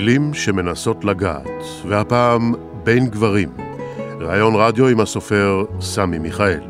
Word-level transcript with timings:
מילים 0.00 0.34
שמנסות 0.34 1.04
לגעת, 1.04 1.62
והפעם 1.88 2.52
בין 2.84 3.06
גברים. 3.06 3.48
ראיון 4.20 4.54
רדיו 4.56 4.88
עם 4.88 5.00
הסופר 5.00 5.64
סמי 5.80 6.18
מיכאל. 6.18 6.60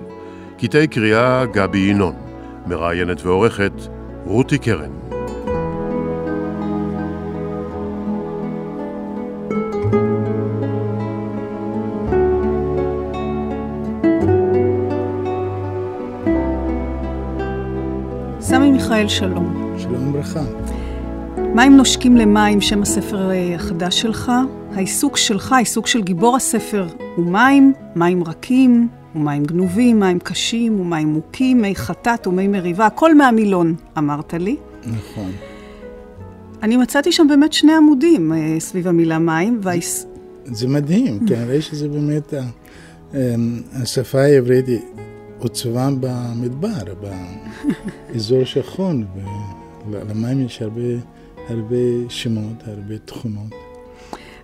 קטעי 0.59 0.87
קריאה 0.87 1.47
גבי 1.47 1.79
ינון. 1.79 2.15
מראיינת 2.67 3.23
ועורכת 3.23 3.73
רותי 4.25 4.59
קרן. 4.59 4.91
סמי 18.41 18.71
מיכאל, 18.71 19.09
שלום. 19.09 19.75
שלום 19.79 20.09
וברכה. 20.09 20.41
מים 21.55 21.77
נושקים 21.77 22.17
למים, 22.17 22.61
שם 22.61 22.83
הספר 22.83 23.31
אה, 23.31 23.55
החדש 23.55 24.01
שלך. 24.01 24.33
העיסוק 24.75 25.17
שלך, 25.17 25.53
העיסוק 25.53 25.87
של 25.87 26.03
גיבור 26.03 26.37
הספר, 26.37 26.87
הוא 27.17 27.27
מים, 27.27 27.73
מים 27.97 28.25
רכים, 28.25 28.89
ומים 29.15 29.45
גנובים, 29.45 30.01
מים 30.01 30.19
קשים, 30.19 30.81
ומים 30.81 31.09
מוכים, 31.09 31.63
מי 31.63 31.75
חטאת 31.75 32.27
ומי 32.27 32.49
מריבה, 32.49 32.87
הכל 32.87 33.15
מהמילון, 33.15 33.75
אמרת 33.99 34.35
לי. 34.35 34.57
נכון. 34.87 35.31
אני 36.63 36.77
מצאתי 36.77 37.13
שם 37.13 37.27
באמת 37.29 37.53
שני 37.53 37.73
עמודים 37.73 38.33
אה, 38.33 38.57
סביב 38.59 38.89
המילה 38.89 39.19
מים, 39.19 39.61
והעיס... 39.63 40.07
זה 40.45 40.69
מדהים, 40.69 41.27
כנראה 41.27 41.61
שזה 41.61 41.89
באמת, 41.89 42.35
אה, 43.15 43.35
השפה 43.73 44.21
העברית 44.21 44.65
עוצבה 45.39 45.89
במדבר, 46.01 46.95
באזור 48.13 48.45
שחון, 48.45 49.05
ולמים 49.91 50.47
יש 50.47 50.63
הרבה, 50.63 50.83
הרבה 51.51 52.09
שמות, 52.09 52.63
הרבה 52.67 52.99
תכונות. 52.99 53.53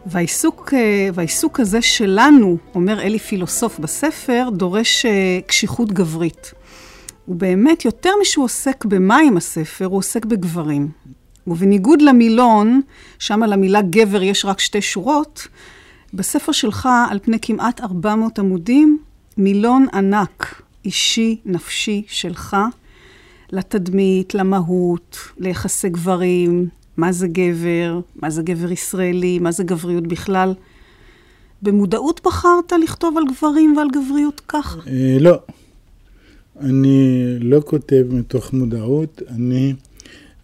והעיסוק, 0.07 0.75
אה, 0.75 1.09
והעיסוק 1.15 1.61
הזה 1.61 1.83
שלנו, 1.83 2.57
אומר 2.75 3.01
אלי 3.01 3.19
פילוסוף 3.19 3.79
בספר, 3.79 4.49
דורש 4.53 5.07
אה, 5.07 5.39
קשיחות 5.47 5.93
גברית. 5.93 6.53
ובאמת, 7.29 7.85
יותר 7.85 8.11
משהוא 8.21 8.45
עוסק 8.45 8.85
במים 8.85 9.37
הספר, 9.37 9.85
הוא 9.85 9.99
עוסק 9.99 10.25
בגברים. 10.25 10.89
ובניגוד 11.47 12.03
למילון, 12.03 12.81
שם 13.19 13.43
על 13.43 13.53
המילה 13.53 13.83
גבר 13.83 14.23
יש 14.23 14.45
רק 14.45 14.61
שתי 14.61 14.83
שורות, 14.83 15.49
בספר 16.15 16.53
שלך, 16.53 16.89
על 17.11 17.19
פני 17.23 17.39
כמעט 17.43 17.81
400 17.81 18.39
עמודים, 18.39 18.99
מילון 19.37 19.87
ענק, 19.95 20.63
אישי, 20.85 21.37
נפשי, 21.45 22.03
שלך, 22.09 22.57
לתדמית, 23.53 24.35
למהות, 24.35 25.19
ליחסי 25.39 25.89
גברים, 25.89 26.69
מה 26.97 27.13
זה 27.13 27.29
גבר, 27.29 28.01
מה 28.17 28.31
זה 28.31 28.43
גבר 28.43 28.73
ישראלי, 28.73 29.39
מה 29.39 29.53
זה 29.53 29.65
גבריות 29.65 30.07
בכלל. 30.07 30.55
במודעות 31.63 32.21
בחרת 32.25 32.73
לכתוב 32.85 33.19
על 33.19 33.25
גברים 33.29 33.77
ועל 33.77 33.89
גבריות 33.91 34.41
ככה? 34.49 34.81
אה, 34.87 35.17
לא. 35.21 35.39
אני 36.61 37.25
לא 37.41 37.63
כותב 37.65 38.05
מתוך 38.11 38.53
מודעות, 38.53 39.23
אני 39.29 39.75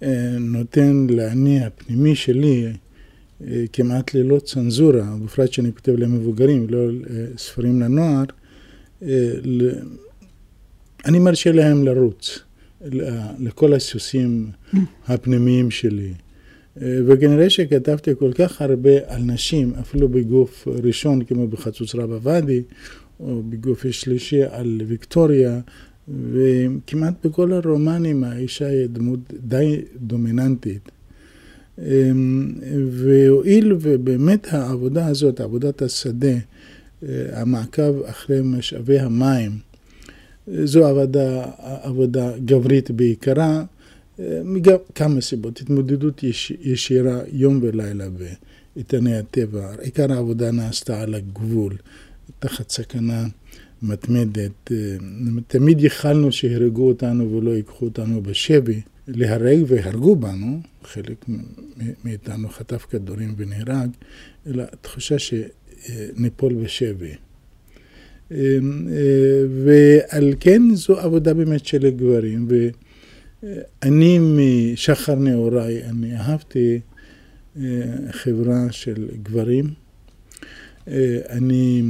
אה, 0.03 0.37
נותן 0.41 1.07
לאני 1.11 1.65
הפנימי 1.65 2.15
שלי 2.15 2.67
אה, 3.47 3.65
כמעט 3.73 4.15
ללא 4.15 4.39
צנזורה, 4.39 5.17
בפרט 5.25 5.53
שאני 5.53 5.73
כותב 5.73 5.93
למבוגרים, 5.93 6.67
לא 6.69 6.79
ספרים 7.37 7.81
לנוער, 7.81 8.25
אני 11.05 11.19
מרשה 11.19 11.53
להם 11.53 11.85
לרוץ 11.85 12.39
לכל 13.39 13.75
הסוסים 13.75 14.51
הפנימיים 15.09 15.71
שלי. 15.71 16.13
וכנראה 16.77 17.51
שכתבתי 17.51 18.11
כל 18.19 18.33
כך 18.33 18.63
הרבה 18.63 18.91
על 19.07 19.23
נשים, 19.23 19.73
אפילו 19.81 20.09
בגוף 20.09 20.69
ראשון 20.69 21.25
כמו 21.25 21.49
בחצוץ 21.49 21.95
רבא 21.95 22.19
ואדי, 22.23 22.63
או 23.21 23.43
בגוף 23.49 23.87
שלישי 23.91 24.43
על 24.43 24.81
ויקטוריה, 24.87 25.61
וכמעט 26.09 27.27
בכל 27.27 27.53
הרומנים 27.53 28.25
האישה 28.25 28.67
היא 28.67 28.87
דמות 28.87 29.21
די 29.41 29.81
דומיננטית. 29.97 30.91
והואיל 32.91 33.73
ובאמת 33.81 34.47
העבודה 34.51 35.07
הזאת, 35.07 35.41
עבודת 35.41 35.83
השדה, 35.83 36.37
המעקב 37.09 38.03
אחרי 38.03 38.41
משאבי 38.45 38.99
המים, 38.99 39.53
זו 40.65 40.87
עבודה, 40.87 41.45
עבודה 41.83 42.33
גברית 42.45 42.91
בעיקרה, 42.91 43.65
מגם 44.45 44.77
כמה 44.95 45.21
סיבות, 45.21 45.61
התמודדות 45.61 46.23
יש, 46.23 46.53
ישירה 46.61 47.21
יום 47.33 47.59
ולילה 47.63 48.07
באיתני 48.75 49.17
הטבע, 49.17 49.75
עיקר 49.81 50.13
העבודה 50.13 50.51
נעשתה 50.51 51.01
על 51.01 51.15
הגבול, 51.15 51.77
תחת 52.39 52.71
סכנה 52.71 53.27
מתמדת. 53.83 54.73
תמיד 55.47 55.81
ייחלנו 55.81 56.33
שיהרגו 56.33 56.89
אותנו 56.89 57.33
ולא 57.33 57.51
ייקחו 57.51 57.85
אותנו 57.85 58.23
בשבי, 58.23 58.81
להרג 59.09 59.65
והרגו 59.67 60.17
בנו, 60.17 60.61
חלק 60.85 61.25
מאיתנו 62.05 62.49
חטף 62.49 62.87
כדורים 62.91 63.35
ונהרג, 63.37 63.91
אלא 64.47 64.65
תחושה 64.81 65.17
שניפול 65.19 66.55
בשבי. 66.55 67.15
ועל 69.65 70.35
כן 70.41 70.63
זו 70.75 70.99
עבודה 70.99 71.35
באמת 71.35 71.67
של 71.67 71.91
גברים. 71.91 72.49
אני 73.83 74.19
משחר 74.19 75.15
נעוריי, 75.15 75.85
אני 75.85 76.17
אהבתי 76.17 76.81
חברה 78.11 78.73
של 78.73 79.09
גברים. 79.23 79.65
אני 81.31 81.83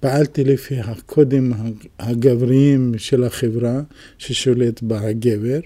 פעלתי 0.00 0.44
לפי 0.44 0.80
הקודים 0.80 1.52
הגבריים 1.98 2.94
של 2.98 3.24
החברה 3.24 3.80
ששולט 4.18 4.82
בה 4.82 5.00
הגבר. 5.00 5.60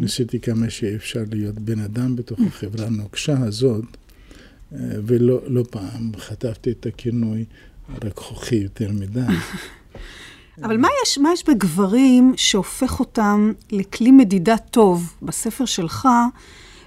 ניסיתי 0.00 0.40
כמה 0.40 0.70
שאפשר 0.70 1.24
להיות 1.30 1.58
בן 1.58 1.78
אדם 1.78 2.16
בתוך 2.16 2.40
החברה 2.46 2.86
הנוקשה 2.86 3.38
הזאת. 3.38 3.84
ולא 4.78 5.42
לא 5.46 5.64
פעם 5.70 6.12
חטפתי 6.16 6.70
את 6.70 6.86
הכינוי 6.86 7.44
רכרוכי 8.04 8.56
יותר 8.56 8.92
מדי. 8.92 9.20
אבל 10.62 10.76
מה 10.76 10.88
יש, 11.02 11.18
מה 11.18 11.32
יש 11.32 11.48
בגברים 11.48 12.32
שהופך 12.36 13.00
אותם 13.00 13.52
לכלי 13.72 14.10
מדידה 14.10 14.56
טוב 14.58 15.14
בספר 15.22 15.64
שלך, 15.64 16.08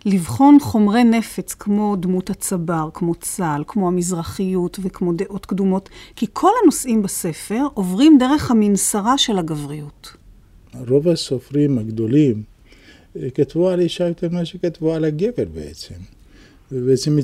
לבחון 0.06 0.58
חומרי 0.62 1.04
נפץ 1.04 1.54
כמו 1.54 1.96
דמות 1.96 2.30
הצבר, 2.30 2.90
כמו 2.94 3.16
צה"ל, 3.16 3.64
כמו 3.68 3.88
המזרחיות 3.88 4.80
וכמו 4.84 5.14
דעות 5.14 5.46
קדומות? 5.46 5.90
כי 6.16 6.26
כל 6.34 6.52
הנושאים 6.64 7.02
בספר 7.02 7.68
עוברים 7.74 8.18
דרך 8.18 8.52
המנסרה 8.52 9.18
של 9.18 9.38
הגבריות. 9.38 10.14
רוב 10.88 11.08
הסופרים 11.08 11.78
הגדולים 11.78 12.44
אה, 13.16 13.30
כתבו 13.30 13.70
על 13.70 13.80
אישה 13.80 14.08
יותר 14.08 14.30
ממה 14.30 14.46
שכתבו 14.46 14.94
על 14.94 15.06
הגבר 15.06 15.46
בעצם. 15.54 16.17
ובעצם 16.72 17.18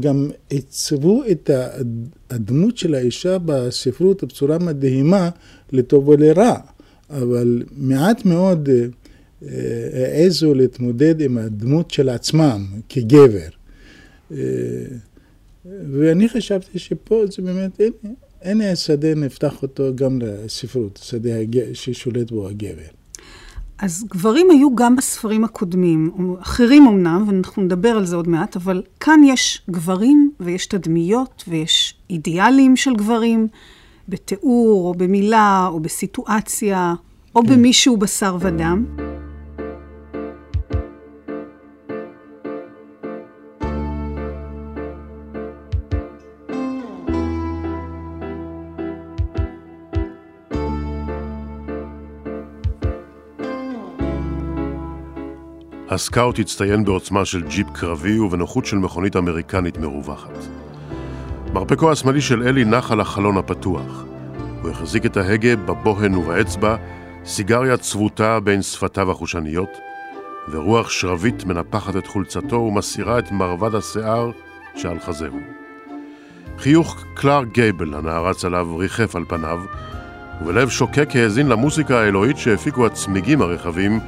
גם 0.00 0.30
עיצבו 0.48 1.22
את 1.30 1.50
הדמות 2.30 2.78
של 2.78 2.94
האישה 2.94 3.38
בספרות 3.38 4.24
בצורה 4.24 4.58
מדהימה, 4.58 5.30
לטוב 5.72 6.08
ולרע, 6.08 6.56
אבל 7.10 7.62
מעט 7.76 8.24
מאוד 8.24 8.68
אה, 9.42 9.48
העזו 9.94 10.54
להתמודד 10.54 11.20
עם 11.20 11.38
הדמות 11.38 11.90
של 11.90 12.08
עצמם 12.08 12.66
כגבר. 12.88 13.48
אה, 14.32 14.36
ואני 15.64 16.28
חשבתי 16.28 16.78
שפה 16.78 17.22
זה 17.30 17.42
באמת, 17.42 17.80
הנה, 18.42 18.70
השדה 18.70 19.14
נפתח 19.14 19.62
אותו 19.62 19.90
גם 19.94 20.18
לספרות, 20.22 21.00
שדה 21.02 21.30
ששולט 21.72 22.30
בו 22.30 22.48
הגבר. 22.48 23.03
אז 23.84 24.04
גברים 24.10 24.50
היו 24.50 24.74
גם 24.74 24.96
בספרים 24.96 25.44
הקודמים, 25.44 26.10
אחרים 26.40 26.86
אמנם, 26.86 27.24
ואנחנו 27.26 27.62
נדבר 27.62 27.88
על 27.88 28.04
זה 28.04 28.16
עוד 28.16 28.28
מעט, 28.28 28.56
אבל 28.56 28.82
כאן 29.00 29.20
יש 29.24 29.62
גברים 29.70 30.30
ויש 30.40 30.66
תדמיות 30.66 31.44
ויש 31.48 31.94
אידיאלים 32.10 32.76
של 32.76 32.94
גברים, 32.94 33.48
בתיאור 34.08 34.88
או 34.88 34.94
במילה 34.94 35.68
או 35.70 35.80
בסיטואציה, 35.80 36.94
או 37.34 37.42
כן. 37.42 37.48
במישהו 37.48 37.96
בשר 37.96 38.36
ודם. 38.40 38.84
הסקאוט 55.88 56.38
הצטיין 56.38 56.84
בעוצמה 56.84 57.24
של 57.24 57.42
ג'יפ 57.42 57.66
קרבי 57.72 58.18
ובנוחות 58.18 58.66
של 58.66 58.76
מכונית 58.76 59.16
אמריקנית 59.16 59.78
מרווחת. 59.78 60.44
מרפקו 61.52 61.92
השמאלי 61.92 62.20
של 62.20 62.42
אלי 62.42 62.64
נח 62.64 62.92
על 62.92 63.00
החלון 63.00 63.36
הפתוח. 63.36 64.04
הוא 64.62 64.70
החזיק 64.70 65.06
את 65.06 65.16
ההגה 65.16 65.56
בבוהן 65.56 66.14
ובאצבע, 66.14 66.76
סיגריה 67.24 67.76
צבוטה 67.76 68.40
בין 68.40 68.62
שפתיו 68.62 69.10
החושניות, 69.10 69.68
ורוח 70.50 70.90
שרבית 70.90 71.44
מנפחת 71.44 71.96
את 71.96 72.06
חולצתו 72.06 72.56
ומסירה 72.56 73.18
את 73.18 73.32
מרבד 73.32 73.74
השיער 73.74 74.30
שעל 74.76 75.00
חזהו. 75.00 75.38
חיוך 76.58 77.04
קלאר 77.14 77.44
גייבל 77.44 77.94
הנערץ 77.94 78.44
עליו 78.44 78.76
ריחף 78.76 79.16
על 79.16 79.24
פניו, 79.28 79.60
ובלב 80.42 80.68
שוקק 80.68 81.16
האזין 81.16 81.48
למוסיקה 81.48 82.00
האלוהית 82.00 82.38
שהפיקו 82.38 82.86
הצמיגים 82.86 83.42
הרחבים 83.42 84.00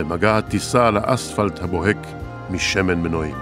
במגע 0.00 0.38
הטיסה 0.38 0.86
על 0.86 0.96
האספלט 0.96 1.62
הבוהק 1.62 1.96
משמן 2.50 3.02
מנועים. 3.02 3.34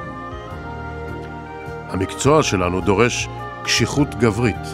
המקצוע 1.88 2.42
שלנו 2.42 2.80
דורש 2.80 3.28
קשיחות 3.64 4.14
גברית, 4.14 4.66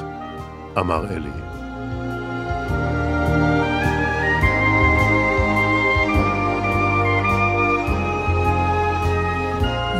אמר 0.79 1.07
אלי. 1.11 1.31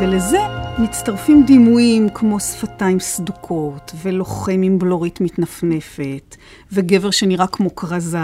ולזה 0.01 0.39
מצטרפים 0.77 1.43
דימויים 1.47 2.09
כמו 2.09 2.39
שפתיים 2.39 2.99
סדוקות, 2.99 3.91
ולוחם 4.01 4.61
עם 4.63 4.79
בלורית 4.79 5.21
מתנפנפת, 5.21 6.35
וגבר 6.71 7.11
שנראה 7.11 7.47
כמו 7.47 7.75
כרזה, 7.75 8.19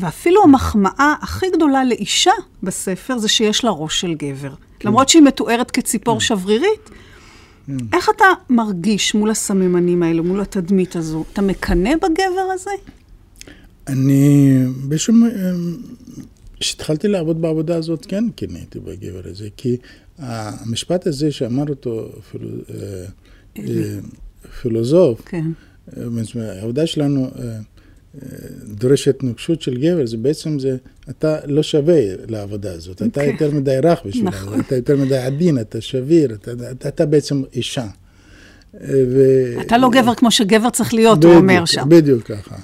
ואפילו 0.00 0.42
המחמאה 0.44 1.14
הכי 1.22 1.46
גדולה 1.56 1.84
לאישה 1.84 2.30
בספר 2.62 3.18
זה 3.18 3.28
שיש 3.28 3.64
לה 3.64 3.70
ראש 3.70 4.00
של 4.00 4.14
גבר. 4.14 4.54
כן. 4.78 4.88
למרות 4.88 5.08
שהיא 5.08 5.22
מתוארת 5.22 5.70
כציפור 5.70 6.14
כן. 6.14 6.20
שברירית, 6.20 6.90
כן. 7.66 7.76
איך 7.92 8.10
אתה 8.16 8.24
מרגיש 8.50 9.14
מול 9.14 9.30
הסממנים 9.30 10.02
האלו, 10.02 10.24
מול 10.24 10.40
התדמית 10.40 10.96
הזו? 10.96 11.24
אתה 11.32 11.42
מקנא 11.42 11.90
בגבר 11.96 12.50
הזה? 12.54 12.70
אני 13.86 14.56
בשום... 14.88 15.28
כשהתחלתי 16.60 17.08
לעבוד 17.08 17.42
בעבודה 17.42 17.76
הזאת, 17.76 18.06
כן 18.06 18.24
קינאתי 18.30 18.80
בגבר 18.80 19.20
הזה, 19.24 19.48
כי 19.56 19.76
המשפט 20.18 21.06
הזה 21.06 21.32
שאמר 21.32 21.64
אותו 21.68 22.08
אפילו, 22.18 22.48
אה, 22.48 23.04
אה, 23.58 23.98
פילוסוף, 24.60 25.20
כן. 25.26 25.46
אה, 25.96 26.58
העבודה 26.58 26.86
שלנו 26.86 27.30
דורשת 28.64 29.22
נוקשות 29.22 29.62
של 29.62 29.76
גבר, 29.76 30.06
זה 30.06 30.16
בעצם 30.16 30.58
זה, 30.58 30.76
אתה 31.10 31.38
לא 31.46 31.62
שווה 31.62 32.00
לעבודה 32.28 32.72
הזאת, 32.72 32.96
אתה 32.96 33.04
אוקיי. 33.04 33.32
יותר 33.32 33.50
מדי 33.50 33.78
רך 33.82 34.00
בשבילה, 34.06 34.30
נכון. 34.30 34.60
אתה 34.60 34.76
יותר 34.76 34.96
מדי 34.96 35.18
עדין, 35.18 35.58
אתה 35.58 35.80
שביר, 35.80 36.34
אתה, 36.34 36.52
אתה, 36.70 36.88
אתה 36.88 37.06
בעצם 37.06 37.42
אישה. 37.52 37.86
ו... 38.84 39.44
אתה 39.60 39.78
לא 39.78 39.90
גבר 39.92 40.14
כמו 40.14 40.30
שגבר 40.30 40.70
צריך 40.70 40.94
להיות, 40.94 41.18
בדיוק, 41.18 41.32
הוא 41.32 41.40
אומר 41.40 41.64
שם. 41.64 41.88
בדיוק 41.88 42.22
ככה. 42.22 42.56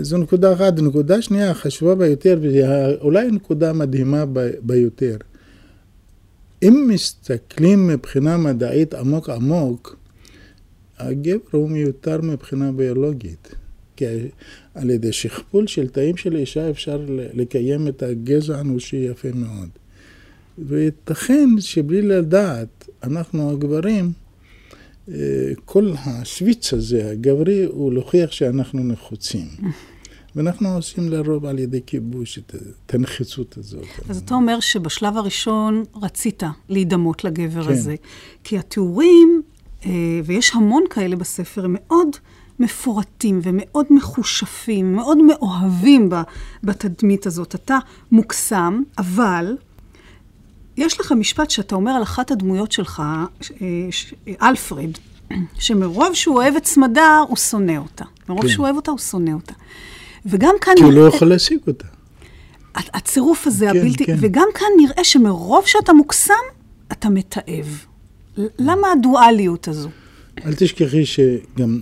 זו 0.00 0.18
נקודה 0.18 0.52
אחת. 0.52 0.78
נקודה 0.78 1.22
שנייה, 1.22 1.54
חשובה 1.54 1.94
ביותר, 1.94 2.38
ואולי 2.42 3.30
נקודה 3.30 3.72
מדהימה 3.72 4.24
ביותר. 4.60 5.16
אם 6.62 6.88
מסתכלים 6.88 7.86
מבחינה 7.86 8.36
מדעית 8.36 8.94
עמוק 8.94 9.30
עמוק, 9.30 9.96
הגבר 10.98 11.38
הוא 11.50 11.70
מיותר 11.70 12.20
מבחינה 12.20 12.72
ביולוגית. 12.72 13.54
כי 13.96 14.04
על 14.74 14.90
ידי 14.90 15.12
שכפול 15.12 15.66
של 15.66 15.88
תאים 15.88 16.16
של 16.16 16.36
אישה 16.36 16.70
אפשר 16.70 17.06
לקיים 17.08 17.88
את 17.88 18.02
הגזע 18.02 18.56
האנושי 18.56 18.96
יפה 18.96 19.28
מאוד. 19.34 19.68
וייתכן 20.58 21.48
שבלי 21.60 22.02
לדעת, 22.02 22.88
אנחנו 23.04 23.50
הגברים, 23.50 24.12
אה, 25.08 25.14
כל 25.64 25.92
השוויץ 26.04 26.72
הזה, 26.72 27.10
הגברי, 27.10 27.64
הוא 27.64 27.92
להוכיח 27.92 28.32
שאנחנו 28.32 28.84
נחוצים. 28.84 29.46
ואנחנו 30.36 30.68
עושים 30.74 31.08
לרוב 31.08 31.46
על 31.46 31.58
ידי 31.58 31.80
כיבוש 31.86 32.38
את 32.38 32.94
הנחיצות 32.94 33.58
הזאת. 33.58 33.84
אז 34.08 34.18
אתה 34.18 34.34
אומר 34.34 34.60
שבשלב 34.60 35.16
הראשון 35.16 35.84
רצית 36.02 36.42
להידמות 36.68 37.24
לגבר 37.24 37.64
כן. 37.64 37.72
הזה. 37.72 37.94
כי 38.44 38.58
התיאורים, 38.58 39.42
אה, 39.86 39.90
ויש 40.24 40.52
המון 40.54 40.84
כאלה 40.90 41.16
בספר, 41.16 41.64
הם 41.64 41.76
מאוד 41.78 42.08
מפורטים 42.60 43.40
ומאוד 43.42 43.86
מחושפים, 43.90 44.92
מאוד 44.94 45.18
מאוהבים 45.18 46.10
בתדמית 46.64 47.26
הזאת. 47.26 47.54
אתה 47.54 47.78
מוקסם, 48.12 48.82
אבל 48.98 49.56
יש 50.76 51.00
לך 51.00 51.12
משפט 51.12 51.50
שאתה 51.50 51.74
אומר 51.74 51.92
על 51.92 52.02
אחת 52.02 52.30
הדמויות 52.30 52.72
שלך, 52.72 53.02
אה, 53.62 54.48
אלפרד, 54.48 54.90
שמרוב 55.58 56.14
שהוא 56.14 56.36
אוהב 56.36 56.56
את 56.56 56.66
סמדר, 56.66 57.24
הוא 57.28 57.36
שונא 57.36 57.76
אותה. 57.76 58.04
מרוב 58.28 58.42
כן. 58.42 58.48
שהוא 58.48 58.64
אוהב 58.64 58.76
אותה, 58.76 58.90
הוא 58.90 58.98
שונא 58.98 59.30
אותה. 59.30 59.54
וגם 60.26 60.54
כאן... 60.60 60.74
כי 60.76 60.82
הוא 60.82 60.92
לא 60.92 61.08
יכול 61.08 61.28
להשיג 61.28 61.58
אותה. 61.66 61.86
הצירוף 62.74 63.46
הזה, 63.46 63.66
כן, 63.72 63.78
הבלתי... 63.78 64.06
כן. 64.06 64.16
וגם 64.20 64.48
כאן 64.54 64.66
נראה 64.76 65.04
שמרוב 65.04 65.66
שאתה 65.66 65.92
מוקסם, 65.92 66.34
אתה 66.92 67.08
מתעב. 67.08 67.84
למה 68.58 68.88
הדואליות 68.92 69.68
הזו? 69.68 69.88
אל 70.46 70.54
תשכחי 70.54 71.06
שגם 71.06 71.80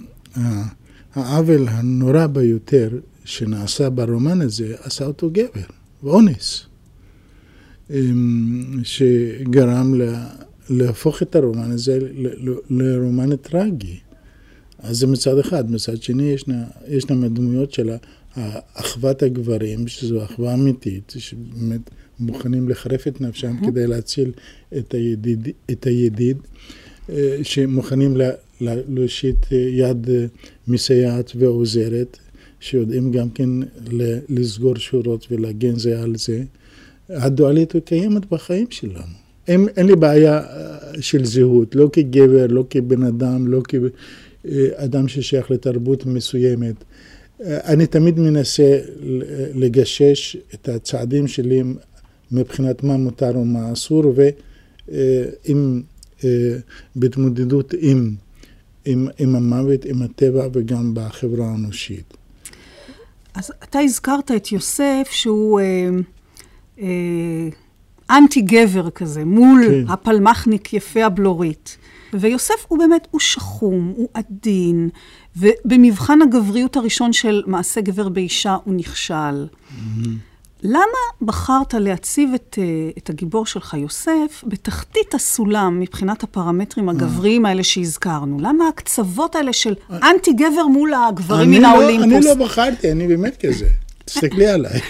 העוול 1.14 1.68
הנורא 1.68 2.26
ביותר 2.26 2.88
שנעשה 3.24 3.90
ברומן 3.90 4.40
הזה, 4.40 4.74
עשה 4.82 5.06
אותו 5.06 5.30
גבר, 5.30 5.66
ואונס, 6.02 6.66
אמ, 7.90 8.80
שגרם 8.82 9.94
לה, 9.94 10.28
להפוך 10.70 11.22
את 11.22 11.36
הרומן 11.36 11.70
הזה 11.70 11.98
לרומן 12.70 13.36
טרגי. 13.36 13.98
אז 14.78 14.96
זה 14.96 15.06
מצד 15.06 15.38
אחד. 15.38 15.70
מצד 15.70 16.02
שני, 16.02 16.22
ישנה, 16.22 16.64
ישנם 16.88 17.24
הדמויות 17.24 17.72
של 17.72 17.90
אחוות 18.74 19.22
הגברים, 19.22 19.88
שזו 19.88 20.24
אחווה 20.24 20.54
אמיתית, 20.54 21.14
שבאמת 21.18 21.90
מוכנים 22.20 22.68
לחרף 22.68 23.08
את 23.08 23.20
נפשם 23.20 23.56
כדי 23.66 23.86
להציל 23.86 24.32
את 24.78 24.94
הידיד, 24.94 25.48
את 25.70 25.86
הידיד 25.86 26.36
אה, 27.10 27.38
שמוכנים 27.42 28.16
להושיט 28.88 29.46
יד 29.52 30.06
מסייעת 30.68 31.32
ועוזרת, 31.38 32.18
שיודעים 32.60 33.12
גם 33.12 33.30
כן 33.30 33.50
לסגור 34.28 34.76
שורות 34.76 35.26
ולהגן 35.30 35.78
זה 35.78 36.02
על 36.02 36.16
זה. 36.16 36.42
הדואלית 37.08 37.72
קיימת 37.84 38.30
בחיים 38.30 38.66
שלנו. 38.70 39.14
אין, 39.48 39.68
אין 39.76 39.86
לי 39.86 39.96
בעיה 39.96 40.38
אה, 40.38 40.78
של 41.00 41.24
זהות, 41.24 41.74
לא 41.74 41.88
כגבר, 41.92 42.46
לא 42.46 42.64
כבן 42.70 43.02
אדם, 43.02 43.48
לא 43.48 43.62
כאדם 43.68 45.08
ששייך 45.08 45.50
לתרבות 45.50 46.06
מסוימת. 46.06 46.74
אני 47.40 47.86
תמיד 47.86 48.18
מנסה 48.18 48.80
לגשש 49.54 50.36
את 50.54 50.68
הצעדים 50.68 51.26
שלי 51.26 51.62
מבחינת 52.32 52.82
מה 52.82 52.96
מותר 52.96 53.38
ומה 53.38 53.72
אסור, 53.72 54.12
אה, 54.92 56.56
בהתמודדות 56.96 57.74
עם, 57.78 58.14
עם, 58.84 59.08
עם 59.18 59.36
המוות, 59.36 59.84
עם 59.84 60.02
הטבע 60.02 60.46
וגם 60.52 60.90
בחברה 60.94 61.46
האנושית. 61.50 62.16
אז 63.34 63.52
אתה 63.62 63.78
הזכרת 63.78 64.30
את 64.30 64.52
יוסף 64.52 65.08
שהוא 65.10 65.60
אה, 65.60 65.88
אה, 66.80 67.48
אנטי 68.10 68.40
גבר 68.40 68.90
כזה, 68.90 69.24
מול 69.24 69.64
כן. 69.68 69.92
הפלמחניק 69.92 70.72
יפה 70.72 71.04
הבלורית. 71.04 71.76
ויוסף 72.12 72.66
הוא 72.68 72.78
באמת, 72.78 73.08
הוא 73.10 73.20
שחום, 73.20 73.92
הוא 73.96 74.08
עדין, 74.14 74.88
ובמבחן 75.36 76.22
הגבריות 76.22 76.76
הראשון 76.76 77.12
של 77.12 77.42
מעשה 77.46 77.80
גבר 77.80 78.08
באישה 78.08 78.56
הוא 78.64 78.74
נכשל. 78.74 79.46
Mm-hmm. 79.46 80.08
למה 80.64 80.98
בחרת 81.22 81.74
להציב 81.74 82.30
את, 82.34 82.58
אה, 82.58 82.90
את 82.98 83.10
הגיבור 83.10 83.46
שלך, 83.46 83.74
יוסף, 83.74 84.44
בתחתית 84.46 85.14
הסולם 85.14 85.80
מבחינת 85.80 86.22
הפרמטרים 86.22 86.88
הגבריים 86.88 87.46
האלה 87.46 87.64
שהזכרנו? 87.64 88.38
למה 88.40 88.68
הקצוות 88.68 89.34
האלה 89.34 89.52
של 89.52 89.74
אנטי 89.90 90.32
גבר 90.32 90.66
מול 90.66 90.94
הגברים 90.94 91.50
מן 91.50 91.60
לא, 91.60 91.66
האולימפוס? 91.66 92.12
אני 92.12 92.24
לא 92.24 92.34
בחרתי, 92.34 92.92
אני 92.92 93.08
באמת 93.08 93.46
כזה. 93.46 93.66
תסתכלי 94.04 94.46
עליי. 94.46 94.80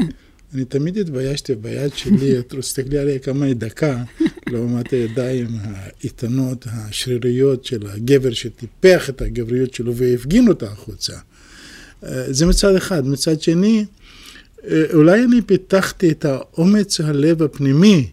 אני 0.54 0.64
תמיד 0.64 0.98
התביישתי 0.98 1.54
ביד 1.54 1.92
שלי, 1.94 2.34
תסתכלי 2.48 2.98
עליה 2.98 3.18
כמה 3.18 3.46
היא 3.46 3.54
דקה, 3.54 4.02
לעומת 4.46 4.90
הידיים 4.90 5.48
האיתנות, 5.64 6.66
השריריות 6.70 7.64
של 7.64 7.86
הגבר 7.86 8.32
שטיפח 8.32 9.10
את 9.10 9.22
הגבריות 9.22 9.74
שלו 9.74 9.94
והפגין 9.96 10.48
אותה 10.48 10.66
החוצה. 10.66 11.12
אה, 12.04 12.32
זה 12.32 12.46
מצד 12.46 12.74
אחד. 12.74 13.06
מצד 13.06 13.40
שני, 13.40 13.78
אה, 13.78 13.99
אולי 14.94 15.24
אני 15.24 15.42
פיתחתי 15.42 16.10
את 16.10 16.24
האומץ 16.24 17.00
הלב 17.00 17.42
הפנימי 17.42 18.10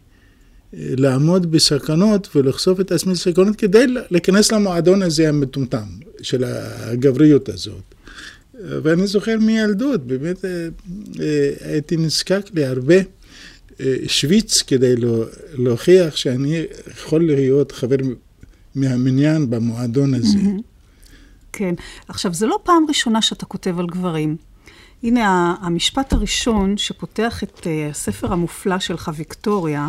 אה, 0.74 0.80
לעמוד 0.98 1.52
בסכנות 1.52 2.36
ולחשוף 2.36 2.80
את 2.80 2.92
עצמי 2.92 3.14
לסכנות 3.14 3.56
כדי 3.56 3.86
להיכנס 4.12 4.52
למועדון 4.52 5.02
הזה 5.02 5.30
המטומטם 5.30 5.88
של 6.22 6.44
הגבריות 6.44 7.50
הזאת. 7.50 7.96
ואני 8.84 9.08
זוכר 9.08 9.38
מילדות, 9.40 10.08
באמת 10.08 10.46
הייתי 11.62 11.98
נזקק 11.98 12.42
להרבה 12.54 12.96
שוויץ 14.08 14.62
כדי 14.62 14.94
להוכיח 15.54 16.16
שאני 16.16 16.64
יכול 16.92 17.28
להיות 17.28 17.72
חבר 17.72 17.96
מהמניין 18.76 19.50
במועדון 19.50 20.14
הזה. 20.14 20.40
כן. 21.54 21.76
עכשיו, 22.08 22.34
זה 22.34 22.46
לא 22.46 22.60
פעם 22.64 22.86
ראשונה 22.88 23.22
שאתה 23.22 23.46
כותב 23.46 23.80
על 23.80 23.86
גברים. 23.88 24.36
הנה 25.04 25.56
המשפט 25.62 26.14
הראשון 26.14 26.78
שפותח 26.78 27.44
את 27.44 27.68
אה, 27.68 27.90
הספר 27.90 28.34
המופלא 28.34 28.80
שלך, 28.80 29.12
ויקטוריה. 29.16 29.88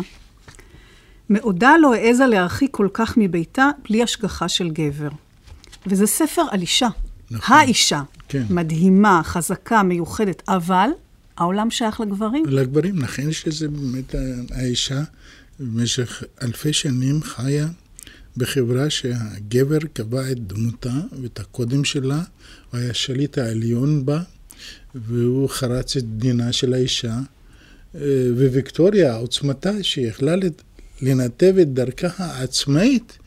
מעודה 1.29 1.73
לא 1.81 1.93
העזה 1.93 2.25
להרחיק 2.25 2.71
כל 2.71 2.87
כך 2.93 3.17
מביתה 3.17 3.69
בלי 3.89 4.03
השגחה 4.03 4.49
של 4.49 4.69
גבר. 4.69 5.09
וזה 5.87 6.07
ספר 6.07 6.41
על 6.51 6.61
אישה. 6.61 6.87
נכון. 7.31 7.57
האישה. 7.57 8.01
כן. 8.27 8.43
מדהימה, 8.49 9.21
חזקה, 9.23 9.83
מיוחדת, 9.83 10.43
אבל 10.47 10.89
העולם 11.37 11.71
שייך 11.71 11.99
לגברים. 11.99 12.45
לגברים, 12.45 12.99
נכון 12.99 13.31
שזה 13.31 13.67
באמת 13.67 14.15
האישה 14.51 15.03
במשך 15.59 16.23
אלפי 16.41 16.73
שנים 16.73 17.21
חיה 17.23 17.67
בחברה 18.37 18.89
שהגבר 18.89 19.77
קבע 19.93 20.31
את 20.31 20.47
דמותה 20.47 20.93
ואת 21.21 21.39
הקודם 21.39 21.83
שלה, 21.83 22.23
הוא 22.71 22.79
היה 22.79 22.89
השליט 22.89 23.37
העליון 23.37 24.05
בה, 24.05 24.21
והוא 24.95 25.49
חרץ 25.49 25.97
את 25.97 26.03
דינה 26.17 26.51
של 26.51 26.73
האישה. 26.73 27.13
אה, 27.95 28.01
וויקטוריה, 28.51 29.15
עוצמתה, 29.15 29.83
שיכלה 29.83 30.35
לנתב 31.01 31.53
את 31.61 31.73
דרכה 31.73 32.07
העצמאית 32.17 33.17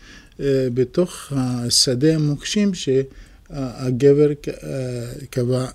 אה, 0.41 0.69
בתוך 0.75 1.33
השדה 1.37 2.15
המוקשים 2.15 2.71
שהגבר 2.75 4.29
אה, 4.29 4.35
קבע 5.31 5.67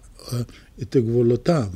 את 0.81 0.95
גבולותיו. 0.95 1.67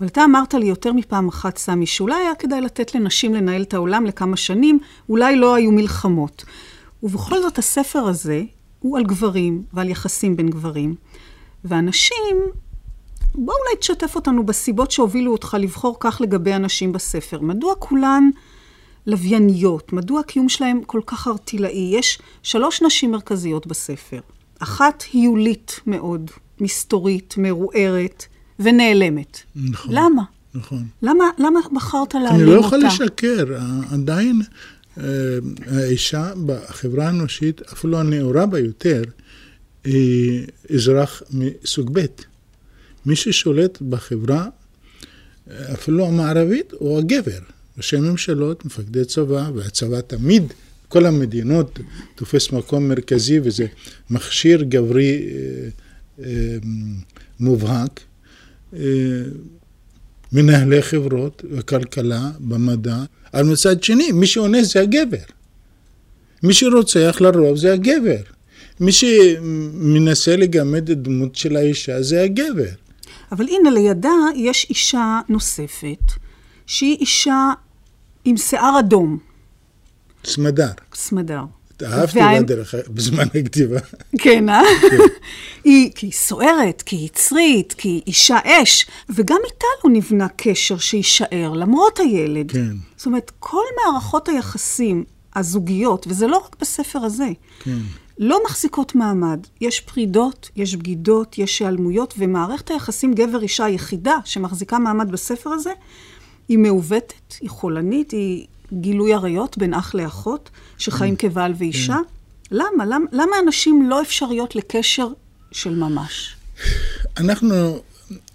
אבל 0.00 0.06
אתה 0.06 0.24
אמרת 0.24 0.54
לי 0.54 0.66
יותר 0.66 0.92
מפעם 0.92 1.28
אחת, 1.28 1.58
סמי, 1.58 1.86
שאולי 1.86 2.14
היה 2.14 2.34
כדאי 2.38 2.60
לתת 2.60 2.94
לנשים 2.94 3.34
לנהל 3.34 3.62
את 3.62 3.74
העולם 3.74 4.06
לכמה 4.06 4.36
שנים, 4.36 4.78
אולי 5.08 5.36
לא 5.36 5.54
היו 5.54 5.72
מלחמות. 5.72 6.44
ובכל 7.02 7.42
זאת, 7.42 7.58
הספר 7.58 7.98
הזה 7.98 8.42
הוא 8.80 8.98
על 8.98 9.04
גברים 9.04 9.62
ועל 9.72 9.88
יחסים 9.88 10.36
בין 10.36 10.50
גברים. 10.50 10.94
ואנשים, 11.64 12.36
בוא 13.36 13.54
אולי 13.54 13.76
תשתף 13.80 14.16
אותנו 14.16 14.46
בסיבות 14.46 14.90
שהובילו 14.90 15.32
אותך 15.32 15.56
לבחור 15.60 15.96
כך 16.00 16.20
לגבי 16.20 16.52
הנשים 16.52 16.92
בספר. 16.92 17.40
מדוע 17.40 17.74
כולן 17.78 18.30
לווייניות? 19.06 19.92
מדוע 19.92 20.20
הקיום 20.20 20.48
שלהם 20.48 20.80
כל 20.86 21.00
כך 21.06 21.28
ארטילאי? 21.28 21.96
יש 21.98 22.18
שלוש 22.42 22.82
נשים 22.82 23.10
מרכזיות 23.10 23.66
בספר. 23.66 24.20
אחת 24.58 25.04
היולית 25.12 25.80
מאוד, 25.86 26.30
מסתורית, 26.60 27.34
מעורערת. 27.38 28.26
ונעלמת. 28.60 29.40
נכון. 29.56 29.94
למה? 29.94 30.22
נכון. 30.54 30.86
למה, 31.02 31.24
למה 31.38 31.60
בחרת 31.72 32.14
להעלים 32.14 32.32
אותה? 32.32 32.42
אני 32.42 32.50
לא 32.50 32.60
יכול 32.60 32.78
לשקר, 32.78 33.44
עדיין 33.92 34.40
אה, 34.98 35.04
האישה 35.66 36.32
בחברה 36.46 37.06
האנושית, 37.06 37.60
אפילו 37.72 37.98
הנאורה 37.98 38.46
ביותר, 38.46 39.02
היא 39.84 40.46
אזרח 40.74 41.22
מסוג 41.30 41.90
ב'. 41.92 42.06
מי 43.06 43.16
ששולט 43.16 43.82
בחברה, 43.82 44.48
אפילו 45.72 46.06
המערבית, 46.06 46.72
הוא 46.72 46.98
הגבר. 46.98 47.38
ראשי 47.76 47.96
ממשלות, 47.96 48.64
מפקדי 48.64 49.04
צבא, 49.04 49.50
והצבא 49.54 50.00
תמיד, 50.00 50.52
כל 50.88 51.06
המדינות, 51.06 51.78
תופס 52.14 52.52
מקום 52.52 52.88
מרכזי, 52.88 53.40
וזה 53.42 53.66
מכשיר 54.10 54.62
גברי 54.62 55.28
אה, 55.28 56.24
אה, 56.24 56.56
מובהק. 57.40 58.00
מנהלי 60.32 60.82
חברות 60.82 61.44
וכלכלה 61.50 62.30
במדע, 62.40 62.96
אבל 63.34 63.42
מצד 63.42 63.82
שני, 63.82 64.12
מי 64.12 64.26
שעונה 64.26 64.62
זה 64.62 64.80
הגבר. 64.80 65.26
מי 66.42 66.54
שרוצח 66.54 67.16
לרוב 67.20 67.56
זה 67.56 67.72
הגבר. 67.72 68.22
מי 68.80 68.92
שמנסה 68.92 70.36
לגמד 70.36 70.90
את 70.90 71.02
דמות 71.02 71.36
של 71.36 71.56
האישה 71.56 72.02
זה 72.02 72.22
הגבר. 72.22 72.70
אבל 73.32 73.46
הנה 73.48 73.70
לידה 73.70 74.14
יש 74.34 74.66
אישה 74.70 75.20
נוספת, 75.28 76.12
שהיא 76.66 76.96
אישה 76.96 77.52
עם 78.24 78.36
שיער 78.36 78.78
אדום. 78.78 79.18
סמדר. 80.24 80.70
סמדר. 80.94 81.40
אהבתי 81.84 82.18
בה 82.18 82.42
דרך 82.42 82.74
בזמן 82.88 83.24
הכתיבה. 83.34 83.80
כן, 84.18 84.48
אה? 84.48 84.62
כן. 84.80 84.96
היא, 85.64 85.90
כי 85.94 86.06
היא 86.06 86.12
סוערת, 86.12 86.82
כי 86.82 86.96
היא 86.96 87.06
יצרית, 87.06 87.72
כי 87.78 87.88
היא 87.88 88.02
אישה 88.06 88.38
אש, 88.44 88.86
וגם 89.08 89.38
איתה 89.44 89.66
לא 89.84 89.90
נבנה 89.90 90.26
קשר 90.36 90.78
שיישאר, 90.78 91.52
למרות 91.52 91.98
הילד. 91.98 92.52
כן. 92.52 92.76
זאת 92.96 93.06
אומרת, 93.06 93.32
כל 93.38 93.62
מערכות 93.84 94.28
היחסים 94.28 95.04
הזוגיות, 95.34 96.06
וזה 96.08 96.26
לא 96.26 96.36
רק 96.36 96.56
בספר 96.60 96.98
הזה, 96.98 97.28
כן. 97.60 97.78
לא 98.18 98.40
מחזיקות 98.44 98.94
מעמד. 98.94 99.40
יש 99.60 99.80
פרידות, 99.80 100.50
יש 100.56 100.76
בגידות, 100.76 101.38
יש 101.38 101.60
היעלמויות, 101.60 102.14
ומערכת 102.18 102.70
היחסים 102.70 103.14
גבר-אישה 103.14 103.64
היחידה 103.64 104.14
שמחזיקה 104.24 104.78
מעמד 104.78 105.12
בספר 105.12 105.50
הזה, 105.50 105.70
היא 106.48 106.58
מעוותת, 106.58 107.34
היא 107.40 107.50
חולנית, 107.50 108.10
היא 108.10 108.46
גילוי 108.72 109.14
עריות 109.14 109.58
בין 109.58 109.74
אח 109.74 109.94
לאחות, 109.94 110.50
שחיים 110.78 111.16
כן. 111.16 111.28
כבעל 111.28 111.52
ואישה. 111.58 111.92
כן. 111.94 112.56
למה? 112.56 112.86
למה? 112.86 113.06
למה 113.12 113.36
אנשים 113.44 113.88
לא 113.90 114.02
אפשריות 114.02 114.56
לקשר 114.56 115.08
של 115.52 115.74
ממש? 115.74 116.36
אנחנו 117.16 117.82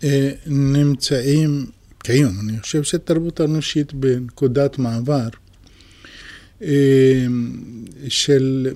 אה, 0.04 0.32
נמצאים 0.48 1.66
כיום, 2.04 2.40
אני 2.40 2.60
חושב 2.60 2.84
שתרבות 2.84 3.40
האנושית 3.40 3.94
בנקודת 3.94 4.80
מעבר 4.80 5.28
אה, 6.62 7.26
של 8.08 8.68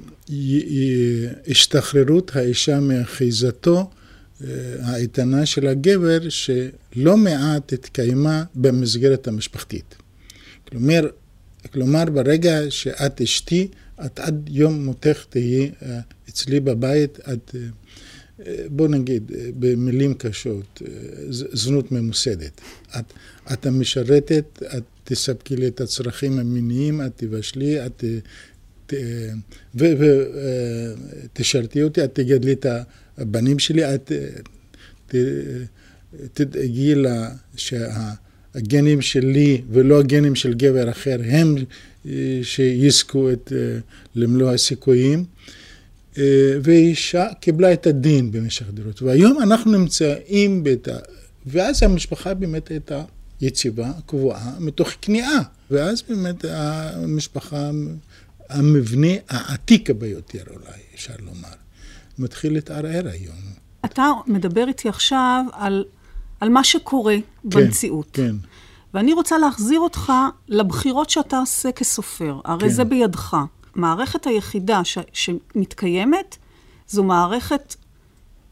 השתחררות 1.48 2.36
האישה 2.36 2.80
מאחיזתו 2.80 3.90
אה, 4.44 4.48
האיתנה 4.82 5.46
של 5.46 5.68
הגבר, 5.68 6.20
שלא 6.30 7.18
מעט 7.18 7.74
התקיימה 7.74 8.44
במסגרת 8.56 9.28
המשפחתית. 9.28 9.96
כלומר, 10.70 11.08
כלומר, 11.74 12.06
ברגע 12.06 12.60
שאת 12.70 13.22
אשתי, 13.22 13.68
את 14.06 14.20
עד 14.20 14.50
יום 14.52 14.86
מותך 14.86 15.26
תהיי 15.30 15.72
אה, 15.82 16.00
אצלי 16.30 16.60
בבית, 16.60 17.20
את, 17.20 17.56
אה, 17.56 18.54
בוא 18.70 18.88
נגיד, 18.88 19.32
במילים 19.60 20.14
קשות, 20.14 20.82
זנות 21.30 21.92
ממוסדת. 21.92 22.62
את, 23.00 23.14
את 23.54 23.66
המשרתת, 23.66 24.64
את 24.78 24.84
תספקי 25.04 25.56
לי 25.56 25.68
את 25.68 25.82
הצרכים 25.82 26.40
המיניים, 26.40 27.02
את 27.02 27.12
תבשלי, 27.16 27.86
את 27.86 28.04
ותשרתי 29.76 31.84
אותי, 31.84 32.04
את 32.04 32.16
תגדלי 32.16 32.54
את 32.54 32.66
הבנים 33.18 33.60
שלי, 33.60 33.96
את 33.96 34.12
תדאגי 36.34 36.96
לה 36.96 37.30
שה... 37.56 38.14
הגנים 38.56 39.02
שלי 39.02 39.62
ולא 39.70 40.00
הגנים 40.00 40.36
של 40.36 40.54
גבר 40.54 40.90
אחר 40.90 41.18
הם 41.26 41.56
אה, 42.06 42.40
שיזכו 42.44 43.32
את, 43.32 43.54
אה, 43.56 43.80
למלוא 44.16 44.52
הסיכויים. 44.52 45.26
אה, 46.18 46.24
ואישה 46.64 47.28
קיבלה 47.40 47.74
את 47.74 47.88
הדין 47.88 48.32
במשך 48.32 48.66
דורות. 48.70 49.02
והיום 49.02 49.42
אנחנו 49.42 49.78
נמצאים 49.78 50.64
בת... 50.64 50.88
ואז 51.46 51.84
המשפחה 51.84 52.34
באמת 52.34 52.68
הייתה 52.68 53.04
יציבה, 53.42 53.92
קבועה, 54.06 54.56
מתוך 54.60 54.90
כניעה. 55.02 55.42
ואז 55.72 56.04
באמת 56.10 56.46
המשפחה, 56.48 57.72
המבנה 58.50 59.08
העתיק 59.30 59.90
ביותר 59.90 60.44
אולי, 60.50 60.80
אפשר 60.96 61.14
לומר, 61.20 61.56
מתחיל 62.20 62.54
להתערער 62.54 63.08
היום. 63.08 63.36
אתה 63.86 64.12
מדבר 64.28 64.68
איתי 64.68 64.90
עכשיו 64.90 65.44
על 65.52 65.86
על 66.40 66.50
מה 66.50 66.64
שקורה 66.64 67.16
כן, 67.16 67.50
במציאות. 67.50 68.08
כן. 68.14 68.36
ואני 68.94 69.14
רוצה 69.14 69.38
להחזיר 69.38 69.80
אותך 69.80 70.14
לבחירות 70.48 71.10
שאתה 71.10 71.38
עושה 71.38 71.72
כסופר. 71.72 72.40
הרי 72.46 72.60
כן. 72.60 72.70
זה 72.70 72.84
בידך. 72.84 73.38
מערכת 73.76 74.28
היחידה 74.28 74.84
ש, 74.84 74.98
שמתקיימת, 75.14 76.38
זו 76.88 77.04
מערכת 77.04 77.76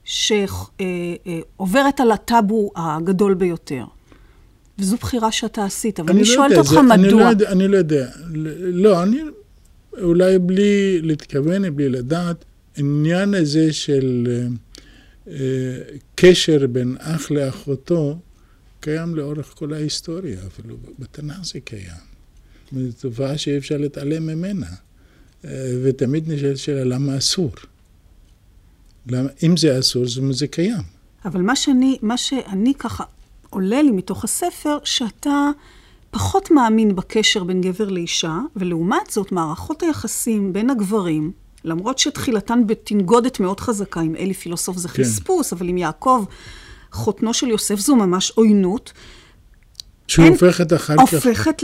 שעוברת 0.04 2.00
על 2.00 2.12
הטאבו 2.12 2.72
הגדול 2.76 3.34
ביותר. 3.34 3.86
וזו 4.80 4.98
בחירה 4.98 5.32
שאתה 5.32 5.66
עשית, 5.66 6.00
אבל 6.00 6.10
אני, 6.10 6.20
אני 6.20 6.28
לא 6.30 6.36
שואלת 6.36 6.58
אותך 6.58 6.70
זה, 6.70 6.82
מדוע. 6.82 6.96
אני 6.96 7.12
לא, 7.12 7.24
יודע, 7.24 7.52
אני 7.52 7.68
לא 7.68 7.78
יודע. 7.78 8.10
לא, 8.74 9.04
אני 9.04 9.22
אולי 10.02 10.40
בלי 10.40 11.02
להתכוון, 11.02 11.76
בלי 11.76 11.90
לדעת, 11.90 12.46
עניין 12.78 13.34
הזה 13.34 13.74
של... 13.74 14.28
קשר 16.16 16.68
בין 16.68 16.98
אח 17.00 17.32
לאחותו 17.32 18.20
קיים 18.80 19.16
לאורך 19.16 19.54
כל 19.56 19.74
ההיסטוריה, 19.74 20.40
אפילו 20.48 20.76
בתנ"ך 21.00 21.46
זה 21.46 21.60
קיים. 21.60 22.14
זו 22.72 23.10
תופעה 23.10 23.38
שאי 23.38 23.58
אפשר 23.58 23.78
להתעלם 23.78 24.28
ממנה. 24.28 24.68
ותמיד 25.84 26.32
נשאלת 26.32 26.58
שאלה, 26.58 26.84
למה 26.84 27.18
אסור? 27.18 27.52
למה, 29.08 29.30
אם 29.44 29.58
זה 29.58 29.80
אסור, 29.80 30.08
זאת 30.08 30.18
אומרת 30.18 30.36
זה 30.36 30.48
קיים. 30.48 30.84
אבל 31.26 31.42
מה 31.42 31.56
שאני, 31.56 31.98
מה 32.02 32.18
שאני 32.18 32.74
ככה 32.80 33.04
עולה 33.50 33.82
לי 33.82 33.92
מתוך 33.92 34.24
הספר, 34.24 34.78
שאתה 34.84 35.50
פחות 36.14 36.52
מאמין 36.52 36.96
בקשר 36.96 37.44
בין 37.44 37.62
גבר 37.62 37.90
לאישה, 37.90 38.40
ולעומת 38.56 39.10
זאת, 39.10 39.32
מערכות 39.32 39.84
היחסים 39.84 40.54
בין 40.54 40.70
הגברים, 40.70 41.32
למרות 41.64 42.00
שתחילתן 42.00 42.68
בתנגודת 42.68 43.40
מאוד 43.40 43.60
חזקה, 43.60 44.00
עם 44.00 44.16
אלי 44.16 44.34
פילוסוף 44.34 44.78
זה 44.78 44.90
כן. 44.90 45.04
חספוס, 45.04 45.54
אבל 45.54 45.68
עם 45.68 45.78
יעקב 45.78 46.26
חותנו 46.92 47.34
של 47.34 47.48
יוסף, 47.48 47.80
זו 47.80 47.96
ממש 47.96 48.32
עוינות. 48.32 48.92
שהופכת 50.08 50.74
אחר 50.74 50.96
כך... 50.98 51.14
הופכת... 51.14 51.64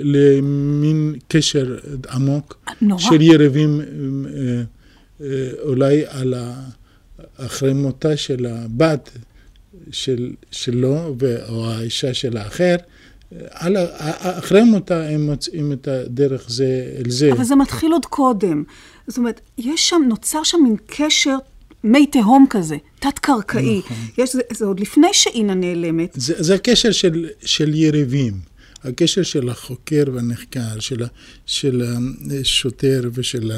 למין 0.00 1.14
קשר 1.28 1.78
עמוק. 2.10 2.58
נורא. 2.80 3.00
של 3.00 3.20
יריבים 3.20 3.80
אולי 5.62 6.02
על 6.06 6.34
ה... 6.34 6.54
אחרי 7.36 7.72
מותה 7.72 8.16
של 8.16 8.46
הבת 8.46 9.10
של, 9.90 10.32
שלו, 10.50 11.16
או 11.48 11.70
האישה 11.70 12.14
של 12.14 12.36
האחר, 12.36 12.76
על, 13.50 13.76
אחרי 14.20 14.62
מותה 14.62 15.08
הם 15.08 15.26
מוצאים 15.26 15.72
את 15.72 15.88
הדרך 15.88 16.44
זה 16.48 16.92
אל 16.98 17.10
זה. 17.10 17.32
אבל 17.32 17.44
זה 17.44 17.56
מתחיל 17.56 17.92
עוד 17.92 18.06
קודם. 18.06 18.64
זאת 19.06 19.18
אומרת, 19.18 19.40
יש 19.58 19.88
שם, 19.88 20.02
נוצר 20.08 20.42
שם 20.42 20.58
מין 20.62 20.76
קשר 20.86 21.36
מי 21.84 22.06
תהום 22.06 22.46
כזה, 22.50 22.76
תת-קרקעי. 22.98 23.78
נכון. 23.78 23.96
יש, 24.18 24.32
זה, 24.32 24.42
זה 24.52 24.64
עוד 24.64 24.80
לפני 24.80 25.08
שאינה 25.12 25.54
נעלמת. 25.54 26.10
זה, 26.14 26.34
זה 26.38 26.54
הקשר 26.54 26.92
של, 26.92 27.28
של 27.44 27.74
יריבים. 27.74 28.34
הקשר 28.84 29.22
של 29.22 29.48
החוקר 29.48 30.04
והנחקר, 30.14 30.78
של, 30.80 31.04
של 31.46 31.82
השוטר 32.40 33.10
ושל 33.14 33.52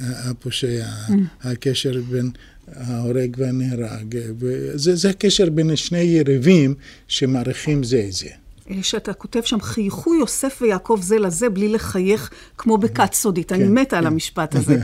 הפושע, 0.00 0.84
mm. 1.08 1.12
הקשר 1.42 2.00
בין 2.10 2.30
ההורג 2.74 3.36
והנהרג. 3.38 4.18
זה, 4.74 4.96
זה 4.96 5.10
הקשר 5.10 5.50
בין 5.50 5.76
שני 5.76 5.98
יריבים 5.98 6.74
שמעריכים 7.08 7.84
זה 7.84 8.04
את 8.08 8.12
זה. 8.12 8.28
שאתה 8.82 9.12
כותב 9.12 9.40
שם, 9.42 9.60
חייכו 9.60 10.14
יוסף 10.14 10.58
ויעקב 10.62 11.00
זה 11.02 11.18
לזה 11.18 11.48
בלי 11.48 11.68
לחייך 11.68 12.30
כמו 12.58 12.78
בכת 12.78 13.14
סודית. 13.14 13.48
כן, 13.48 13.54
אני 13.54 13.68
מתה 13.68 13.90
כן. 13.90 13.96
על 13.96 14.06
המשפט 14.06 14.54
הזה. 14.54 14.76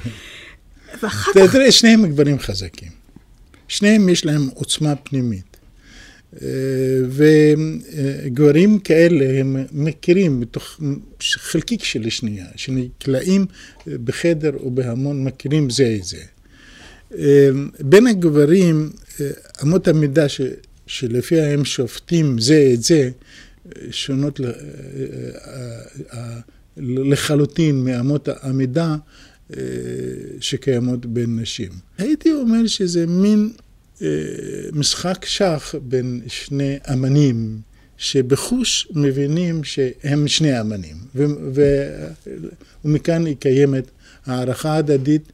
ואחר 1.02 1.32
כך... 1.35 1.52
תראה, 1.52 1.73
שניהם 1.73 2.06
גברים 2.06 2.38
חזקים. 2.38 2.88
שניהם 3.68 4.08
יש 4.08 4.25
להם 4.25 4.49
עוצמה 4.54 4.97
פנימית. 4.97 5.49
וגברים 7.08 8.78
כאלה 8.78 9.40
הם 9.40 9.56
מכירים 9.73 10.40
בתוך 10.40 10.80
חלקיק 11.20 11.85
של 11.85 12.11
שנייה, 12.11 12.47
שנקלעים 12.56 13.47
בחדר 13.87 14.52
או 14.56 14.70
בהמון, 14.70 15.25
מכירים 15.25 15.70
זה 15.70 15.97
את 15.99 16.04
זה. 16.04 16.18
בין 17.81 18.07
הגברים, 18.07 18.91
אמות 19.62 19.88
המידה 19.88 20.29
ש, 20.29 20.41
שלפיה 20.87 21.53
הם 21.53 21.65
שופטים 21.65 22.38
זה 22.38 22.71
את 22.75 22.83
זה, 22.83 23.11
שונות 23.91 24.41
לחלוטין 26.77 27.85
מאמות 27.85 28.29
המידה 28.43 28.97
שקיימות 30.41 31.07
בין 31.07 31.38
נשים. 31.38 31.73
הייתי 31.99 32.33
אומר 32.33 32.67
שזה 32.67 33.07
מין 33.07 33.53
משחק 34.73 35.25
שח 35.25 35.75
בין 35.83 36.21
שני 36.26 36.76
אמנים, 36.93 37.61
שבחוש 37.97 38.89
מבינים 38.95 39.65
שהם 39.65 40.28
שני 40.28 40.61
אמנים, 40.61 40.97
ומכאן 42.85 43.26
היא 43.26 43.37
קיימת 43.37 43.91
הערכה 44.26 44.76
הדדית 44.76 45.32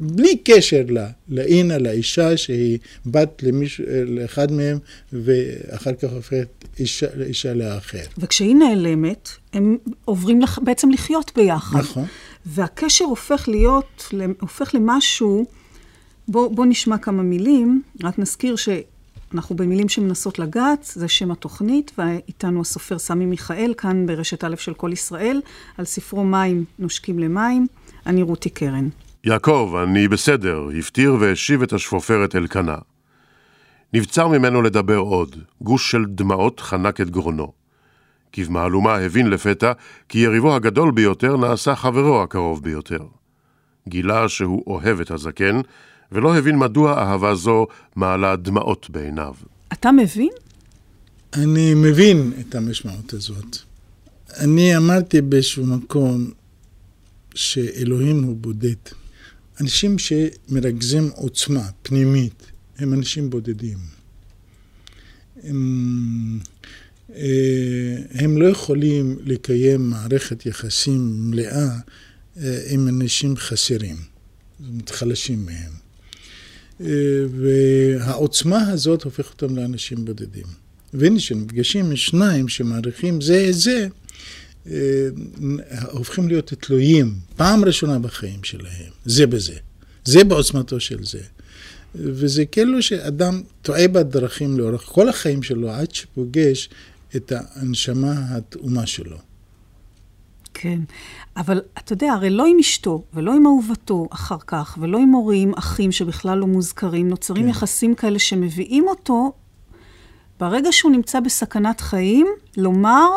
בלי 0.00 0.36
קשר 0.44 0.82
לה, 0.88 1.08
לאינה, 1.28 1.78
לאישה 1.78 2.36
שהיא 2.36 2.78
בת 3.06 3.42
למיש, 3.42 3.80
לאחד 4.06 4.52
מהם, 4.52 4.78
ואחר 5.12 5.92
כך 5.92 6.12
הופכת 6.12 6.48
אישה, 6.78 7.06
אישה 7.26 7.54
לאחר. 7.54 8.02
וכשהיא 8.18 8.54
נעלמת, 8.54 9.28
הם 9.52 9.76
עוברים 10.04 10.40
לח, 10.40 10.58
בעצם 10.58 10.90
לחיות 10.90 11.32
ביחד. 11.36 11.78
נכון. 11.78 12.04
והקשר 12.46 13.04
הופך 13.04 13.48
להיות, 13.48 14.12
הופך 14.40 14.74
למשהו 14.74 15.46
בואו 16.28 16.54
בוא 16.54 16.66
נשמע 16.66 16.98
כמה 16.98 17.22
מילים, 17.22 17.82
רק 18.02 18.18
נזכיר 18.18 18.56
שאנחנו 18.56 19.56
במילים 19.56 19.88
שמנסות 19.88 20.38
לגעת, 20.38 20.90
זה 20.94 21.08
שם 21.08 21.30
התוכנית, 21.30 21.92
ואיתנו 21.98 22.60
הסופר 22.60 22.98
סמי 22.98 23.26
מיכאל, 23.26 23.74
כאן 23.76 24.06
ברשת 24.06 24.44
א' 24.44 24.56
של 24.56 24.74
כל 24.74 24.90
ישראל, 24.92 25.40
על 25.78 25.84
ספרו 25.84 26.24
מים 26.24 26.64
נושקים 26.78 27.18
למים. 27.18 27.66
אני 28.06 28.22
רותי 28.22 28.50
קרן. 28.50 28.88
יעקב, 29.24 29.74
אני 29.82 30.08
בסדר, 30.08 30.68
הפטיר 30.78 31.16
והשיב 31.20 31.62
את 31.62 31.72
השפופרת 31.72 32.36
אל 32.36 32.46
קנה. 32.46 32.76
נבצר 33.92 34.28
ממנו 34.28 34.62
לדבר 34.62 34.96
עוד, 34.96 35.36
גוש 35.60 35.90
של 35.90 36.04
דמעות 36.08 36.60
חנק 36.60 37.00
את 37.00 37.10
גרונו. 37.10 37.52
כבמהלומה 38.32 38.96
הבין 38.96 39.30
לפתע 39.30 39.72
כי 40.08 40.18
יריבו 40.18 40.54
הגדול 40.54 40.90
ביותר 40.90 41.36
נעשה 41.36 41.76
חברו 41.76 42.22
הקרוב 42.22 42.62
ביותר. 42.62 42.98
גילה 43.88 44.28
שהוא 44.28 44.62
אוהב 44.66 45.00
את 45.00 45.10
הזקן, 45.10 45.60
ולא 46.12 46.36
הבין 46.38 46.58
מדוע 46.58 47.02
אהבה 47.02 47.34
זו 47.34 47.66
מעלה 47.96 48.36
דמעות 48.36 48.90
בעיניו. 48.90 49.34
אתה 49.72 49.92
מבין? 49.92 50.30
אני 51.34 51.74
מבין 51.74 52.32
את 52.40 52.54
המשמעות 52.54 53.12
הזאת. 53.12 53.56
אני 54.36 54.76
אמרתי 54.76 55.20
באיזשהו 55.20 55.66
מקום 55.66 56.30
שאלוהים 57.34 58.22
הוא 58.22 58.36
בודד. 58.36 58.99
אנשים 59.60 59.96
שמרכזים 59.98 61.10
עוצמה 61.14 61.68
פנימית 61.82 62.44
הם 62.78 62.94
אנשים 62.94 63.30
בודדים. 63.30 63.78
הם, 65.42 66.40
אה, 67.14 67.96
הם 68.10 68.36
לא 68.42 68.46
יכולים 68.46 69.18
לקיים 69.24 69.90
מערכת 69.90 70.46
יחסים 70.46 71.30
מלאה 71.30 71.68
אה, 72.36 72.62
עם 72.70 72.88
אנשים 72.88 73.36
חסרים, 73.36 73.96
זאת 73.96 74.68
אומרת 74.68 74.90
חלשים 74.90 75.46
מהם. 75.46 75.72
והעוצמה 77.30 78.70
הזאת 78.70 79.02
הופכת 79.02 79.42
אותם 79.42 79.56
לאנשים 79.56 80.04
בודדים. 80.04 80.46
והנה 80.94 81.18
כשנפגשים 81.18 81.96
שניים 81.96 82.48
שמעריכים 82.48 83.20
זה 83.20 83.46
את 83.48 83.54
זה, 83.54 83.78
אה, 83.80 83.99
הופכים 85.90 86.28
להיות 86.28 86.52
תלויים 86.52 87.14
פעם 87.36 87.64
ראשונה 87.64 87.98
בחיים 87.98 88.44
שלהם, 88.44 88.92
זה 89.04 89.26
בזה. 89.26 89.56
זה 90.04 90.24
בעוצמתו 90.24 90.80
של 90.80 91.04
זה. 91.04 91.20
וזה 91.94 92.44
כאילו 92.46 92.82
שאדם 92.82 93.42
טועה 93.62 93.88
בדרכים 93.88 94.58
לאורך 94.58 94.82
כל 94.82 95.08
החיים 95.08 95.42
שלו 95.42 95.70
עד 95.70 95.94
שפוגש 95.94 96.68
את 97.16 97.32
הנשמה 97.54 98.14
התאומה 98.30 98.86
שלו. 98.86 99.16
כן, 100.54 100.78
אבל 101.36 101.60
אתה 101.78 101.92
יודע, 101.92 102.12
הרי 102.12 102.30
לא 102.30 102.46
עם 102.46 102.58
אשתו, 102.58 103.04
ולא 103.14 103.34
עם 103.34 103.46
אהובתו 103.46 104.08
אחר 104.10 104.36
כך, 104.46 104.78
ולא 104.80 104.98
עם 104.98 105.10
הורים, 105.10 105.54
אחים 105.54 105.92
שבכלל 105.92 106.38
לא 106.38 106.46
מוזכרים, 106.46 107.08
נוצרים 107.08 107.44
כן. 107.44 107.48
יחסים 107.48 107.94
כאלה 107.94 108.18
שמביאים 108.18 108.88
אותו, 108.88 109.32
ברגע 110.40 110.72
שהוא 110.72 110.92
נמצא 110.92 111.20
בסכנת 111.20 111.80
חיים, 111.80 112.26
לומר 112.56 113.08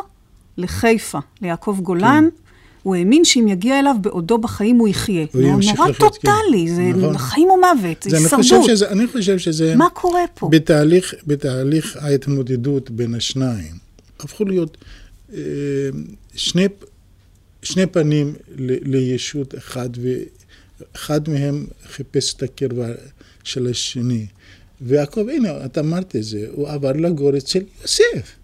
לחיפה, 0.58 1.20
ליעקב 1.42 1.80
גולן, 1.82 2.30
כן. 2.32 2.38
הוא 2.84 2.96
האמין 2.96 3.26
שאם 3.26 3.48
יגיע 3.48 3.80
אליו 3.80 3.96
בעודו 4.02 4.38
בחיים 4.38 4.78
הוא 4.78 4.88
יחיה. 4.88 5.26
הוא 5.34 5.42
ימשיך 5.42 5.72
לחיות, 5.80 6.00
נורא 6.00 6.12
טוטאלי, 6.12 6.66
כן. 6.68 6.76
זה 6.76 6.82
נכון. 6.82 7.18
חיים 7.18 7.50
או 7.50 7.56
מוות, 7.58 8.04
זה 8.10 8.18
הישרדות. 8.18 8.92
אני 8.92 9.08
חושב 9.08 9.38
שזה... 9.38 9.76
מה 9.76 9.90
קורה 9.90 10.22
פה? 10.34 10.50
בתהליך, 10.52 11.14
בתהליך 11.28 11.98
ההתמודדות 12.02 12.90
בין 12.90 13.16
השניים, 13.16 13.76
הפכו 14.20 14.46
להיות 14.46 14.78
אה, 15.34 15.40
שני... 16.36 16.68
שני 17.64 17.86
פנים 17.86 18.34
לישות 18.58 19.56
אחד, 19.58 19.90
ואחד 20.02 21.30
מהם 21.30 21.66
חיפש 21.88 22.34
את 22.34 22.44
הקרבה 22.44 22.88
של 23.44 23.68
השני. 23.68 24.26
ויעקב, 24.82 25.30
הנה, 25.30 25.66
את 25.66 25.78
אמרת 25.78 26.16
את 26.16 26.24
זה, 26.24 26.46
הוא 26.52 26.70
עבר 26.70 26.92
לגור 26.92 27.38
אצל 27.38 27.60
יוסף. 27.82 28.36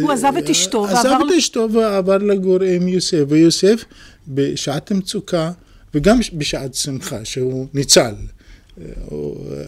הוא 0.00 0.12
עזב 0.12 0.32
את 0.38 0.50
אשתו 0.50 0.82
ועבר... 0.82 0.98
עזב 0.98 1.08
את 1.08 1.38
אשתו 1.38 1.68
ועבר 1.72 2.18
לגור 2.18 2.62
עם 2.62 2.88
יוסף, 2.88 3.22
ויוסף 3.28 3.84
בשעת 4.28 4.92
מצוקה 4.92 5.52
וגם 5.94 6.18
בשעת 6.32 6.74
שמחה, 6.74 7.24
שהוא 7.24 7.66
ניצל. 7.74 8.14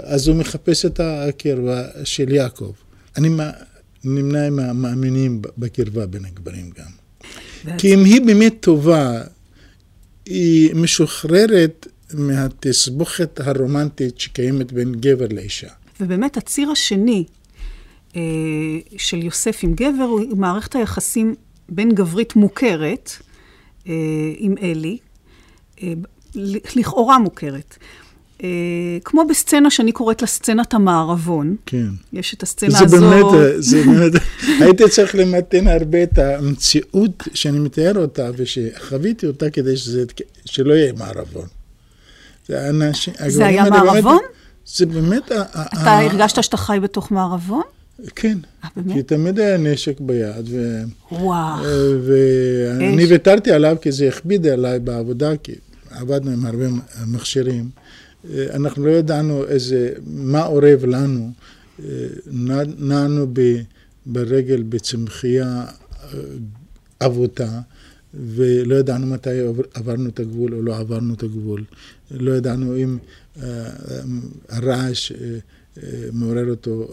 אז 0.03 0.29
הוא 0.29 0.37
מחפש 0.37 0.87
את 0.87 1.01
הקרבה 1.01 1.85
של 2.05 2.33
יעקב. 2.33 2.73
אני 3.17 3.29
נמנה 4.05 4.47
עם 4.47 4.59
המאמינים 4.59 5.43
בקרבה 5.59 6.07
בין 6.07 6.25
הגברים 6.25 6.71
גם. 6.79 6.91
כי 7.79 7.95
אם 7.95 8.05
היא 8.05 8.21
באמת 8.21 8.55
טובה, 8.61 9.21
היא 10.27 10.75
משוחררת 10.75 11.87
מהתסבוכת 12.15 13.41
הרומנטית 13.41 14.21
שקיימת 14.21 14.73
בין 14.73 14.93
גבר 14.93 15.27
לאישה. 15.31 15.69
ובאמת 16.01 16.37
הציר 16.37 16.71
השני 16.71 17.25
אה, 17.29 17.44
של 18.97 19.23
יוסף 19.23 19.61
עם 19.63 19.75
גבר 19.75 20.05
הוא 20.05 20.39
מערכת 20.39 20.75
היחסים 20.75 21.35
בין 21.69 21.95
גברית 21.95 22.37
מוכרת 22.37 23.11
אה, 23.89 23.93
עם 24.37 24.55
אלי, 24.63 24.99
אה, 25.83 25.93
לכאורה 26.77 27.19
מוכרת. 27.19 27.77
אה, 28.43 28.49
כמו 29.05 29.25
בסצנה 29.29 29.71
שאני 29.71 29.93
קוראת 29.93 30.23
לה 30.23 30.29
סצנת 30.29 30.75
המערבון. 30.75 31.57
כן. 31.67 31.87
יש 32.13 32.35
את 32.35 32.43
הסצנה 32.43 32.71
זה 32.71 32.85
הזו. 32.85 33.01
באמת, 33.01 33.25
זה 33.59 33.83
באמת, 33.87 34.13
הייתי 34.61 34.89
צריך 34.89 35.15
למתן 35.15 35.67
הרבה 35.67 36.03
את 36.03 36.19
המציאות 36.19 37.23
שאני 37.35 37.59
מתאר 37.59 37.99
אותה 37.99 38.31
ושחוויתי 38.37 39.27
אותה 39.27 39.51
כדי 39.51 39.77
שזה, 39.77 40.05
שלא 40.45 40.75
יהיה 40.75 40.93
מערבון. 40.93 41.47
זה, 42.49 42.69
אנשים, 42.69 43.15
זה 43.29 43.47
היה 43.47 43.71
מערבון? 43.71 44.03
באמת, 44.03 44.21
זה 44.67 44.87
באמת... 44.87 45.33
אתה 45.33 45.99
הרגשת 45.99 46.43
שאתה 46.43 46.57
חי 46.57 46.79
בתוך 46.83 47.11
מערבון? 47.11 47.63
כן. 48.15 48.39
אה? 48.65 48.69
כי 48.93 49.03
תמיד 49.03 49.39
היה 49.39 49.59
נשק 49.59 50.01
ביד, 50.01 50.49
ו... 50.51 50.83
וואו. 51.13 51.65
ואני 52.07 53.05
ויתרתי 53.05 53.51
עליו 53.51 53.77
כי 53.81 53.93
זה 53.93 54.09
הכביד 54.09 54.47
עליי 54.47 54.81
בעבודה, 54.81 55.37
כי 55.37 55.53
עבדנו 55.91 56.31
עם 56.31 56.47
הרבה 56.47 56.65
מכשירים. 57.07 57.71
אנחנו 58.51 58.87
לא 58.87 58.91
ידענו 58.91 59.45
איזה, 59.47 59.93
מה 60.07 60.47
אורב 60.47 60.85
לנו. 60.85 61.33
נענו 62.79 63.27
ברגל 64.07 64.63
בצמחייה 64.63 65.65
אבותה, 67.01 67.61
ולא 68.15 68.75
ידענו 68.75 69.07
מתי 69.07 69.31
עברנו 69.75 70.09
את 70.09 70.21
הגבול 70.21 70.55
או 70.55 70.63
לא 70.63 70.77
עברנו 70.77 71.15
את 71.15 71.23
הגבול. 71.23 71.65
לא 72.11 72.33
ידענו 72.33 72.77
אם 72.77 72.99
הרעש 74.49 75.13
מעורר 76.13 76.51
אותו 76.51 76.89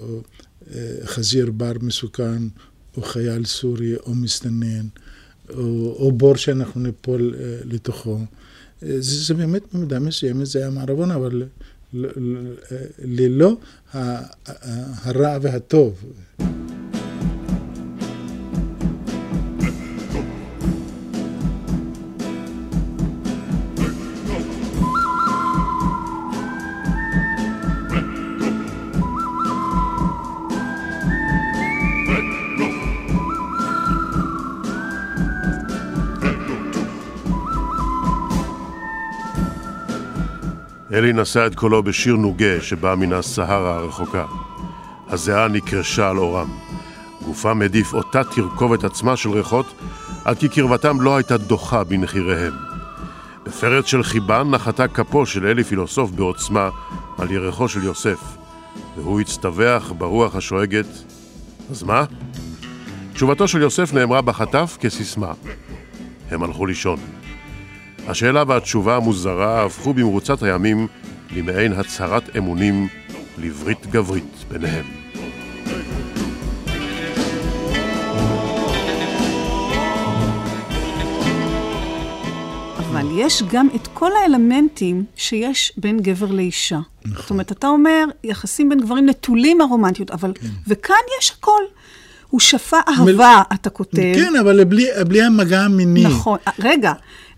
חזיר 1.06 1.52
בר 1.52 1.74
מסוכן, 1.82 2.44
או 2.98 3.02
חייל 3.02 3.46
סורי, 3.46 3.96
או 3.96 4.16
מסתנן, 4.16 4.88
או, 5.50 5.96
או 6.00 6.12
בור 6.12 6.36
שאנחנו 6.36 6.82
ניפול 6.82 7.36
לתוכו. 7.64 8.20
זה, 8.82 9.26
זה 9.26 9.34
באמת 9.34 9.62
במידה 9.74 10.00
מסוימת, 10.00 10.46
זה 10.46 10.60
היה 10.60 10.70
מערבון, 10.70 11.12
אבל 11.12 11.44
ללא 13.04 13.58
הרע 13.94 15.38
והטוב. 15.42 16.04
אלי 41.02 41.14
נשא 41.14 41.48
את 41.48 41.56
קולו 41.56 41.84
בשיר 41.84 42.16
נוגה 42.16 42.62
שבא 42.62 42.96
מן 42.96 43.14
הסהרה 43.14 43.76
הרחוקה. 43.76 44.26
הזיעה 45.08 45.48
נקרשה 45.48 46.10
על 46.10 46.18
אורם. 46.18 46.50
גופם 47.26 47.62
העדיף 47.62 47.94
אותה 47.94 48.24
תרכובת 48.24 48.84
עצמה 48.84 49.18
של 49.18 49.30
ריחות, 49.30 49.66
עד 50.26 50.38
כי 50.38 50.50
קרבתם 50.50 51.02
לא 51.02 51.16
הייתה 51.16 51.38
דוחה 51.38 51.84
בנחיריהם. 51.84 52.54
בפרץ 53.46 53.86
של 53.86 54.04
חיבה 54.04 54.44
נחתה 54.44 54.88
כפו 54.88 55.26
של 55.26 55.46
אלי 55.48 55.64
פילוסוף 55.64 56.12
בעוצמה 56.12 56.70
על 57.18 57.32
ירחו 57.32 57.68
של 57.68 57.84
יוסף, 57.84 58.20
והוא 58.98 59.22
הצטווח 59.22 59.92
ברוח 59.92 60.36
השואגת, 60.36 60.88
אז 61.72 61.84
מה? 61.84 62.06
תשובתו 63.14 63.48
של 63.48 63.62
יוסף 63.62 63.94
נאמרה 63.94 64.22
בחטף 64.22 64.78
כסיסמה. 64.80 65.32
הם 66.32 66.44
הלכו 66.44 66.66
לישון. 66.66 67.00
השאלה 68.08 68.44
והתשובה 68.48 68.96
המוזרה 68.96 69.66
הפכו 69.66 69.94
במרוצת 69.94 70.44
הימים 70.44 70.88
למעין 71.36 71.74
הצהרת 71.74 72.36
אמונים 72.38 72.88
לברית 73.38 73.88
גברית 73.88 74.46
ביניהם. 74.52 74.86
אבל 82.78 83.06
יש 83.16 83.44
גם 83.52 83.68
את 83.76 83.88
כל 83.94 84.12
האלמנטים 84.22 85.04
שיש 85.16 85.74
בין 85.78 86.00
גבר 86.00 86.32
לאישה. 86.32 86.80
נכון. 87.06 87.22
זאת 87.22 87.30
אומרת, 87.30 87.52
אתה 87.52 87.68
אומר, 87.68 88.06
יחסים 88.24 88.70
בין 88.70 88.80
גברים 88.80 89.10
נטולים 89.10 89.58
מהרומנטיות, 89.58 90.12
אבל... 90.12 90.34
כן. 90.42 90.48
וכאן 90.68 90.96
יש 91.20 91.34
הכל. 91.38 91.62
הוא 92.30 92.40
שפע 92.40 92.80
אהבה, 92.88 93.42
מ... 93.52 93.54
אתה 93.54 93.70
כותב. 93.70 94.14
כן, 94.16 94.34
אבל 94.40 94.64
בלי, 94.64 94.86
בלי 95.08 95.22
המגע 95.22 95.62
המיני. 95.62 96.04
נכון. 96.04 96.38
רגע, 96.60 96.94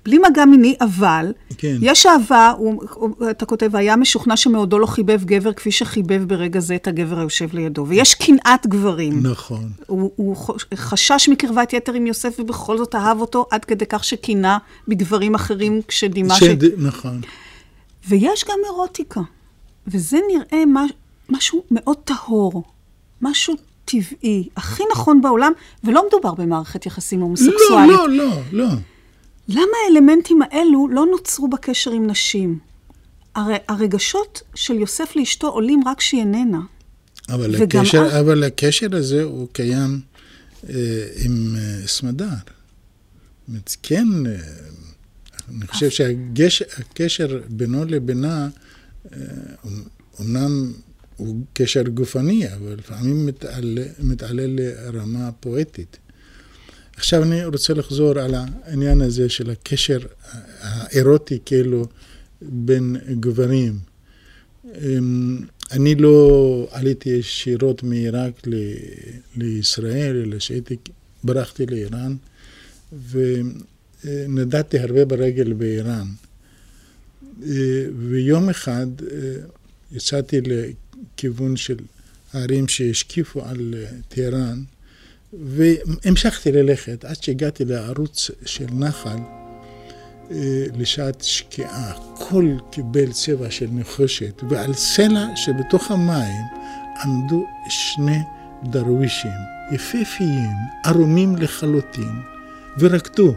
בלי 0.05 0.17
מגע 0.17 0.45
מיני, 0.45 0.75
אבל 0.81 1.31
כן. 1.57 1.77
יש 1.81 2.05
אהבה, 2.05 2.53
הוא, 2.57 2.83
הוא, 2.93 3.29
אתה 3.31 3.45
כותב, 3.45 3.75
היה 3.75 3.95
משוכנע 3.95 4.37
שמאודו 4.37 4.79
לא 4.79 4.85
חיבב 4.85 5.23
גבר 5.25 5.53
כפי 5.53 5.71
שחיבב 5.71 6.23
ברגע 6.27 6.59
זה 6.59 6.75
את 6.75 6.87
הגבר 6.87 7.19
היושב 7.19 7.53
לידו. 7.53 7.85
ויש 7.87 8.13
קנאת 8.13 8.67
גברים. 8.67 9.27
נכון. 9.27 9.69
הוא, 9.87 10.11
הוא 10.15 10.35
חשש 10.75 11.29
מקרבת 11.29 11.73
יתר 11.73 11.93
עם 11.93 12.07
יוסף, 12.07 12.35
ובכל 12.39 12.77
זאת 12.77 12.95
אהב 12.95 13.21
אותו 13.21 13.45
עד 13.51 13.65
כדי 13.65 13.85
כך 13.85 14.03
שקינה 14.03 14.57
בדברים 14.87 15.35
אחרים 15.35 15.81
כשדימה 15.87 16.35
שד... 16.35 16.63
ש... 16.63 16.67
נכון. 16.77 17.21
ויש 18.07 18.45
גם 18.49 18.59
אירוטיקה. 18.65 19.21
וזה 19.87 20.17
נראה 20.31 20.65
מה, 20.65 20.85
משהו 21.29 21.63
מאוד 21.71 21.97
טהור. 22.03 22.63
משהו 23.21 23.55
טבעי, 23.85 24.47
הכי 24.57 24.83
נכון 24.91 25.21
בעולם, 25.21 25.51
ולא 25.83 26.03
מדובר 26.07 26.33
במערכת 26.33 26.85
יחסים 26.85 27.21
הומוסקסואלית. 27.21 27.91
לא, 27.97 28.09
לא, 28.09 28.25
לא, 28.25 28.35
לא. 28.51 28.67
למה 29.47 29.77
האלמנטים 29.85 30.41
האלו 30.41 30.87
לא 30.87 31.05
נוצרו 31.05 31.47
בקשר 31.47 31.91
עם 31.91 32.07
נשים? 32.07 32.59
הרי 33.35 33.55
הרגשות 33.67 34.41
של 34.55 34.73
יוסף 34.73 35.15
לאשתו 35.15 35.47
עולים 35.47 35.81
רק 35.87 35.97
כשהיא 35.97 36.19
איננה. 36.19 36.61
אבל, 37.29 37.63
הקשר, 37.63 38.07
אח... 38.07 38.13
אבל 38.13 38.43
הקשר 38.43 38.95
הזה 38.95 39.23
הוא 39.23 39.47
קיים 39.51 40.01
אה, 40.69 41.07
עם 41.25 41.55
אה, 41.57 41.87
סמדר. 41.87 42.27
כן, 43.83 44.07
אה, 44.25 44.35
אני 45.49 45.67
חושב 45.67 45.89
שהקשר 46.49 47.41
בינו 47.49 47.85
לבינה, 47.85 48.49
אה, 49.13 49.19
אמנם 50.21 50.73
הוא 51.17 51.41
קשר 51.53 51.81
גופני, 51.81 52.53
אבל 52.53 52.75
לפעמים 52.77 53.25
מתעלה, 53.25 53.83
מתעלה 53.99 54.43
לרמה 54.47 55.31
פואטית. 55.39 55.97
עכשיו 56.97 57.23
אני 57.23 57.45
רוצה 57.45 57.73
לחזור 57.73 58.19
על 58.19 58.35
העניין 58.35 59.01
הזה 59.01 59.29
של 59.29 59.49
הקשר 59.49 59.99
האירוטי 60.59 61.39
כאילו 61.45 61.85
בין 62.41 62.95
גברים. 63.19 63.79
אמ, 64.65 65.39
אני 65.71 65.95
לא 65.95 66.67
עליתי 66.71 67.09
ישירות 67.09 67.83
מעיראק 67.83 68.47
לישראל, 69.35 70.23
אלא 70.25 70.39
שהייתי, 70.39 70.75
ברחתי 71.23 71.65
לאיראן, 71.65 72.15
ונדדתי 74.03 74.79
הרבה 74.79 75.05
ברגל 75.05 75.53
באיראן. 75.53 76.07
ויום 78.09 78.49
אחד 78.49 78.87
יצאתי 79.91 80.41
לכיוון 80.41 81.57
של 81.57 81.77
הערים 82.33 82.67
שהשקיפו 82.67 83.45
על 83.45 83.75
טהרן, 84.09 84.63
והמשכתי 85.39 86.51
ללכת 86.51 87.05
עד 87.05 87.23
שהגעתי 87.23 87.65
לערוץ 87.65 88.31
של 88.45 88.65
נחל 88.73 89.17
אה, 90.31 90.65
לשעת 90.77 91.21
שקיעה. 91.21 91.91
הכל 91.91 92.57
קיבל 92.71 93.11
צבע 93.11 93.51
של 93.51 93.67
נחושת, 93.71 94.43
ועל 94.49 94.73
סלע 94.73 95.25
שבתוך 95.35 95.91
המים 95.91 96.45
עמדו 97.03 97.45
שני 97.69 98.19
דרווישים 98.63 99.31
יפהפיים, 99.71 100.51
ערומים 100.85 101.35
לחלוטין, 101.35 102.21
ורקדו. 102.79 103.33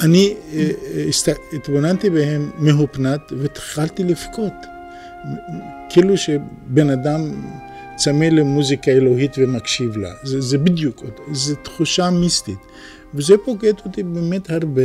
אני 0.00 0.34
אה, 0.52 0.70
אה, 1.28 1.32
התבוננתי 1.52 2.10
בהם 2.10 2.50
מהופנת 2.58 3.20
והתחלתי 3.38 4.04
לבכות. 4.04 4.52
כאילו 5.90 6.16
שבן 6.16 6.90
אדם 6.90 7.46
צמא 7.96 8.24
למוזיקה 8.24 8.90
אלוהית 8.90 9.32
ומקשיב 9.38 9.96
לה. 9.96 10.10
זה, 10.22 10.40
זה 10.40 10.58
בדיוק, 10.58 11.02
זו 11.32 11.54
תחושה 11.54 12.10
מיסטית. 12.10 12.58
וזה 13.14 13.34
פוקד 13.44 13.72
אותי 13.84 14.02
באמת 14.02 14.50
הרבה 14.50 14.82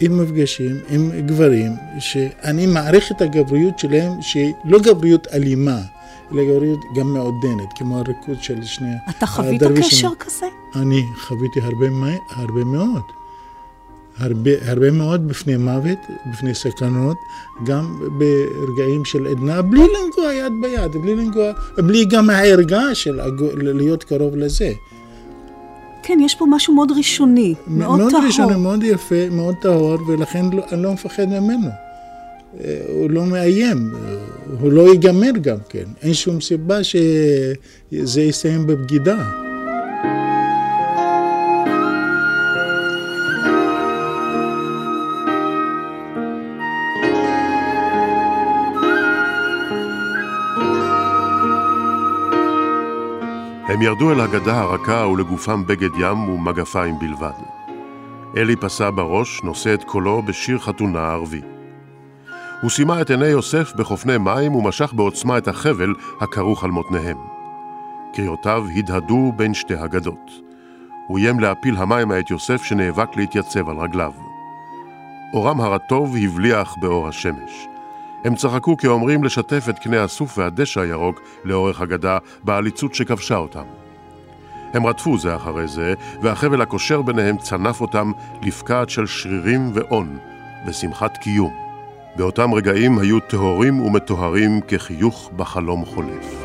עם 0.00 0.22
מפגשים 0.22 0.80
עם 0.88 1.10
גברים, 1.26 1.72
שאני 1.98 2.66
מעריך 2.66 3.12
את 3.12 3.22
הגבריות 3.22 3.78
שלהם, 3.78 4.12
שהיא 4.22 4.52
לא 4.64 4.78
גבריות 4.78 5.26
אלימה, 5.32 5.80
אלא 6.32 6.42
גבריות 6.44 6.80
גם 6.96 7.06
מעודנת, 7.06 7.68
כמו 7.74 7.98
הריקוד 7.98 8.42
של 8.42 8.64
שני 8.64 8.88
הדרווישים. 8.88 9.16
אתה 9.18 9.26
חווית 9.26 9.62
קשר 9.62 10.10
כזה? 10.20 10.46
אני 10.76 11.02
חוויתי 11.16 11.60
הרבה, 11.60 11.86
הרבה 12.30 12.64
מאוד. 12.64 13.23
הרבה, 14.18 14.50
הרבה 14.66 14.90
מאוד 14.90 15.28
בפני 15.28 15.56
מוות, 15.56 15.98
בפני 16.32 16.54
סכנות, 16.54 17.16
גם 17.66 18.00
ברגעים 18.18 19.04
של 19.04 19.26
עדנה, 19.26 19.62
בלי 19.62 19.80
לנגוע 19.80 20.34
יד 20.34 20.52
ביד, 20.62 20.92
בלי 21.02 21.16
לנגוע, 21.16 21.52
בלי 21.76 22.04
גם 22.04 22.30
הערגה 22.30 22.94
של 22.94 23.20
להיות 23.56 24.04
קרוב 24.04 24.36
לזה. 24.36 24.72
כן, 26.02 26.18
יש 26.20 26.34
פה 26.34 26.46
משהו 26.48 26.74
מאוד 26.74 26.92
ראשוני, 26.96 27.54
מאוד, 27.66 27.98
מאוד 27.98 28.10
טהור. 28.10 28.22
מאוד 28.22 28.24
ראשוני, 28.26 28.56
מאוד 28.56 28.82
יפה, 28.82 29.28
מאוד 29.30 29.54
טהור, 29.62 29.98
ולכן 30.08 30.44
לא, 30.52 30.62
אני 30.72 30.82
לא 30.82 30.92
מפחד 30.92 31.24
ממנו. 31.24 31.68
אה, 32.60 32.80
הוא 32.88 33.10
לא 33.10 33.24
מאיים, 33.24 33.90
הוא 34.60 34.72
לא 34.72 34.92
ייגמר 34.92 35.30
גם 35.40 35.56
כן. 35.68 35.84
אין 36.02 36.14
שום 36.14 36.40
סיבה 36.40 36.84
שזה 36.84 38.22
יסתיים 38.22 38.66
בבגידה. 38.66 39.30
הם 53.74 53.82
ירדו 53.82 54.12
אל 54.12 54.20
הגדה 54.20 54.60
הרכה 54.60 55.06
ולגופם 55.06 55.66
בגד 55.66 55.90
ים 55.98 56.28
ומגפיים 56.28 56.98
בלבד. 56.98 57.32
אלי 58.36 58.56
פסע 58.56 58.90
בראש, 58.90 59.40
נושא 59.42 59.74
את 59.74 59.84
קולו 59.84 60.22
בשיר 60.22 60.58
חתונה 60.58 61.12
ערבי. 61.12 61.40
הוא 62.62 62.70
סימה 62.70 63.00
את 63.00 63.10
עיני 63.10 63.26
יוסף 63.26 63.72
בחופני 63.76 64.18
מים 64.18 64.54
ומשך 64.54 64.92
בעוצמה 64.92 65.38
את 65.38 65.48
החבל 65.48 65.94
הכרוך 66.20 66.64
על 66.64 66.70
מותניהם. 66.70 67.16
קריאותיו 68.12 68.64
הדהדו 68.76 69.32
בין 69.36 69.54
שתי 69.54 69.74
הגדות. 69.74 70.30
הוא 71.08 71.18
איים 71.18 71.40
להפיל 71.40 71.76
המימה 71.76 72.18
את 72.18 72.30
יוסף 72.30 72.62
שנאבק 72.62 73.16
להתייצב 73.16 73.68
על 73.68 73.76
רגליו. 73.76 74.12
אורם 75.32 75.60
הרטוב 75.60 76.16
הבליח 76.16 76.74
באור 76.80 77.08
השמש. 77.08 77.73
הם 78.24 78.34
צחקו 78.34 78.76
כאומרים 78.76 79.24
לשתף 79.24 79.66
את 79.68 79.78
קנה 79.78 80.04
הסוף 80.04 80.38
והדשא 80.38 80.80
הירוק 80.80 81.20
לאורך 81.44 81.80
הגדה 81.80 82.18
בעליצות 82.44 82.94
שכבשה 82.94 83.36
אותם. 83.36 83.64
הם 84.74 84.86
רדפו 84.86 85.18
זה 85.18 85.36
אחרי 85.36 85.68
זה, 85.68 85.94
והחבל 86.22 86.62
הקושר 86.62 87.02
ביניהם 87.02 87.38
צנף 87.38 87.80
אותם 87.80 88.12
לפקעת 88.42 88.90
של 88.90 89.06
שרירים 89.06 89.70
ואון, 89.74 90.18
ושמחת 90.66 91.16
קיום. 91.16 91.52
באותם 92.16 92.54
רגעים 92.54 92.98
היו 92.98 93.20
טהורים 93.20 93.80
ומטוהרים 93.80 94.60
כחיוך 94.68 95.30
בחלום 95.36 95.84
חולף. 95.84 96.43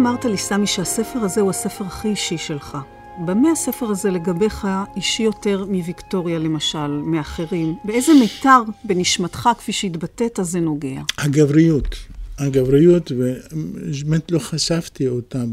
אמרת 0.00 0.24
לי, 0.24 0.36
סמי, 0.36 0.66
שהספר 0.66 1.18
הזה 1.18 1.40
הוא 1.40 1.50
הספר 1.50 1.84
הכי 1.84 2.08
אישי 2.08 2.38
שלך. 2.38 2.78
במה 3.26 3.50
הספר 3.50 3.86
הזה 3.86 4.10
לגביך 4.10 4.68
אישי 4.96 5.22
יותר 5.22 5.64
מוויקטוריה 5.64 6.38
למשל, 6.38 6.86
מאחרים? 6.86 7.74
באיזה 7.84 8.12
מיתר 8.20 8.62
בנשמתך, 8.84 9.48
כפי 9.58 9.72
שהתבטאת, 9.72 10.38
זה 10.42 10.60
נוגע? 10.60 11.00
הגבריות. 11.18 11.96
הגבריות, 12.38 13.12
ובאמת 13.12 14.32
לא 14.32 14.38
חשפתי 14.38 15.08
אותה 15.08 15.44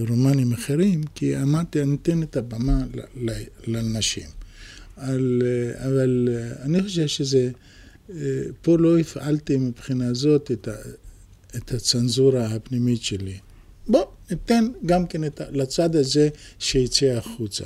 ברומנים 0.00 0.52
אחרים, 0.52 1.00
כי 1.14 1.42
אמרתי, 1.42 1.82
אני 1.82 1.96
אתן 2.02 2.22
את 2.22 2.36
הבמה 2.36 2.78
לנשים. 3.66 4.26
אבל, 4.98 5.42
אבל 5.76 6.28
אני 6.62 6.82
חושב 6.82 7.06
שזה, 7.06 7.50
פה 8.62 8.78
לא 8.78 8.98
הפעלתי 8.98 9.56
מבחינה 9.56 10.14
זאת 10.14 10.50
את, 10.50 10.68
ה, 10.68 10.74
את 11.56 11.72
הצנזורה 11.72 12.46
הפנימית 12.46 13.02
שלי. 13.02 13.38
בוא 13.88 14.04
ניתן 14.30 14.66
גם 14.86 15.06
כן 15.06 15.24
את, 15.24 15.40
לצד 15.50 15.96
הזה 15.96 16.28
שיצא 16.58 17.06
החוצה. 17.06 17.64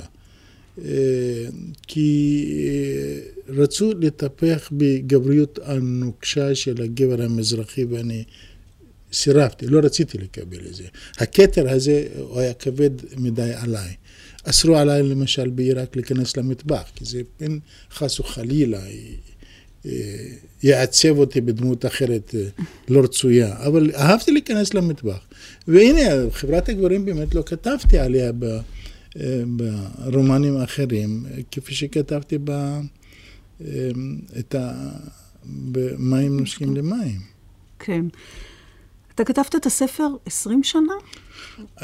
כי 1.87 2.45
רצו 3.47 3.91
לטפח 3.99 4.69
בגבריות 4.71 5.59
הנוקשה 5.63 6.55
של 6.55 6.81
הגבר 6.81 7.21
המזרחי 7.21 7.83
ואני 7.83 8.23
סירבתי, 9.13 9.67
לא 9.67 9.79
רציתי 9.83 10.17
לקבל 10.17 10.67
את 10.67 10.73
זה. 10.73 10.83
הכתר 11.17 11.69
הזה 11.69 12.07
הוא 12.17 12.39
היה 12.39 12.53
כבד 12.53 12.89
מדי 13.17 13.51
עליי. 13.55 13.93
אסרו 14.43 14.77
עליי 14.77 15.03
למשל 15.03 15.49
בעיראק 15.49 15.95
להיכנס 15.95 16.37
למטבח, 16.37 16.91
כי 16.95 17.05
זה 17.05 17.21
בין 17.39 17.59
חס 17.91 18.19
וחלילה 18.19 18.81
יעצב 20.63 21.17
אותי 21.17 21.41
בדמות 21.41 21.85
אחרת 21.85 22.35
לא 22.89 23.03
רצויה, 23.03 23.65
אבל 23.65 23.91
אהבתי 23.95 24.31
להיכנס 24.31 24.73
למטבח. 24.73 25.19
והנה, 25.67 26.31
חברת 26.31 26.69
הגברים 26.69 27.05
באמת 27.05 27.35
לא 27.35 27.43
כתבתי 27.45 27.97
עליה 27.97 28.31
ב, 28.39 28.45
ברומנים 29.45 30.57
האחרים, 30.57 31.25
כפי 31.51 31.75
שכתבתי 31.75 32.37
ב, 32.43 32.79
את 34.39 34.55
ה... 34.55 34.89
במים 35.45 36.39
נושקים 36.39 36.75
למים. 36.75 37.19
כן. 37.79 38.05
אתה 39.15 39.23
כתבת 39.23 39.55
את 39.55 39.65
הספר 39.65 40.07
20 40.25 40.63
שנה? 40.63 40.93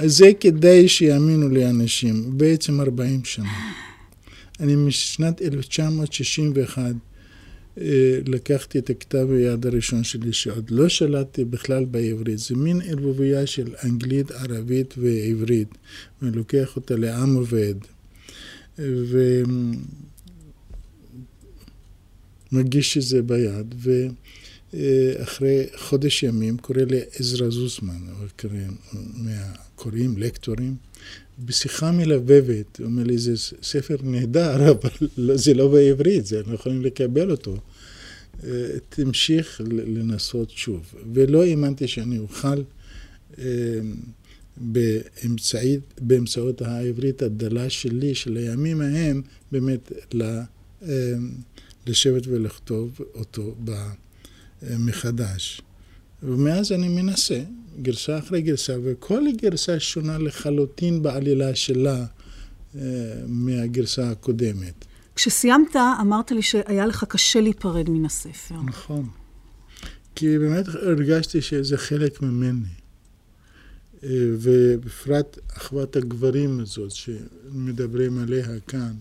זה 0.06 0.32
כדי 0.40 0.88
שיאמינו 0.88 1.50
לי 1.50 1.70
אנשים, 1.70 2.38
בעצם 2.38 2.82
40 2.82 3.26
שנה. 3.26 3.72
אני 4.60 4.76
משנת 4.76 5.42
1961 5.42 6.82
לקחתי 8.28 8.80
את 8.80 8.90
הכתב 8.90 9.28
היד 9.32 9.66
הראשון 9.66 10.04
שלי, 10.04 10.34
שעוד 10.34 10.72
לא 10.72 10.90
שלטתי 10.90 11.46
בכלל 11.46 11.86
בעברית. 11.86 12.40
זה 12.40 12.56
מין 12.56 12.82
ערבוביה 12.82 13.48
של 13.48 13.74
אנגלית, 13.84 14.32
ערבית 14.32 14.94
ועברית. 14.98 15.68
ואני 16.22 16.36
לוקח 16.36 16.76
אותה 16.76 16.96
לעם 16.96 17.36
עובד. 17.36 17.76
ומגיש 22.52 22.98
את 22.98 23.04
זה 23.04 23.22
ביד, 23.22 23.76
ואחרי 24.74 25.66
חודש 25.76 26.24
ימים 26.24 26.58
קורא 26.58 26.82
לי 26.82 27.00
עזרא 27.20 27.50
זוסמן, 27.50 28.00
מהקוראים, 29.14 30.18
לקטורים. 30.18 30.76
בשיחה 31.40 31.92
מלבבת, 31.92 32.80
הוא 32.80 32.86
אומר 32.86 33.04
לי, 33.04 33.18
זה 33.18 33.34
ספר 33.64 33.96
נהדר, 34.04 34.72
אבל 34.72 35.36
זה 35.36 35.54
לא 35.54 35.68
בעברית, 35.68 36.26
זה, 36.26 36.40
אנחנו 36.40 36.54
יכולים 36.54 36.82
לקבל 36.82 37.32
אותו. 37.32 37.58
תמשיך 38.90 39.62
לנסות 39.70 40.50
שוב. 40.50 40.94
ולא 41.14 41.44
האמנתי 41.44 41.88
שאני 41.88 42.20
אוכל 42.20 42.62
באמצעית, 44.58 45.82
באמצעות 46.02 46.62
העברית 46.62 47.22
הדלה 47.22 47.70
שלי, 47.70 48.16
של 48.16 48.38
הימים 48.38 48.82
ההם, 48.82 49.22
באמת 49.52 49.92
לשבת 51.88 52.28
ולכתוב 52.28 53.00
אותו 53.14 53.56
מחדש. 54.80 55.62
ומאז 56.26 56.72
אני 56.72 56.90
מנסה, 56.90 57.44
גרסה 57.82 58.18
אחרי 58.18 58.42
גרסה, 58.42 58.76
וכל 58.84 59.24
גרסה 59.42 59.80
שונה 59.80 60.18
לחלוטין 60.18 61.02
בעלילה 61.02 61.56
שלה 61.56 62.06
מהגרסה 63.28 64.12
הקודמת. 64.12 64.86
כשסיימת, 65.16 65.76
אמרת 66.02 66.32
לי 66.32 66.42
שהיה 66.42 66.86
לך 66.86 67.04
קשה 67.04 67.42
להיפרד 67.42 67.90
מן 67.90 68.06
הספר. 68.06 68.56
נכון. 68.66 69.10
כי 70.16 70.40
באמת 70.40 70.68
הרגשתי 70.68 71.42
שזה 71.42 71.78
חלק 71.78 72.22
ממני. 72.22 72.68
ובפרט 74.10 75.38
אחוות 75.58 75.96
הגברים 75.96 76.60
הזאת 76.60 76.92
שמדברים 76.92 78.18
עליה 78.18 78.60
כאן. 78.68 78.94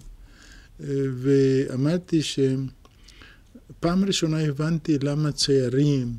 ואמרתי 1.15 2.21
שפעם 2.23 4.05
ראשונה 4.05 4.41
הבנתי 4.41 4.99
למה 5.03 5.33
ציירים 5.33 6.15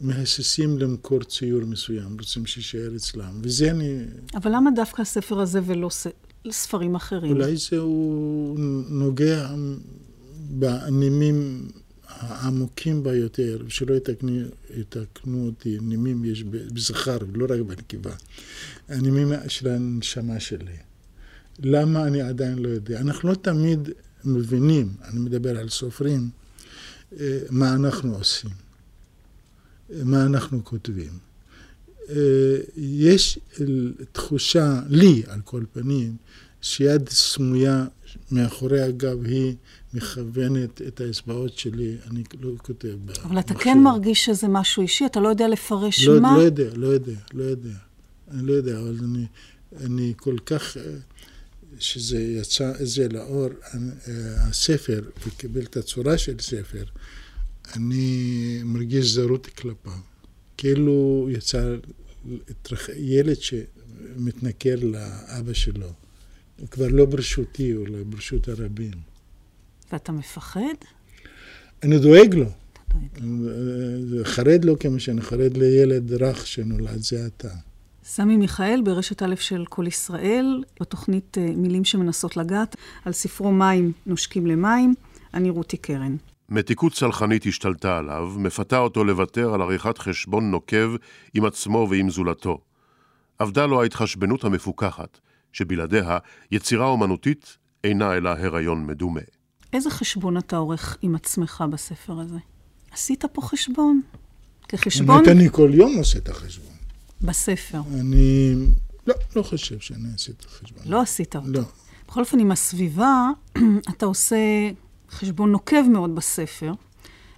מהססים 0.00 0.78
למכור 0.78 1.22
ציור 1.22 1.64
מסוים, 1.64 2.16
רוצים 2.18 2.46
שישאר 2.46 2.96
אצלם, 2.96 3.40
וזה 3.42 3.70
אני... 3.70 3.98
אבל 4.34 4.50
למה 4.54 4.70
דווקא 4.70 5.02
הספר 5.02 5.40
הזה 5.40 5.60
ולא 5.66 5.90
ס... 5.90 6.06
ספרים 6.50 6.94
אחרים? 6.94 7.32
אולי 7.32 7.54
הוא 7.78 8.58
נוגע 8.88 9.48
בנימים 10.50 11.68
העמוקים 12.08 13.02
ביותר, 13.02 13.58
שלא 13.68 13.94
יתקנו, 13.94 14.40
יתקנו 14.76 15.46
אותי, 15.46 15.78
נימים 15.82 16.24
יש 16.24 16.42
בזכר, 16.42 17.18
לא 17.34 17.46
רק 17.48 17.60
בנקבה. 17.60 18.14
הנימים 18.88 19.32
של 19.48 19.68
הנשמה 19.68 20.40
שלי. 20.40 20.76
למה 21.58 22.06
אני 22.06 22.22
עדיין 22.22 22.58
לא 22.58 22.68
יודע? 22.68 23.00
אנחנו 23.00 23.28
לא 23.28 23.34
תמיד 23.34 23.88
מבינים, 24.24 24.88
אני 25.04 25.20
מדבר 25.20 25.58
על 25.58 25.68
סופרים, 25.68 26.30
מה 27.50 27.72
אנחנו 27.74 28.14
עושים. 28.14 28.50
מה 30.04 30.22
אנחנו 30.22 30.64
כותבים. 30.64 31.10
יש 32.76 33.38
תחושה, 34.12 34.80
לי 34.88 35.22
על 35.26 35.40
כל 35.44 35.62
פנים, 35.72 36.16
שיד 36.62 37.08
סמויה 37.08 37.84
מאחורי 38.30 38.82
הגב 38.82 39.24
היא 39.24 39.54
מכוונת 39.94 40.82
את 40.82 41.00
האצבעות 41.00 41.58
שלי, 41.58 41.96
אני 42.10 42.22
לא 42.40 42.50
כותב 42.56 42.88
במחשב. 43.04 43.22
אבל 43.24 43.38
אתה 43.38 43.54
כן 43.54 43.78
מרגיש 43.78 44.24
שזה 44.24 44.48
משהו 44.48 44.82
אישי? 44.82 45.06
אתה 45.06 45.20
לא 45.20 45.28
יודע 45.28 45.48
לפרש 45.48 46.04
לא, 46.04 46.20
מה? 46.20 46.36
לא 46.36 46.42
יודע, 46.42 46.70
לא 46.74 46.86
יודע, 46.86 47.12
לא 47.32 47.42
יודע. 47.44 47.74
אני 48.30 48.46
לא 48.46 48.52
יודע, 48.52 48.78
אבל 48.78 48.96
אני, 49.04 49.26
אני 49.80 50.12
כל 50.16 50.36
כך, 50.46 50.76
שזה 51.78 52.22
יצא 52.22 52.72
זה 52.84 53.08
לאור, 53.08 53.48
הספר, 54.36 55.02
וקיבל 55.26 55.62
את 55.62 55.76
הצורה 55.76 56.18
של 56.18 56.38
ספר, 56.40 56.84
אני 57.76 58.60
מרגיש 58.64 59.06
זרות 59.06 59.46
כלפיו. 59.46 59.92
כאילו 60.56 61.28
יצא 61.30 61.74
ילד 62.96 63.36
שמתנכר 63.40 64.74
לאבא 64.82 65.52
שלו. 65.52 65.92
הוא 66.60 66.68
כבר 66.68 66.88
לא 66.88 67.06
ברשותי, 67.06 67.70
הוא 67.70 67.88
לא 67.88 68.04
ברשות 68.04 68.48
הרבים. 68.48 68.94
ואתה 69.92 70.12
מפחד? 70.12 70.74
אני 71.82 71.98
דואג 71.98 72.34
לו. 72.34 72.50
דואג. 73.20 74.24
חרד 74.24 74.64
לו 74.64 74.78
כמו 74.78 75.00
שאני 75.00 75.20
חרד 75.20 75.56
לילד 75.56 76.12
רך 76.12 76.46
שנולד 76.46 76.98
זה 76.98 77.26
עתה. 77.26 77.54
סמי 78.06 78.36
מיכאל 78.36 78.80
ברשת 78.84 79.22
א' 79.22 79.34
של 79.34 79.64
כל 79.68 79.86
ישראל, 79.86 80.64
בתוכנית 80.80 81.38
אה, 81.38 81.46
מילים 81.56 81.84
שמנסות 81.84 82.36
לגעת, 82.36 82.76
על 83.04 83.12
ספרו 83.12 83.52
מים 83.52 83.92
נושקים 84.06 84.46
למים. 84.46 84.94
אני 85.34 85.50
רותי 85.50 85.76
קרן. 85.76 86.16
מתיקות 86.48 86.92
צלחנית 86.92 87.46
השתלטה 87.46 87.98
עליו, 87.98 88.32
מפתה 88.36 88.78
אותו 88.78 89.04
לוותר 89.04 89.54
על 89.54 89.62
עריכת 89.62 89.98
חשבון 89.98 90.50
נוקב 90.50 90.90
עם 91.34 91.44
עצמו 91.44 91.86
ועם 91.90 92.10
זולתו. 92.10 92.58
אבדה 93.42 93.66
לו 93.66 93.82
ההתחשבנות 93.82 94.44
המפוקחת, 94.44 95.18
שבלעדיה 95.52 96.18
יצירה 96.50 96.86
אומנותית 96.86 97.56
אינה 97.84 98.16
אלא 98.16 98.30
הריון 98.30 98.86
מדומה. 98.86 99.20
איזה 99.72 99.90
חשבון 99.90 100.36
אתה 100.36 100.56
עורך 100.56 100.98
עם 101.02 101.14
עצמך 101.14 101.64
בספר 101.70 102.20
הזה? 102.20 102.38
עשית 102.92 103.24
פה 103.32 103.42
חשבון? 103.42 104.00
כחשבון? 104.68 105.22
אני 105.28 105.48
כל 105.52 105.70
יום 105.74 105.96
עושה 105.96 106.18
את 106.18 106.28
החשבון. 106.28 106.73
בספר. 107.24 107.80
אני 108.00 108.54
לא, 109.06 109.14
לא 109.36 109.42
חושב 109.42 109.78
שאני 109.78 110.08
עשיתי 110.14 110.48
חשבון. 110.48 110.82
לא 110.86 111.00
עשית 111.00 111.36
אותו. 111.36 111.48
לא. 111.48 111.60
בכל 112.08 112.20
אופן, 112.20 112.38
עם 112.38 112.50
הסביבה, 112.50 113.28
אתה 113.90 114.06
עושה 114.06 114.36
חשבון 115.10 115.52
נוקב 115.52 115.82
מאוד 115.82 116.14
בספר, 116.14 116.72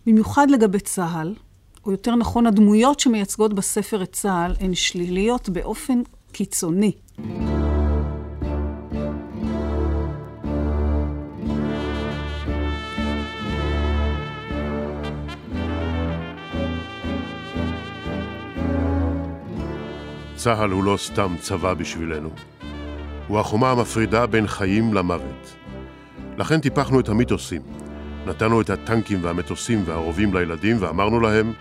במיוחד 0.07 0.47
לגבי 0.51 0.81
צה"ל, 0.81 1.35
או 1.85 1.91
יותר 1.91 2.15
נכון, 2.15 2.47
הדמויות 2.47 3.01
שמייצגות 3.01 3.55
בספר 3.55 4.03
את 4.03 4.13
צה"ל 4.13 4.55
הן 4.61 4.75
שליליות 4.75 5.49
באופן 5.49 6.03
קיצוני. 6.33 6.93
צה"ל 20.47 20.71
הוא 20.71 20.85
לא 20.85 20.97
סתם 20.97 21.35
צבא 21.41 21.75
בשבילנו. 21.75 22.31
הוא 23.29 23.39
החומה 23.39 23.71
המפרידה 23.71 24.27
בין 24.27 24.47
חיים 24.47 24.95
למוות. 24.95 25.57
לכן 26.39 26.61
טיפחנו 26.61 27.01
את 27.01 27.09
המיתוסים. 27.09 27.63
נתנו 28.27 28.61
את 28.61 28.71
הטנקים 28.71 29.19
והמטוסים 29.23 29.83
והרובים 29.87 30.35
לילדים 30.35 30.77
ואמרנו 30.81 31.21
להם, 31.21 31.53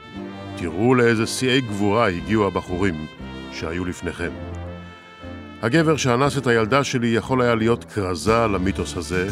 תראו 0.55 0.95
לאיזה 0.95 1.27
שיאי 1.27 1.61
גבורה 1.61 2.07
הגיעו 2.07 2.47
הבחורים 2.47 3.05
שהיו 3.51 3.85
לפניכם. 3.85 4.31
הגבר 5.61 5.97
שאנס 5.97 6.37
את 6.37 6.47
הילדה 6.47 6.83
שלי 6.83 7.07
יכול 7.07 7.41
היה 7.41 7.55
להיות 7.55 7.83
כרזה 7.83 8.47
למיתוס 8.47 8.97
הזה, 8.97 9.27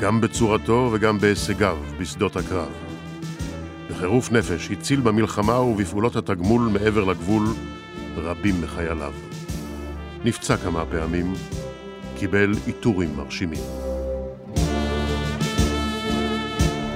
גם 0.00 0.20
בצורתו 0.20 0.90
וגם 0.92 1.18
בהישגיו 1.18 1.78
בשדות 2.00 2.36
הקרב. 2.36 2.72
בחירוף 3.90 4.32
נפש 4.32 4.70
הציל 4.70 5.00
במלחמה 5.00 5.60
ובפעולות 5.60 6.16
התגמול 6.16 6.60
מעבר 6.72 7.04
לגבול 7.04 7.44
רבים 8.16 8.60
מחייליו. 8.60 9.14
נפצע 10.24 10.56
כמה 10.56 10.86
פעמים, 10.86 11.34
קיבל 12.18 12.52
עיטורים 12.66 13.16
מרשימים. 13.16 13.62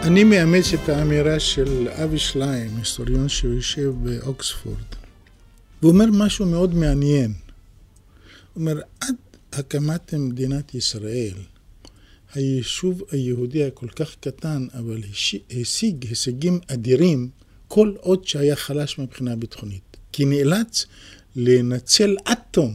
אני 0.03 0.25
מאמץ 0.25 0.65
את 0.75 0.89
האמירה 0.89 1.41
של 1.41 1.89
אבי 1.89 2.19
שליים, 2.19 2.77
היסטוריון 2.77 3.29
שיושב 3.29 3.93
באוקספורד. 4.03 4.77
והוא 5.83 5.93
אומר 5.93 6.05
משהו 6.13 6.47
מאוד 6.47 6.75
מעניין. 6.75 7.33
הוא 8.55 8.61
אומר, 8.61 8.81
עד 9.01 9.15
הקמת 9.53 10.15
מדינת 10.15 10.75
ישראל, 10.75 11.35
היישוב 12.35 13.03
היהודי 13.11 13.59
היה 13.59 13.71
כל 13.71 13.89
כך 13.89 14.17
קטן, 14.21 14.67
אבל 14.75 15.03
השיג 15.61 16.07
הישגים 16.09 16.61
אדירים 16.67 17.29
כל 17.69 17.93
עוד 18.01 18.27
שהיה 18.27 18.57
חלש 18.57 18.99
מבחינה 18.99 19.37
ביטחונית. 19.37 19.94
כי 20.17 20.25
נאלץ 20.25 20.87
לנצל 21.37 22.17
עד 22.25 22.39
תום 22.51 22.75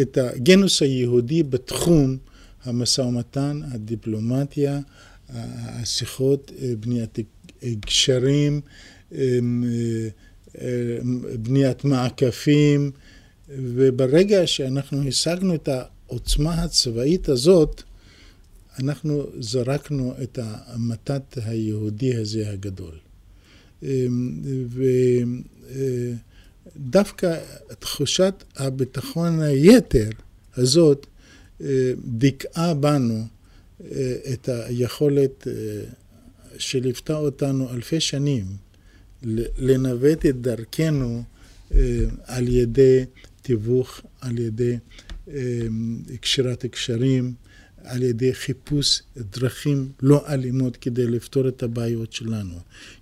את 0.00 0.18
הגנוס 0.18 0.82
היהודי 0.82 1.42
בתחום 1.42 2.16
המשא 2.64 3.00
ומתן, 3.00 3.60
הדיפלומטיה, 3.72 4.80
השיחות, 5.28 6.52
בניית 6.80 7.18
גשרים, 7.64 8.60
בניית 11.38 11.84
מעקפים, 11.84 12.90
וברגע 13.48 14.46
שאנחנו 14.46 15.08
השגנו 15.08 15.54
את 15.54 15.68
העוצמה 15.68 16.54
הצבאית 16.54 17.28
הזאת, 17.28 17.82
אנחנו 18.78 19.26
זרקנו 19.40 20.14
את 20.22 20.38
המתת 20.42 21.38
היהודי 21.44 22.14
הזה 22.16 22.50
הגדול. 22.50 22.94
ודווקא 26.76 27.38
תחושת 27.78 28.44
הביטחון 28.56 29.40
היתר 29.40 30.10
הזאת 30.56 31.06
דיכאה 32.04 32.74
בנו 32.74 33.24
את 34.32 34.48
היכולת 34.48 35.46
שליוותה 36.58 37.16
אותנו 37.16 37.70
אלפי 37.70 38.00
שנים 38.00 38.44
לנווט 39.58 40.26
את 40.26 40.40
דרכנו 40.40 41.22
על 42.24 42.48
ידי 42.48 43.04
תיווך, 43.42 44.00
על 44.20 44.38
ידי 44.38 44.76
קשירת 46.20 46.66
קשרים, 46.66 47.34
על 47.84 48.02
ידי 48.02 48.34
חיפוש 48.34 49.02
דרכים 49.16 49.92
לא 50.02 50.24
אלימות 50.28 50.76
כדי 50.76 51.06
לפתור 51.06 51.48
את 51.48 51.62
הבעיות 51.62 52.12
שלנו. 52.12 52.58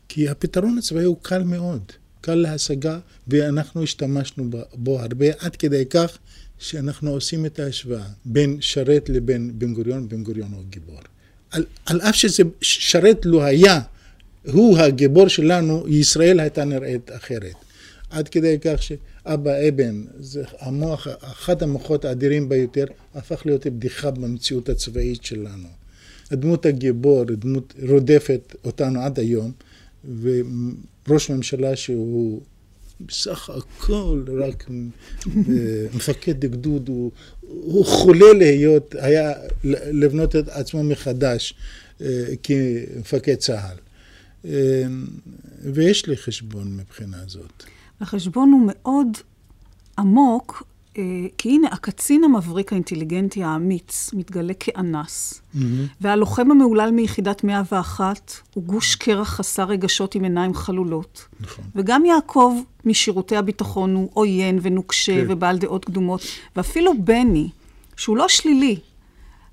כי 0.09 0.29
הפתרון 0.29 0.79
הצבאי 0.79 1.05
הוא 1.05 1.17
קל 1.23 1.43
מאוד, 1.43 1.93
קל 2.21 2.35
להשגה, 2.35 2.99
ואנחנו 3.29 3.83
השתמשנו 3.83 4.51
בו 4.75 5.01
הרבה, 5.01 5.27
עד 5.39 5.57
כדי 5.57 5.85
כך 5.91 6.19
שאנחנו 6.59 7.11
עושים 7.11 7.47
את 7.47 7.59
ההשוואה 7.59 8.07
בין 8.25 8.57
שרת 8.61 9.09
לבין 9.09 9.53
בן 9.55 9.75
גוריון, 9.75 10.09
בן 10.09 10.23
גוריון 10.23 10.53
הוא 10.53 10.63
גיבור. 10.71 10.99
על, 11.51 11.65
על 11.87 12.01
אף 12.01 12.15
שזה 12.15 12.43
שרת 12.61 13.25
לו 13.25 13.45
היה, 13.45 13.81
הוא 14.47 14.79
הגיבור 14.79 15.29
שלנו, 15.29 15.89
ישראל 15.89 16.41
הייתה 16.41 16.65
נראית 16.65 17.11
אחרת. 17.13 17.55
עד 18.11 18.29
כדי 18.29 18.59
כך 18.61 18.83
שאבא 18.83 19.69
אבן, 19.69 20.05
זה 20.19 20.45
המוח, 20.59 21.07
אחד 21.23 21.63
המוחות 21.63 22.05
האדירים 22.05 22.49
ביותר, 22.49 22.85
הפך 23.15 23.43
להיות 23.45 23.67
בדיחה 23.67 24.11
במציאות 24.11 24.69
הצבאית 24.69 25.25
שלנו. 25.25 25.69
הדמות 26.31 26.67
הגיבור, 26.67 27.25
דמות 27.25 27.75
רודפת 27.89 28.55
אותנו 28.65 29.01
עד 29.01 29.19
היום, 29.19 29.53
וראש 31.11 31.31
ממשלה 31.31 31.77
שהוא 31.77 32.41
בסך 33.01 33.51
הכל 33.51 34.25
רק 34.45 34.71
מפקד 35.95 36.41
גדוד, 36.45 36.89
הוא, 36.89 37.11
הוא 37.41 37.85
חולה 37.85 38.33
להיות, 38.33 38.95
היה 38.99 39.33
לבנות 39.65 40.37
את 40.37 40.49
עצמו 40.49 40.83
מחדש 40.83 41.55
כמפקד 42.43 43.35
צה"ל. 43.35 43.77
ויש 45.63 46.07
לי 46.07 46.17
חשבון 46.17 46.77
מבחינה 46.77 47.19
זאת. 47.27 47.65
החשבון 48.01 48.53
הוא 48.53 48.61
מאוד 48.67 49.09
עמוק, 49.99 50.63
כי 51.39 51.49
הנה, 51.49 51.69
הקצין 51.69 52.25
המבריק 52.25 52.73
האינטליגנטי 52.73 53.45
האמיץ 53.45 54.11
מתגלה 54.13 54.55
כאנס, 54.55 55.35
mm-hmm. 55.55 55.59
והלוחם 56.01 56.51
המהולל 56.51 56.91
מיחידת 56.91 57.45
101 57.45 58.33
הוא 58.55 58.65
גוש 58.65 58.95
קרח 58.95 59.29
חסר 59.29 59.65
רגשות 59.65 60.15
עם 60.15 60.23
עיניים 60.23 60.55
חלולות. 60.55 61.29
נכון. 61.41 61.65
וגם 61.75 62.05
יעקב 62.05 62.55
משירותי 62.85 63.37
הביטחון 63.37 63.95
הוא 63.95 64.09
עוין 64.15 64.59
ונוקשה 64.63 65.21
כן. 65.21 65.27
ובעל 65.29 65.59
דעות 65.59 65.85
קדומות, 65.85 66.23
ואפילו 66.57 66.93
בני, 67.05 67.49
שהוא 67.97 68.17
לא 68.17 68.29
שלילי, 68.29 68.77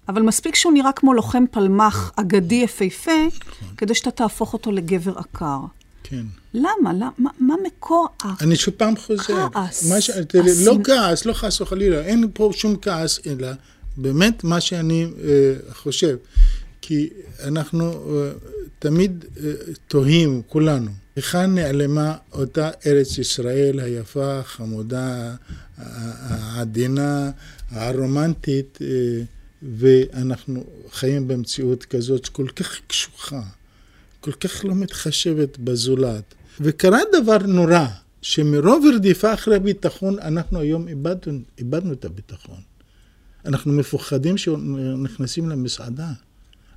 אבל 0.10 0.22
מספיק 0.22 0.56
שהוא 0.56 0.74
נראה 0.74 0.92
כמו 0.92 1.14
לוחם 1.14 1.44
פלמח 1.52 2.12
אגדי 2.16 2.56
יפהפה, 2.56 3.12
נכון. 3.28 3.68
כדי 3.78 3.96
שאתה 3.96 4.12
תהפוך 4.12 4.54
אותו 4.54 4.72
לגבר 4.72 5.18
עקר. 5.18 5.60
כן. 6.10 6.26
למה? 6.54 6.94
למה? 6.94 7.10
מה, 7.18 7.30
מה 7.40 7.56
מקור 7.68 8.08
הכעס? 8.16 8.42
אני 8.42 8.56
שוב 8.56 8.74
פעם 8.78 8.98
חוזר. 8.98 9.48
כעס. 9.54 9.92
ש... 10.02 10.10
תראי, 10.10 10.66
לא 10.66 10.78
כעס, 10.84 11.26
לא 11.26 11.34
חס 11.34 11.62
וחלילה, 11.62 12.02
אין 12.02 12.28
פה 12.34 12.52
שום 12.54 12.76
כעס, 12.82 13.20
אלא 13.28 13.48
באמת 13.98 14.44
מה 14.44 14.62
שאני 14.62 15.06
אה, 15.24 15.54
חושב. 15.74 16.18
כי 16.82 17.10
אנחנו 17.44 17.92
אה, 17.92 18.32
תמיד 18.80 19.26
אה, 19.44 19.52
תוהים, 19.88 20.42
כולנו, 20.48 20.92
היכן 21.16 21.56
נעלמה 21.56 22.16
אותה 22.32 22.70
ארץ 22.86 23.18
ישראל 23.18 23.80
היפה, 23.80 24.40
החמודה, 24.40 25.36
העדינה, 25.78 27.32
הרומנטית, 27.72 28.80
אה, 28.82 28.88
ואנחנו 29.80 30.64
חיים 30.92 31.28
במציאות 31.28 31.86
כזאת 31.86 32.28
כל 32.28 32.48
כך 32.56 32.80
קשוחה. 32.88 33.42
כל 34.28 34.32
כך 34.32 34.66
לא 34.66 34.76
מתחשבת 34.76 35.58
בזולת. 35.58 36.34
וקרה 36.62 37.00
דבר 37.14 37.38
נורא, 37.38 37.86
שמרוב 38.22 38.86
רדיפה 38.96 39.34
אחרי 39.34 39.60
ביטחון, 39.60 40.20
אנחנו 40.20 40.60
היום 40.60 40.88
איבדנו, 40.88 41.40
איבדנו 41.58 41.94
את 41.94 42.06
הביטחון. 42.06 42.60
אנחנו 43.46 43.74
מפוחדים 43.74 44.38
שנכנסים 44.38 45.50
למסעדה. 45.50 46.12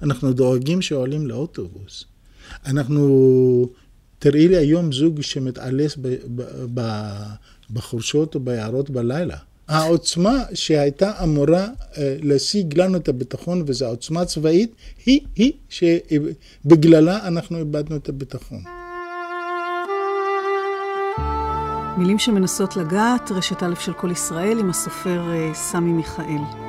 אנחנו 0.02 0.32
דואגים 0.32 0.82
שעולים 0.82 1.26
לאוטובוס. 1.26 2.04
אנחנו 2.66 3.68
תראי 4.18 4.48
לי 4.48 4.56
היום 4.56 4.92
זוג 4.92 5.20
שמתעלס 5.20 5.98
בחורשות 7.70 8.34
או 8.34 8.40
ביערות 8.40 8.90
בלילה. 8.90 9.36
העוצמה 9.70 10.44
שהייתה 10.54 11.12
אמורה 11.22 11.66
אה, 11.98 12.16
להשיג 12.22 12.80
לנו 12.80 12.96
את 12.96 13.08
הביטחון, 13.08 13.62
וזו 13.66 13.86
העוצמה 13.86 14.20
הצבאית, 14.20 14.74
היא, 15.06 15.20
היא 15.36 15.52
שבגללה 15.68 17.26
אנחנו 17.26 17.58
איבדנו 17.58 17.96
את 17.96 18.08
הביטחון. 18.08 18.62
מילים 21.98 22.18
שמנסות 22.18 22.76
לגעת, 22.76 23.30
רשת 23.30 23.62
א' 23.62 23.74
של 23.80 23.92
כל 23.92 24.10
ישראל 24.10 24.58
עם 24.58 24.70
הסופר 24.70 25.30
אה, 25.30 25.54
סמי 25.54 25.92
מיכאל. 25.92 26.59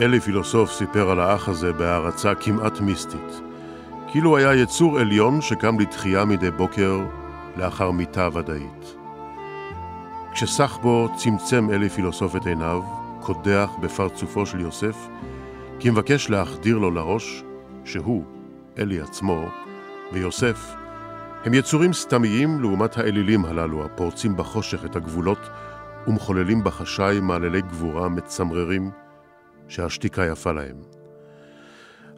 אלי 0.00 0.20
פילוסוף 0.20 0.72
סיפר 0.72 1.10
על 1.10 1.20
האח 1.20 1.48
הזה 1.48 1.72
בהערצה 1.72 2.34
כמעט 2.34 2.80
מיסטית. 2.80 3.40
כאילו 4.10 4.36
היה 4.36 4.54
יצור 4.54 4.98
עליון 4.98 5.40
שקם 5.40 5.80
לתחייה 5.80 6.24
מדי 6.24 6.50
בוקר 6.50 7.00
לאחר 7.56 7.90
מיטה 7.90 8.28
ודאית. 8.32 8.96
כשסח 10.32 10.78
בו 10.82 11.08
צמצם 11.16 11.70
אלי 11.70 11.88
פילוסוף 11.88 12.36
את 12.36 12.46
עיניו, 12.46 12.82
קודח 13.20 13.70
בפרצופו 13.80 14.46
של 14.46 14.60
יוסף, 14.60 14.96
כי 15.78 15.90
מבקש 15.90 16.30
להחדיר 16.30 16.78
לו 16.78 16.90
לראש 16.90 17.44
שהוא, 17.84 18.24
אלי 18.78 19.00
עצמו, 19.00 19.48
ויוסף, 20.12 20.74
הם 21.44 21.54
יצורים 21.54 21.92
סתמיים 21.92 22.60
לעומת 22.60 22.98
האלילים 22.98 23.44
הללו, 23.44 23.84
הפורצים 23.84 24.36
בחושך 24.36 24.84
את 24.84 24.96
הגבולות 24.96 25.48
ומחוללים 26.06 26.64
בחשאי 26.64 27.20
מעללי 27.20 27.62
גבורה 27.62 28.08
מצמררים, 28.08 28.90
שהשתיקה 29.68 30.26
יפה 30.26 30.52
להם. 30.52 30.76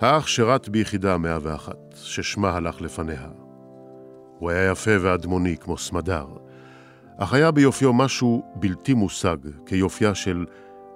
האח 0.00 0.26
שירת 0.26 0.68
ביחידה 0.68 1.18
101, 1.18 1.74
ששמה 1.94 2.50
הלך 2.50 2.80
לפניה. 2.80 3.28
הוא 4.38 4.50
היה 4.50 4.70
יפה 4.70 4.90
ואדמוני 5.00 5.56
כמו 5.56 5.78
סמדר, 5.78 6.26
אך 7.18 7.32
היה 7.32 7.50
ביופיו 7.50 7.92
משהו 7.92 8.42
בלתי 8.54 8.94
מושג, 8.94 9.36
כיופייה 9.66 10.14
של 10.14 10.44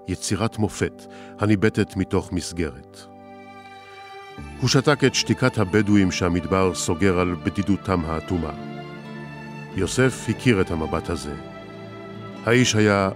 יצירת 0.09 0.59
מופת, 0.59 1.03
הניבטת 1.39 1.97
מתוך 1.97 2.33
מסגרת. 2.33 3.01
הוא 4.61 4.69
שתק 4.69 5.05
את 5.05 5.15
שתיקת 5.15 5.59
הבדואים 5.59 6.11
שהמדבר 6.11 6.75
סוגר 6.75 7.19
על 7.19 7.35
בדידותם 7.45 8.05
האטומה. 8.05 8.53
יוסף 9.77 10.27
הכיר 10.29 10.61
את 10.61 10.71
המבט 10.71 11.11
הזה. 11.11 11.35
האיש 12.45 12.75
היה 12.75 13.11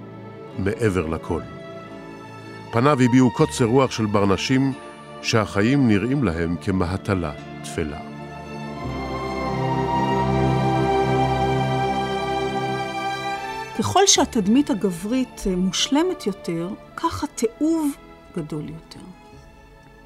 מעבר 0.58 1.06
לכל. 1.06 1.42
פניו 2.70 3.00
הביעו 3.00 3.30
קוצר 3.30 3.64
רוח 3.64 3.90
של 3.90 4.06
ברנשים 4.06 4.72
שהחיים 5.22 5.88
נראים 5.88 6.24
להם 6.24 6.56
כמהטלה 6.60 7.32
תפלה. 7.62 8.00
ככל 13.78 14.00
שהתדמית 14.06 14.70
הגברית 14.70 15.42
אה, 15.46 15.56
מושלמת 15.56 16.26
יותר, 16.26 16.68
כך 16.96 17.24
התיעוב 17.24 17.92
גדול 18.36 18.62
יותר. 18.62 19.06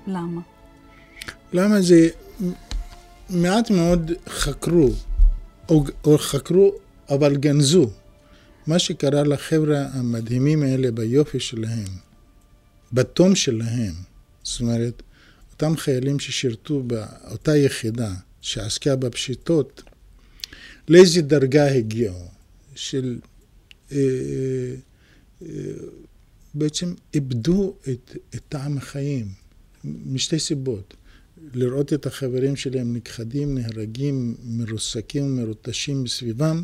למה? 0.07 0.41
למה 1.53 1.81
זה 1.81 2.09
מעט 3.31 3.71
מאוד 3.71 4.13
חקרו, 4.29 4.91
או, 5.69 5.85
או 6.05 6.19
חקרו 6.19 6.73
אבל 7.11 7.37
גנזו, 7.37 7.91
מה 8.67 8.79
שקרה 8.79 9.23
לחבר'ה 9.23 9.87
המדהימים 9.93 10.63
האלה 10.63 10.91
ביופי 10.91 11.41
שלהם. 11.41 12.10
בתום 12.93 13.35
שלהם, 13.35 13.95
זאת 14.43 14.61
אומרת, 14.61 15.03
אותם 15.53 15.77
חיילים 15.77 16.19
ששירתו 16.19 16.83
באותה 16.83 17.57
יחידה 17.57 18.15
שעסקה 18.41 18.97
בפשיטות, 18.97 19.83
לאיזה 20.89 21.23
דרגה 21.23 21.75
הגיעו? 21.75 22.29
של... 22.75 23.19
אה, 23.93 23.99
אה, 25.43 25.49
בעצם 26.55 26.95
איבדו 27.15 27.75
את, 27.89 28.17
את 28.35 28.41
טעם 28.49 28.79
החיים, 28.79 29.27
משתי 29.85 30.39
סיבות. 30.39 30.95
לראות 31.55 31.93
את 31.93 32.07
החברים 32.07 32.57
שלהם 32.57 32.97
נכחדים, 32.97 33.59
נהרגים, 33.59 34.35
מרוסקים 34.45 35.25
ומרוטשים 35.25 36.03
מסביבם, 36.03 36.63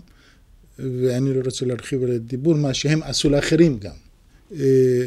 ואני 0.79 1.35
לא 1.35 1.41
רוצה 1.45 1.67
להרחיב 1.67 2.03
על 2.03 2.11
הדיבור, 2.11 2.55
מה 2.55 2.75
שהם 2.75 3.03
עשו 3.03 3.31
לאחרים 3.31 3.79
גם. 3.79 3.95
אה, 4.53 5.07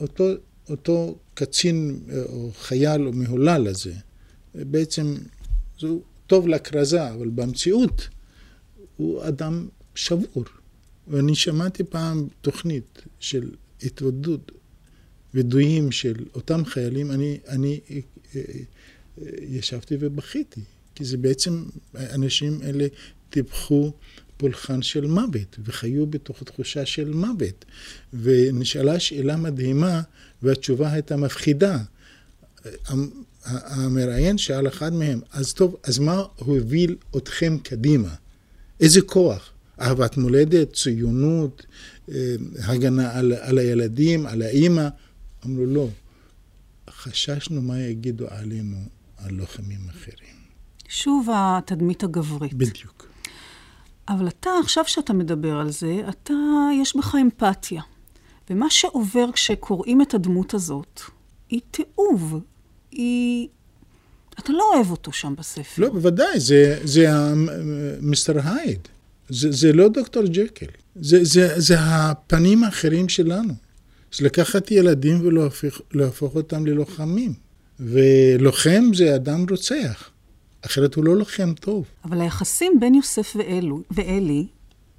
אותו, 0.00 0.24
אותו 0.70 1.18
קצין 1.34 2.00
אה, 2.08 2.22
או 2.22 2.50
חייל 2.54 3.06
או 3.06 3.12
מהולל 3.12 3.66
הזה, 3.66 3.94
בעצם 4.54 5.14
זה 5.80 5.88
טוב 6.26 6.48
לכרזה, 6.48 7.10
אבל 7.10 7.28
במציאות 7.28 8.08
הוא 8.96 9.28
אדם 9.28 9.68
שבור. 9.94 10.44
ואני 11.08 11.34
שמעתי 11.34 11.84
פעם 11.84 12.28
תוכנית 12.40 13.02
של 13.20 13.50
התוודות 13.82 14.52
ודויים 15.34 15.92
של 15.92 16.24
אותם 16.34 16.64
חיילים, 16.64 17.10
אני, 17.10 17.38
אני 17.48 17.80
אה, 17.90 17.98
אה, 18.36 18.42
ישבתי 19.42 19.96
ובכיתי, 20.00 20.60
כי 20.94 21.04
זה 21.04 21.16
בעצם, 21.16 21.64
אנשים 21.94 22.62
אלה 22.62 22.86
טיפחו 23.30 23.92
פולחן 24.36 24.82
של 24.82 25.06
מוות, 25.06 25.58
וחיו 25.64 26.06
בתוך 26.06 26.42
תחושה 26.42 26.86
של 26.86 27.12
מוות. 27.12 27.64
ונשאלה 28.12 29.00
שאלה 29.00 29.36
מדהימה, 29.36 30.02
והתשובה 30.42 30.92
הייתה 30.92 31.16
מפחידה. 31.16 31.78
המראיין 33.44 34.38
שאל 34.38 34.68
אחד 34.68 34.92
מהם, 34.92 35.20
אז 35.32 35.52
טוב, 35.52 35.76
אז 35.84 35.98
מה 35.98 36.22
הוביל 36.36 36.96
אתכם 37.16 37.58
קדימה? 37.62 38.14
איזה 38.80 39.00
כוח? 39.02 39.52
אהבת 39.80 40.16
מולדת, 40.16 40.72
ציונות, 40.72 41.66
אה, 42.08 42.34
הגנה 42.58 43.18
על, 43.18 43.32
על 43.32 43.58
הילדים, 43.58 44.26
על 44.26 44.42
האימא? 44.42 44.88
אמרו 45.46 45.66
לא, 45.66 45.88
חששנו 46.90 47.62
מה 47.62 47.80
יגידו 47.80 48.26
עלינו 48.28 48.76
על 49.16 49.34
לוחמים 49.34 49.80
אחרים. 49.90 50.36
שוב 50.88 51.28
התדמית 51.34 52.02
הגברית. 52.04 52.54
בדיוק. 52.54 53.08
אבל 54.08 54.28
אתה, 54.28 54.50
עכשיו 54.62 54.84
שאתה 54.86 55.12
מדבר 55.12 55.56
על 55.56 55.70
זה, 55.70 56.00
אתה, 56.08 56.34
יש 56.80 56.96
בך 56.96 57.14
אמפתיה. 57.22 57.82
ומה 58.50 58.70
שעובר 58.70 59.32
כשקוראים 59.32 60.02
את 60.02 60.14
הדמות 60.14 60.54
הזאת, 60.54 61.00
היא 61.50 61.60
תיעוב. 61.70 62.40
היא... 62.90 63.48
אתה 64.38 64.52
לא 64.52 64.70
אוהב 64.74 64.90
אותו 64.90 65.12
שם 65.12 65.34
בספר. 65.38 65.82
לא, 65.82 65.88
בוודאי, 65.88 66.40
זה, 66.40 66.80
זה 66.84 67.06
מיסטר 68.00 68.38
הייד. 68.44 68.78
זה, 69.28 69.52
זה 69.52 69.72
לא 69.72 69.88
דוקטור 69.88 70.22
ג'קל. 70.26 70.66
זה, 70.96 71.24
זה, 71.24 71.60
זה 71.60 71.76
הפנים 71.78 72.64
האחרים 72.64 73.08
שלנו. 73.08 73.54
זה 74.12 74.24
לקחת 74.24 74.70
ילדים 74.70 75.28
ולהפוך 75.92 76.34
אותם 76.34 76.66
ללוחמים. 76.66 77.34
ולוחם 77.80 78.84
זה 78.94 79.14
אדם 79.14 79.46
רוצח. 79.50 80.10
אחרת 80.64 80.94
הוא 80.94 81.04
לא 81.04 81.16
לוחם 81.16 81.54
טוב. 81.54 81.84
אבל 82.04 82.20
היחסים 82.20 82.80
בין 82.80 82.94
יוסף 82.94 83.36
ואלו, 83.38 83.82
ואלי, 83.90 84.46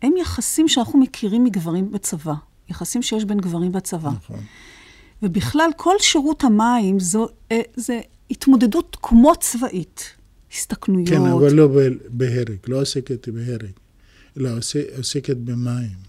הם 0.02 0.18
יחסים 0.18 0.68
שאנחנו 0.68 1.00
מכירים 1.00 1.44
מגברים 1.44 1.92
בצבא. 1.92 2.34
יחסים 2.70 3.02
שיש 3.02 3.26
בין 3.26 3.38
גברים 3.38 3.72
בצבא. 3.72 4.10
נכון. 4.10 4.40
ובכלל, 5.24 5.70
כל 5.78 5.96
שירות 6.00 6.44
המים 6.44 7.00
זו, 7.00 7.28
אה, 7.52 7.62
זה 7.76 8.00
התמודדות 8.32 8.98
כמו 9.02 9.34
צבאית. 9.40 10.14
הסתכנויות. 10.54 11.10
כן, 11.10 11.22
אבל 11.22 11.54
לא 11.54 11.70
בהרג, 12.10 12.58
לא 12.68 12.82
עוסקת 12.82 13.30
בהרג, 13.30 13.72
אלא 14.38 14.50
עוסקת 14.98 15.38
במים. 15.38 16.08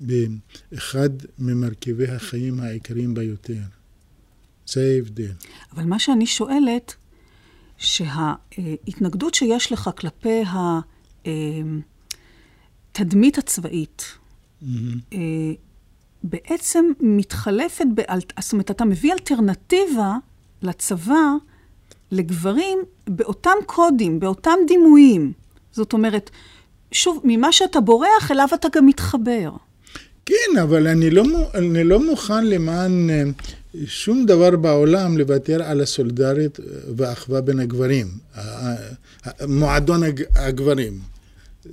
באחד 0.00 1.10
ממרכיבי 1.38 2.08
החיים 2.08 2.60
העיקריים 2.60 3.14
ביותר. 3.14 3.60
זה 4.66 4.92
ההבדל. 4.94 5.32
אבל 5.72 5.84
מה 5.84 5.98
שאני 5.98 6.26
שואלת, 6.26 6.94
שההתנגדות 7.78 9.34
שיש 9.34 9.72
לך 9.72 9.90
כלפי 9.98 10.42
התדמית 12.94 13.38
הצבאית, 13.38 14.04
mm-hmm. 14.62 14.66
בעצם 16.22 16.84
מתחלפת, 17.00 17.84
באל... 17.94 18.18
זאת 18.40 18.52
אומרת, 18.52 18.70
אתה 18.70 18.84
מביא 18.84 19.12
אלטרנטיבה 19.12 20.16
לצבא, 20.62 21.32
לגברים, 22.10 22.78
באותם 23.08 23.56
קודים, 23.66 24.20
באותם 24.20 24.56
דימויים. 24.66 25.32
זאת 25.72 25.92
אומרת, 25.92 26.30
שוב, 26.92 27.20
ממה 27.24 27.52
שאתה 27.52 27.80
בורח, 27.80 28.30
אליו 28.30 28.48
אתה 28.54 28.68
גם 28.76 28.86
מתחבר. 28.86 29.50
כן, 30.26 30.58
אבל 30.62 30.86
אני 30.86 31.10
לא, 31.10 31.24
אני 31.54 31.84
לא 31.84 32.06
מוכן 32.06 32.46
למען 32.46 33.10
אה, 33.10 33.22
שום 33.86 34.26
דבר 34.26 34.56
בעולם 34.56 35.18
לוותר 35.18 35.62
על 35.62 35.80
הסולידריות 35.80 36.60
והאחווה 36.96 37.40
בין 37.40 37.60
הגברים, 37.60 38.06
מועדון 39.48 40.02
הגברים. 40.34 41.00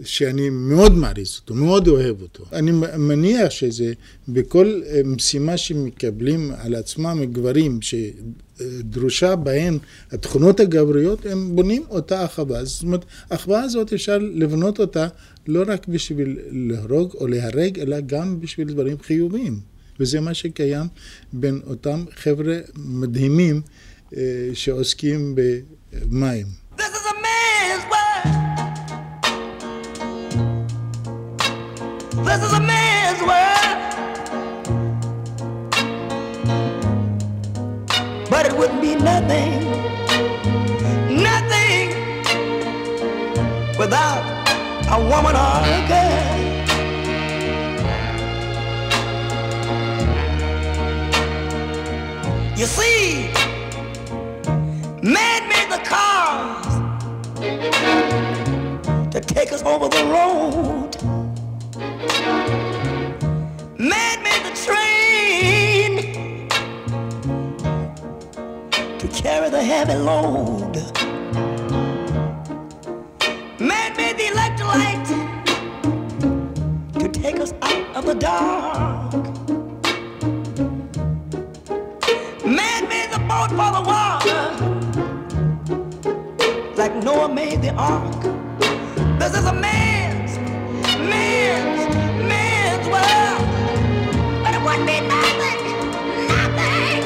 שאני 0.03 0.49
מאוד 0.49 0.91
מעריץ 0.91 1.39
אותו, 1.39 1.53
מאוד 1.53 1.87
אוהב 1.87 2.21
אותו. 2.21 2.45
אני 2.53 2.71
מניח 2.97 3.49
שזה 3.49 3.93
בכל 4.27 4.81
אה, 4.87 5.01
משימה 5.05 5.57
שמקבלים 5.57 6.51
על 6.57 6.75
עצמם 6.75 7.25
גברים 7.31 7.79
שדרושה 7.81 9.35
בהן 9.35 9.77
התכונות 10.11 10.59
הגבריות, 10.59 11.25
הם 11.25 11.55
בונים 11.55 11.83
אותה 11.89 12.25
אחווה. 12.25 12.65
זאת 12.65 12.83
אומרת, 12.83 13.05
האחווה 13.29 13.61
הזאת 13.61 13.93
אפשר 13.93 14.17
לבנות 14.17 14.79
אותה 14.79 15.07
לא 15.47 15.63
רק 15.67 15.87
בשביל 15.87 16.39
להרוג 16.51 17.13
או 17.13 17.27
להרג, 17.27 17.79
אלא 17.79 17.99
גם 17.99 18.39
בשביל 18.39 18.67
דברים 18.67 18.97
חיוביים. 19.01 19.74
וזה 20.00 20.20
מה 20.20 20.34
שקיים 20.34 20.86
בין 21.32 21.60
אותם 21.66 22.04
חבר'ה 22.16 22.58
מדהימים 22.76 23.62
אה, 24.16 24.22
שעוסקים 24.54 25.34
במים. 25.34 26.46
This 32.26 32.42
is 32.46 32.52
a 32.52 32.60
man's 32.60 33.20
world. 33.30 33.78
But 38.32 38.42
it 38.46 38.54
wouldn't 38.58 38.82
be 38.88 38.94
nothing, 39.10 39.52
nothing 41.28 41.86
without 43.78 44.22
a 44.96 44.98
woman 45.10 45.34
or 45.34 45.56
a 45.74 45.88
girl. 45.88 46.03
You 52.65 52.71
see, 52.71 53.31
man 55.03 55.47
made 55.47 55.69
the 55.69 55.77
cars 55.85 56.65
to 59.11 59.19
take 59.21 59.53
us 59.53 59.61
over 59.61 59.87
the 59.87 60.03
road. 60.05 60.97
Man 63.77 64.23
made 64.23 64.43
the 64.47 64.55
train 64.65 66.49
to 68.97 69.07
carry 69.09 69.49
the 69.51 69.61
heavy 69.61 69.93
load. 69.93 70.75
Man 73.59 73.95
made 73.95 74.17
the 74.17 74.31
electric 74.31 74.67
light 74.67 75.05
to 76.99 77.07
take 77.09 77.39
us 77.39 77.53
out 77.61 77.95
of 77.95 78.05
the 78.07 78.15
dark. 78.15 78.84
Like 86.85 87.03
Noah 87.09 87.31
made 87.41 87.59
the 87.65 87.73
ark. 87.93 88.21
This 89.21 89.33
is 89.39 89.45
a 89.53 89.55
man's, 89.67 90.31
man's, 91.13 91.81
man's 92.31 92.85
world. 92.93 93.45
But 94.43 94.51
it 94.57 94.61
wouldn't 94.65 94.87
be 94.93 94.99
nothing, 95.15 95.61
nothing 96.33 97.01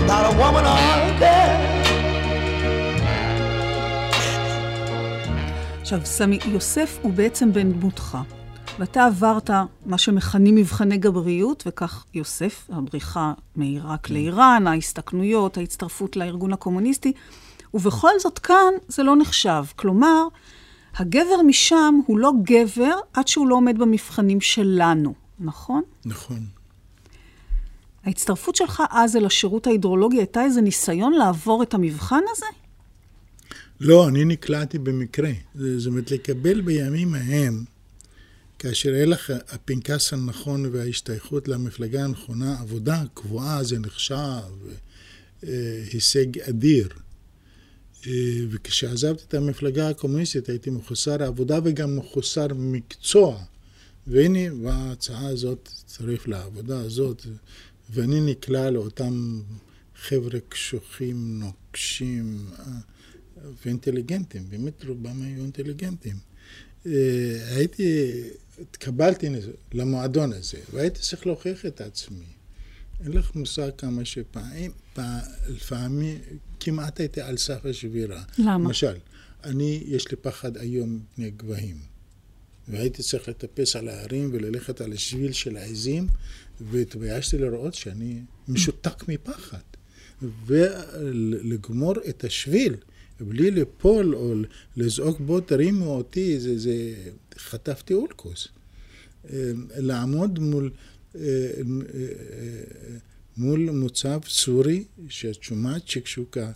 without 0.00 0.24
a 0.30 0.34
woman 0.42 0.64
or 0.72 0.78
a 0.96 1.12
girl. 1.22 1.60
עכשיו, 5.80 6.00
סמי, 6.04 6.38
יוסף 6.46 6.98
הוא 7.02 7.12
בעצם 7.12 7.52
בן 7.52 7.72
דמותך, 7.72 8.18
ואתה 8.78 9.04
עברת 9.06 9.50
מה 9.86 9.98
שמכנים 9.98 10.54
מבחני 10.54 10.98
גבריות, 10.98 11.64
וכך 11.66 12.04
יוסף, 12.14 12.66
הבריחה 12.72 13.32
מעיראק 13.56 14.10
לאיראן, 14.10 14.66
ההסתכנויות, 14.66 15.58
ההצטרפות 15.58 16.16
לארגון 16.16 16.52
הקומוניסטי, 16.52 17.12
ובכל 17.74 18.10
זאת 18.20 18.38
כאן 18.38 18.72
זה 18.88 19.02
לא 19.02 19.16
נחשב. 19.16 19.64
כלומר, 19.76 20.28
הגבר 20.96 21.42
משם 21.46 22.00
הוא 22.06 22.18
לא 22.18 22.32
גבר 22.42 22.96
עד 23.12 23.28
שהוא 23.28 23.48
לא 23.48 23.54
עומד 23.54 23.78
במבחנים 23.78 24.40
שלנו, 24.40 25.14
נכון? 25.40 25.82
נכון. 26.04 26.46
ההצטרפות 28.04 28.56
שלך 28.56 28.82
אז 28.90 29.16
אל 29.16 29.26
השירות 29.26 29.66
ההידרולוגי 29.66 30.16
הייתה 30.16 30.44
איזה 30.44 30.60
ניסיון 30.60 31.12
לעבור 31.12 31.62
את 31.62 31.74
המבחן 31.74 32.20
הזה? 32.30 32.46
לא, 33.80 34.08
אני 34.08 34.24
נקלעתי 34.24 34.78
במקרה. 34.78 35.30
זאת 35.54 35.86
אומרת, 35.86 36.10
לקבל 36.10 36.60
בימים 36.60 37.14
ההם, 37.14 37.64
כאשר 38.58 38.88
יהיה 38.88 39.06
לך 39.06 39.32
הפנקס 39.48 40.12
הנכון 40.12 40.66
וההשתייכות 40.72 41.48
למפלגה 41.48 42.04
הנכונה, 42.04 42.56
עבודה 42.60 43.02
קבועה 43.14 43.64
זה 43.64 43.78
נחשב 43.78 44.42
אה, 45.44 45.82
הישג 45.92 46.38
אדיר. 46.38 46.88
אה, 48.06 48.12
וכשעזבתי 48.50 49.24
את 49.28 49.34
המפלגה 49.34 49.88
הקומוניסטית 49.88 50.48
הייתי 50.48 50.70
מחוסר 50.70 51.22
עבודה 51.22 51.58
וגם 51.64 51.96
מחוסר 51.96 52.46
מקצוע. 52.54 53.44
והנה 54.06 54.54
באה 54.62 54.74
ההצעה 54.74 55.26
הזאת, 55.26 55.68
צריך 55.86 56.28
לעבודה 56.28 56.80
הזאת, 56.80 57.26
ואני 57.90 58.20
נקלע 58.20 58.70
לאותם 58.70 59.42
חבר'ה 59.96 60.40
קשוחים, 60.48 61.38
נוקשים 61.38 62.46
אה, 62.58 62.64
ואינטליגנטים, 63.64 64.42
באמת 64.50 64.84
רובם 64.84 65.22
היו 65.22 65.42
אינטליגנטים. 65.42 66.16
אה, 66.86 67.56
הייתי, 67.56 68.22
התקבלתי 68.60 69.28
למועדון 69.72 70.32
הזה, 70.32 70.58
והייתי 70.72 71.00
צריך 71.00 71.26
להוכיח 71.26 71.66
את 71.66 71.80
עצמי. 71.80 72.33
אין 73.00 73.12
לך 73.12 73.34
מושג 73.34 73.70
כמה 73.78 74.04
שפעמים, 74.04 74.70
לפעמים 75.48 76.18
כמעט 76.60 77.00
הייתי 77.00 77.20
על 77.20 77.36
סף 77.36 77.66
השבירה. 77.66 78.22
למה? 78.38 78.54
למשל, 78.54 78.96
אני, 79.44 79.82
יש 79.86 80.10
לי 80.10 80.16
פחד 80.16 80.56
איום 80.56 81.00
מפני 81.12 81.30
גבהים. 81.30 81.76
והייתי 82.68 83.02
צריך 83.02 83.28
לטפס 83.28 83.76
על 83.76 83.88
ההרים 83.88 84.30
וללכת 84.32 84.80
על 84.80 84.92
השביל 84.92 85.32
של 85.32 85.56
העזים, 85.56 86.06
והתביישתי 86.60 87.38
לראות 87.38 87.74
שאני 87.74 88.20
משותק 88.48 89.08
מפחד. 89.08 89.58
ולגמור 90.46 91.94
את 92.08 92.24
השביל 92.24 92.76
בלי 93.20 93.50
ליפול 93.50 94.14
או 94.14 94.34
לזעוק 94.76 95.20
בו 95.20 95.40
תרימו 95.40 95.86
אותי, 95.86 96.40
זה, 96.40 96.58
זה 96.58 96.94
חטפתי 97.38 97.94
אולקוס. 97.94 98.48
לעמוד 99.76 100.38
מול, 100.38 100.70
מול 103.36 103.70
מוצב 103.70 104.20
סורי, 104.28 104.84
שאת 105.08 105.42
שומעת 105.42 105.88
שקשוקה 105.88 106.50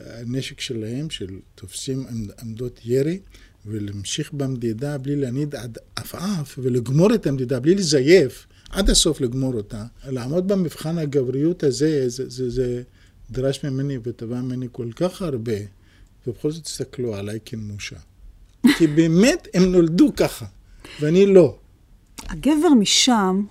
הנשק 0.00 0.60
שלהם, 0.60 1.10
של 1.10 1.38
תופסים 1.54 2.06
עמדות 2.42 2.80
ירי, 2.84 3.18
ולהמשיך 3.66 4.32
במדידה 4.32 4.98
בלי 4.98 5.16
להניד 5.16 5.54
עד 5.54 5.78
עפעף, 5.96 6.58
ולגמור 6.62 7.14
את 7.14 7.26
המדידה 7.26 7.60
בלי 7.60 7.74
לזייף, 7.74 8.46
עד 8.70 8.90
הסוף 8.90 9.20
לגמור 9.20 9.54
אותה. 9.54 9.84
לעמוד 10.08 10.48
במבחן 10.48 10.98
הגבריות 10.98 11.62
הזה, 11.62 12.08
זה, 12.08 12.28
זה, 12.28 12.50
זה 12.50 12.82
דרש 13.30 13.64
ממני 13.64 13.98
ותבע 14.02 14.40
ממני 14.40 14.68
כל 14.72 14.88
כך 14.96 15.22
הרבה, 15.22 15.56
ובכל 16.26 16.50
זאת 16.50 16.64
תסתכלו 16.64 17.14
עליי 17.14 17.38
כמושה. 17.44 17.96
כי 18.78 18.86
באמת 18.86 19.48
הם 19.54 19.72
נולדו 19.72 20.12
ככה, 20.16 20.46
ואני 21.00 21.26
לא. 21.26 21.58
הגבר 22.28 22.68
משם 22.68 23.44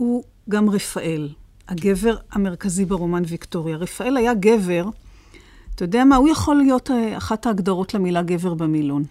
הוא 0.00 0.24
גם 0.48 0.70
רפאל, 0.70 1.28
הגבר 1.68 2.16
המרכזי 2.30 2.84
ברומן 2.84 3.22
ויקטוריה. 3.28 3.76
רפאל 3.76 4.16
היה 4.16 4.34
גבר, 4.34 4.84
אתה 5.74 5.84
יודע 5.84 6.04
מה, 6.04 6.16
הוא 6.16 6.28
יכול 6.28 6.56
להיות 6.56 6.90
אה, 6.90 7.16
אחת 7.16 7.46
ההגדרות 7.46 7.94
למילה 7.94 8.22
גבר 8.22 8.54
במילון. 8.54 9.04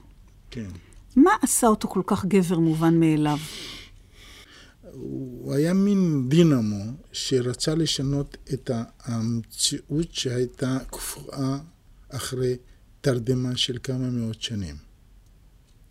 כן. 0.52 0.70
מה 1.16 1.32
עשה 1.42 1.68
אותו 1.68 1.88
כל 1.88 2.02
כך 2.06 2.26
גבר 2.26 2.60
מובן 2.60 3.00
מאליו? 3.00 3.38
הוא 4.92 5.54
היה 5.54 5.74
מין 5.74 6.30
דינמו 6.30 6.84
שרצה 7.12 7.76
לשנות 7.76 8.38
את 8.54 8.72
המציאות 9.04 10.14
שהייתה 10.14 10.78
קפואה 10.92 11.58
אחרי 12.10 12.56
תרדמה 13.02 13.58
של 13.58 13.78
כמה 13.84 14.10
מאות 14.10 14.42
שנים. 14.42 14.76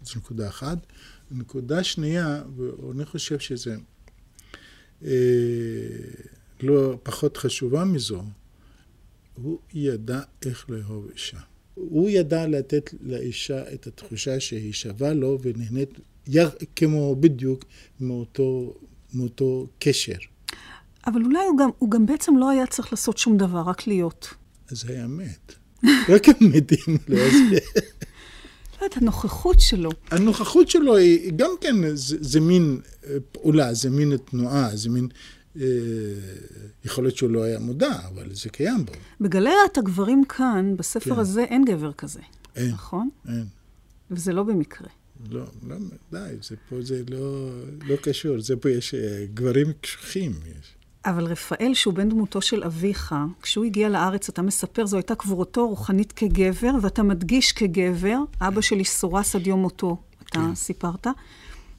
זו 0.03 0.13
נקודה 0.17 0.49
אחת. 0.49 0.79
נקודה 1.31 1.85
שנייה, 1.85 2.43
ואני 2.57 3.05
חושב 3.05 3.39
שזה 3.39 3.77
לא 6.63 6.99
פחות 7.03 7.37
חשובה 7.37 7.85
מזו, 7.85 8.23
הוא 9.35 9.59
ידע 9.75 10.21
איך 10.45 10.71
לאהוב 10.71 11.09
אישה. 11.13 11.39
הוא 11.75 12.11
ידע 12.11 12.47
לתת 12.47 12.95
לאישה 13.01 13.73
את 13.75 13.87
התחושה 13.87 14.41
שהיא 14.41 14.73
שווה 14.73 15.13
לו 15.13 15.39
ונהנית 15.43 15.91
כמו 16.77 17.17
בדיוק 17.17 17.65
מאותו, 18.01 18.75
מאותו 19.15 19.67
קשר. 19.79 20.19
אבל 21.07 21.23
אולי 21.25 21.45
הוא 21.49 21.59
גם, 21.59 21.71
הוא 21.79 21.91
גם 21.91 22.07
בעצם 22.07 22.37
לא 22.37 22.51
היה 22.51 22.67
צריך 22.67 22.93
לעשות 22.93 23.19
שום 23.19 23.37
דבר, 23.37 23.63
רק 23.67 23.87
להיות. 23.87 24.35
אז 24.71 24.85
היה 24.91 25.07
מת. 25.07 25.53
רק 26.09 26.29
המתים 26.29 26.99
לא 27.09 27.19
לא 28.81 28.85
יודעת, 28.85 29.03
הנוכחות 29.03 29.61
שלו. 29.61 29.91
הנוכחות 30.11 30.69
שלו 30.69 30.97
היא 30.97 31.33
גם 31.37 31.51
כן, 31.61 31.97
זה, 31.97 32.17
זה 32.21 32.41
מין 32.41 32.81
אה, 33.07 33.17
פעולה, 33.33 33.75
זה 33.75 33.91
מין 33.91 34.17
תנועה, 34.17 34.77
זה 34.77 34.91
מין... 34.91 35.09
אה, 35.57 35.63
יכול 36.85 37.05
להיות 37.05 37.17
שהוא 37.17 37.31
לא 37.31 37.43
היה 37.43 37.59
מודע, 37.59 37.93
אבל 38.09 38.35
זה 38.35 38.49
קיים 38.49 38.87
בו. 38.87 38.93
בגלריית 39.21 39.79
הגברים 39.79 40.25
כאן, 40.25 40.75
בספר 40.77 41.15
כן. 41.15 41.21
הזה, 41.21 41.45
אין 41.45 41.65
גבר 41.65 41.93
כזה. 41.93 42.21
אין, 42.57 42.71
נכון? 42.71 43.09
אין. 43.29 43.45
וזה 44.11 44.33
לא 44.33 44.43
במקרה. 44.43 44.89
לא, 45.31 45.45
לא, 45.69 45.77
די, 46.13 46.19
זה 46.43 46.57
פה 46.69 46.77
זה 46.83 47.03
לא, 47.09 47.51
לא 47.87 47.97
קשור, 47.97 48.41
זה 48.41 48.57
פה 48.57 48.71
יש 48.71 48.95
אה, 48.95 49.27
גברים 49.35 49.73
קשוחים. 49.81 50.33
יש. 50.33 50.75
אבל 51.05 51.25
רפאל, 51.25 51.75
שהוא 51.75 51.95
בן 51.95 52.09
דמותו 52.09 52.41
של 52.41 52.65
אביך, 52.65 53.15
כשהוא 53.43 53.65
הגיע 53.65 53.89
לארץ, 53.89 54.29
אתה 54.29 54.43
מספר, 54.43 54.87
זו 54.87 54.97
הייתה 54.97 55.15
קבורתו 55.15 55.69
רוחנית 55.69 56.13
כגבר, 56.13 56.71
ואתה 56.83 57.03
מדגיש 57.03 57.53
כגבר, 57.53 58.19
אבא 58.41 58.61
שלי 58.61 58.85
סורס 58.85 59.37
עד 59.37 59.47
יום 59.47 59.63
מותו, 59.63 59.97
אתה 60.23 60.39
כן. 60.39 60.55
סיפרת. 60.55 61.07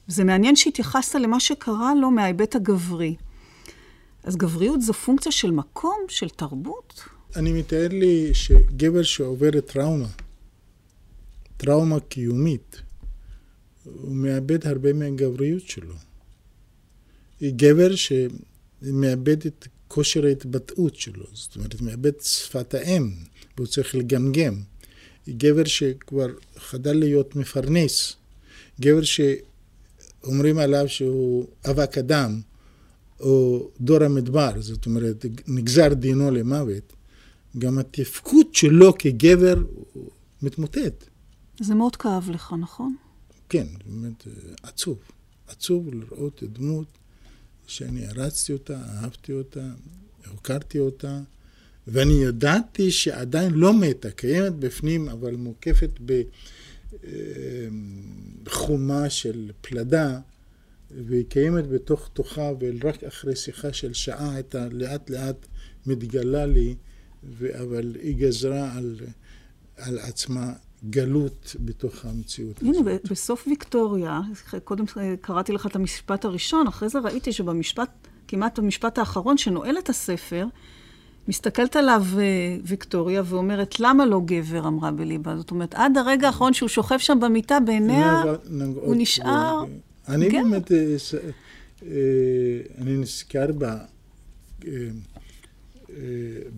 זה 0.06 0.24
מעניין 0.24 0.56
שהתייחסת 0.56 1.14
למה 1.14 1.40
שקרה 1.40 1.92
לו 1.94 2.10
מההיבט 2.10 2.56
הגברי. 2.56 3.16
אז 4.24 4.36
גבריות 4.36 4.82
זו 4.82 4.92
פונקציה 4.92 5.32
של 5.32 5.50
מקום, 5.50 5.98
של 6.08 6.28
תרבות? 6.28 7.02
אני 7.36 7.52
מתאר 7.52 7.88
לי 7.90 8.34
שגבר 8.34 9.02
שעובר 9.02 9.60
טראומה, 9.60 10.08
טראומה 11.56 12.00
קיומית, 12.00 12.82
הוא 13.84 14.16
מאבד 14.16 14.66
הרבה 14.66 14.92
מהגבריות 14.92 15.62
שלו. 15.68 15.94
גבר 17.42 17.94
שמאבד 18.84 19.46
את 19.46 19.68
כושר 19.88 20.24
ההתבטאות 20.24 20.96
שלו, 20.96 21.24
זאת 21.32 21.56
אומרת, 21.56 21.80
מאבד 21.80 22.20
שפת 22.20 22.74
האם, 22.74 23.10
והוא 23.56 23.66
צריך 23.66 23.94
לגמגם. 23.94 24.62
גבר 25.28 25.64
שכבר 25.64 26.26
חדל 26.56 26.92
להיות 26.92 27.36
מפרנס, 27.36 28.16
גבר 28.80 29.02
שאומרים 29.02 30.58
עליו 30.58 30.88
שהוא 30.88 31.46
אבק 31.70 31.98
אדם, 31.98 32.40
או 33.20 33.68
דור 33.80 34.04
המדבר, 34.04 34.50
זאת 34.60 34.86
אומרת, 34.86 35.24
נגזר 35.46 35.94
דינו 35.94 36.30
למוות, 36.30 36.92
גם 37.58 37.78
התפקוד 37.78 38.54
שלו 38.54 38.98
כגבר 38.98 39.54
מתמוטט. 40.42 41.04
זה 41.60 41.74
מאוד 41.74 41.96
כאב 41.96 42.30
לך, 42.30 42.54
נכון? 42.60 42.96
כן, 43.48 43.66
באמת 43.86 44.26
עצוב. 44.62 44.98
עצוב 45.46 45.88
לראות 45.94 46.42
דמות 46.52 46.86
שאני 47.70 48.06
הרצתי 48.06 48.52
אותה, 48.52 48.78
אהבתי 48.78 49.32
אותה, 49.32 49.70
הוקרתי 50.30 50.78
אותה, 50.78 51.20
ואני 51.86 52.24
ידעתי 52.24 52.90
שעדיין 52.90 53.54
לא 53.54 53.72
מתה, 53.74 54.10
קיימת 54.10 54.52
בפנים, 54.52 55.08
אבל 55.08 55.36
מוקפת 55.36 55.90
בחומה 58.42 59.10
של 59.10 59.50
פלדה, 59.60 60.20
והיא 61.06 61.24
קיימת 61.28 61.68
בתוך 61.68 62.10
תוכה, 62.12 62.50
ורק 62.60 63.04
אחרי 63.04 63.36
שיחה 63.36 63.72
של 63.72 63.92
שעה 63.92 64.34
הייתה 64.34 64.68
לאט 64.68 65.10
לאט 65.10 65.46
מתגלה 65.86 66.46
לי, 66.46 66.74
אבל 67.60 67.96
היא 68.02 68.16
גזרה 68.16 68.76
על, 68.76 68.96
על 69.76 69.98
עצמה 69.98 70.52
גלות 70.90 71.56
בתוך 71.64 72.04
המציאות 72.04 72.62
הנה, 72.62 72.70
הזאת. 72.70 72.84
ב- 72.84 73.08
בסוף 73.10 73.44
ויקטוריה, 73.48 74.20
קודם 74.64 74.84
קראתי 75.20 75.52
לך 75.52 75.66
את 75.66 75.76
המשפט 75.76 76.24
הראשון, 76.24 76.66
אחרי 76.66 76.88
זה 76.88 76.98
ראיתי 76.98 77.32
שבמשפט, 77.32 77.90
כמעט 78.28 78.58
במשפט 78.58 78.98
האחרון 78.98 79.36
שנועל 79.38 79.78
את 79.78 79.88
הספר, 79.88 80.46
מסתכלת 81.28 81.76
עליו 81.76 82.04
אה, 82.18 82.56
ויקטוריה 82.64 83.22
ואומרת, 83.24 83.80
למה 83.80 84.06
לא 84.06 84.20
גבר? 84.24 84.68
אמרה 84.68 84.90
בליבה. 84.90 85.36
זאת 85.36 85.50
אומרת, 85.50 85.74
עד 85.74 85.96
הרגע 85.96 86.26
האחרון 86.26 86.52
שהוא 86.52 86.68
שוכב 86.68 86.98
שם 86.98 87.18
במיטה, 87.20 87.60
בעיניה, 87.60 88.22
הוא 88.74 88.94
נשאר 88.98 89.64
ב- 89.64 89.68
אני 90.10 90.28
גבר. 90.28 90.38
באמת, 90.42 90.72
אה, 90.72 90.96
אה, 91.82 91.90
אני 92.78 92.96
נזכר 92.96 93.46
ב... 93.58 93.66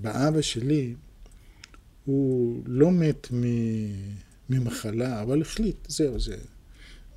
באבא 0.03 0.41
שלי, 0.41 0.95
הוא 2.05 2.63
לא 2.67 2.91
מת 2.91 3.29
ממחלה, 4.51 5.23
אבל 5.23 5.43
החליט, 5.43 5.77
זהו 5.89 6.21
זה. 6.21 6.37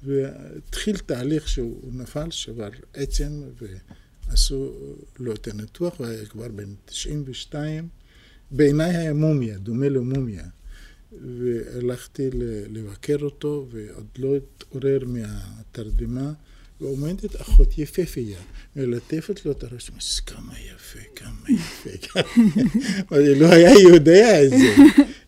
והתחיל 0.04 0.98
תהליך 0.98 1.48
שהוא 1.48 1.94
נפל, 1.94 2.32
שבר 2.32 2.70
עצם, 2.94 3.42
ועשו 4.28 4.74
לו 5.20 5.34
את 5.34 5.48
הניתוח, 5.48 6.00
הוא 6.00 6.08
היה 6.08 6.26
כבר 6.26 6.48
בן 6.48 6.74
92. 6.86 7.88
בעיניי 8.52 8.98
היה 8.98 9.14
מומיה, 9.14 9.58
דומה 9.58 9.90
למומיה. 9.90 10.44
והלכתי 11.12 12.30
לבקר 12.70 13.18
אותו, 13.22 13.68
ועוד 13.72 14.08
לא 14.18 14.36
התעורר 14.36 15.00
מהתרדמה, 15.06 16.34
ועומדת 16.82 17.42
אחות 17.42 17.78
יפהפייה, 17.78 18.40
מלטפת 18.76 19.46
לו 19.46 19.52
את 19.52 19.64
הראש, 19.64 19.90
אומרת, 19.90 20.04
כמה 20.26 20.54
יפה, 20.60 21.00
כמה 21.16 21.50
יפה, 21.50 22.08
כמה. 22.08 23.18
לא 23.40 23.48
היה 23.48 23.80
יודע 23.80 24.44
את 24.44 24.50
זה. 24.50 24.76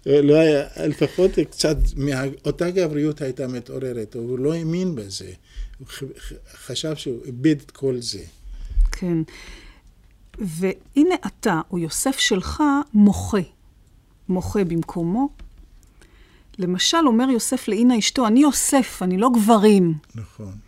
לא 0.06 0.36
היה, 0.36 0.88
לפחות 0.88 1.32
קצת, 1.52 1.78
מאותה 1.98 2.72
גבריות 2.72 3.22
הייתה 3.22 3.48
מתעוררת, 3.48 4.16
הוא 4.16 4.39
לא 4.39 4.54
האמין 4.54 4.95
בזה. 4.95 5.32
הוא 5.80 5.88
חשב 6.54 6.95
שהוא 6.95 7.26
איבד 7.26 7.62
את 7.62 7.72
כל 7.72 8.02
זה. 8.02 8.24
כן. 8.91 9.18
והנה 10.38 11.16
אתה, 11.28 11.62
או 11.72 11.80
יוסף 11.80 12.20
שלך, 12.20 12.64
מוחה. 12.93 13.41
מוחה 14.30 14.64
במקומו. 14.64 15.30
למשל, 16.60 16.98
אומר 17.06 17.30
יוסף 17.30 17.68
לאינה 17.68 18.00
אשתו, 18.00 18.28
אני 18.28 18.39
יוסף, 18.39 19.00
אני 19.02 19.18
לא 19.18 19.30
גברים. 19.34 19.93
נכון. 20.16 20.66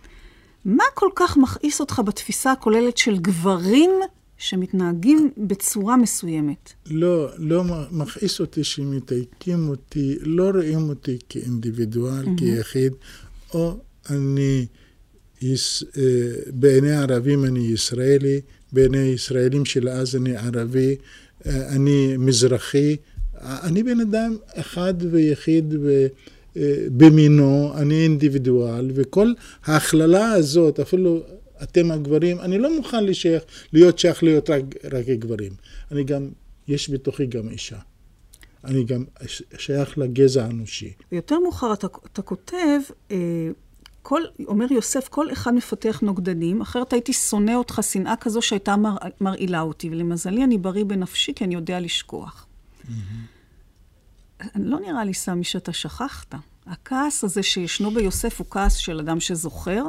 מה 0.70 0.84
כל 0.94 1.10
כך 1.16 1.38
מכעיס 1.38 1.80
אותך 1.80 2.02
בתפיסה 2.06 2.52
הכוללת 2.52 2.98
של 2.98 3.18
גברים 3.18 3.92
שמתנהגים 4.38 5.32
בצורה 5.38 5.98
מסוימת? 5.98 6.74
לא, 6.86 7.30
לא 7.38 7.64
מכעיס 7.92 8.40
אותי 8.40 8.64
שמתייקים 8.64 9.70
אותי, 9.70 10.18
לא 10.22 10.50
רואים 10.50 10.90
אותי 10.90 11.18
כאינדיבידואל, 11.30 12.26
mm-hmm. 12.26 12.40
כיחיד, 12.40 12.94
או 13.54 13.78
אני, 14.10 14.66
יש, 15.42 15.84
אה, 15.98 16.04
בעיני 16.54 16.92
הערבים 16.92 17.46
אני 17.46 17.60
ישראלי, 17.60 18.42
בעיני 18.72 18.98
ישראלים 18.98 19.66
של 19.66 19.90
אז 19.90 20.16
אני 20.16 20.36
ערבי, 20.36 20.96
אה, 21.46 21.70
אני 21.70 22.18
מזרחי, 22.18 22.96
אני 23.42 23.84
בן 23.84 24.00
אדם 24.00 24.38
אחד 24.56 24.94
ויחיד 25.12 25.74
ו... 25.82 26.08
אה, 26.58 26.76
במינו, 26.92 27.74
אני 27.76 28.04
אינדיבידואל, 28.04 28.92
וכל 28.96 29.34
ההכללה 29.66 30.32
הזאת, 30.32 30.80
אפילו 30.80 31.20
אתם 31.64 31.92
הגברים, 31.92 32.40
אני 32.40 32.58
לא 32.58 32.78
מוכן 32.78 33.06
לשייך, 33.06 33.44
להיות 33.74 34.00
שייך 34.00 34.24
להיות 34.24 34.50
רק, 34.50 34.64
רק 34.92 35.06
גברים. 35.08 35.52
אני 35.92 36.04
גם, 36.04 36.30
יש 36.68 36.90
בתוכי 36.90 37.26
גם 37.26 37.50
אישה. 37.50 37.78
אני 38.64 38.84
גם 38.84 39.04
שייך 39.58 39.98
לגזע 39.98 40.46
האנושי. 40.46 40.94
ויותר 41.12 41.40
מאוחר 41.40 41.74
אתה, 41.74 41.88
אתה 42.14 42.22
כותב, 42.22 42.80
אה, 43.12 43.18
כל, 44.02 44.22
אומר 44.48 44.66
יוסף, 44.74 45.08
כל 45.08 45.32
אחד 45.32 45.54
מפתח 45.54 46.00
נוגדנים, 46.04 46.62
אחרת 46.62 46.94
הייתי 46.94 47.14
שונא 47.14 47.52
אותך 47.52 47.80
שנאה 47.82 48.16
כזו 48.16 48.42
שהייתה 48.42 48.76
מר, 48.76 48.96
מרעילה 49.22 49.62
אותי, 49.62 49.90
ולמזלי 49.90 50.44
אני 50.44 50.58
בריא 50.58 50.86
בנפשי 50.86 51.34
כי 51.36 51.44
אני 51.44 51.56
יודע 51.56 51.80
לשכוח. 51.80 52.46
לא 54.56 54.80
נראה 54.80 55.04
לי, 55.06 55.14
סמי, 55.14 55.44
שאתה 55.44 55.74
שכחת. 55.74 56.36
הכעס 56.66 57.24
הזה 57.24 57.44
שישנו 57.44 57.92
ביוסף 57.92 58.40
הוא 58.40 58.48
כעס 58.50 58.76
של 58.76 59.00
אדם 59.00 59.20
שזוכר, 59.20 59.84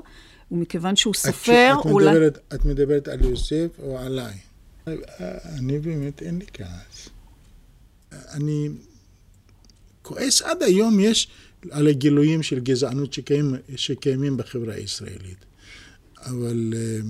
ומכיוון 0.51 0.97
שהוא 0.97 1.15
סופר, 1.15 1.73
את, 1.81 1.87
את, 1.87 1.91
אולי... 1.91 2.11
מדברת, 2.11 2.39
את 2.55 2.65
מדברת 2.65 3.09
על 3.09 3.25
יוסף 3.25 3.69
או 3.83 3.99
עליי? 3.99 4.39
אני 5.59 5.79
באמת, 5.79 6.23
אין 6.23 6.39
לי 6.39 6.47
כעס. 6.53 7.09
אני 8.13 8.69
כועס 10.03 10.43
עד 10.43 10.63
היום, 10.63 11.01
יש 11.01 11.29
על 11.71 11.89
הגילויים 11.89 12.43
של 12.43 12.61
גזענות 12.61 13.13
שקיים, 13.13 13.55
שקיימים 13.77 14.37
בחברה 14.37 14.75
הישראלית. 14.75 15.45
אבל 16.25 16.73
אה, 16.77 17.01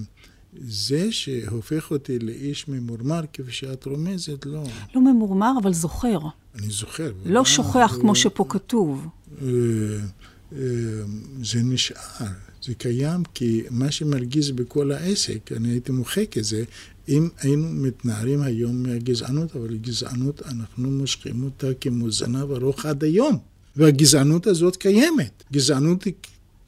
זה 0.62 1.12
שהופך 1.12 1.90
אותי 1.90 2.18
לאיש 2.18 2.68
ממורמר, 2.68 3.20
כפי 3.32 3.52
שאת 3.52 3.84
רומזת, 3.84 4.46
לא. 4.46 4.64
לא 4.94 5.00
ממורמר, 5.00 5.52
אבל 5.62 5.72
זוכר. 5.72 6.18
אני 6.58 6.70
זוכר. 6.70 7.12
לא 7.24 7.44
שוכח 7.44 7.96
כמו 8.00 8.14
שפה 8.14 8.44
כתוב. 8.48 9.08
אה, 9.42 9.46
אה, 10.52 10.58
זה 11.42 11.62
נשאר, 11.62 12.26
זה 12.62 12.74
קיים, 12.74 13.22
כי 13.34 13.62
מה 13.70 13.90
שמרגיז 13.90 14.50
בכל 14.50 14.92
העסק, 14.92 15.52
אני 15.56 15.68
הייתי 15.68 15.92
מוחק 15.92 16.38
את 16.38 16.44
זה, 16.44 16.64
אם 17.08 17.28
היינו 17.40 17.68
מתנערים 17.68 18.42
היום 18.42 18.82
מהגזענות, 18.82 19.56
אבל 19.56 19.76
גזענות, 19.76 20.42
אנחנו 20.46 20.90
מושכים 20.90 21.44
אותה 21.44 21.66
כמו 21.80 22.10
זנב 22.10 22.50
ארוך 22.50 22.86
עד 22.86 23.04
היום. 23.04 23.38
והגזענות 23.76 24.46
הזאת 24.46 24.76
קיימת. 24.76 25.42
גזענות 25.52 26.04
היא 26.04 26.12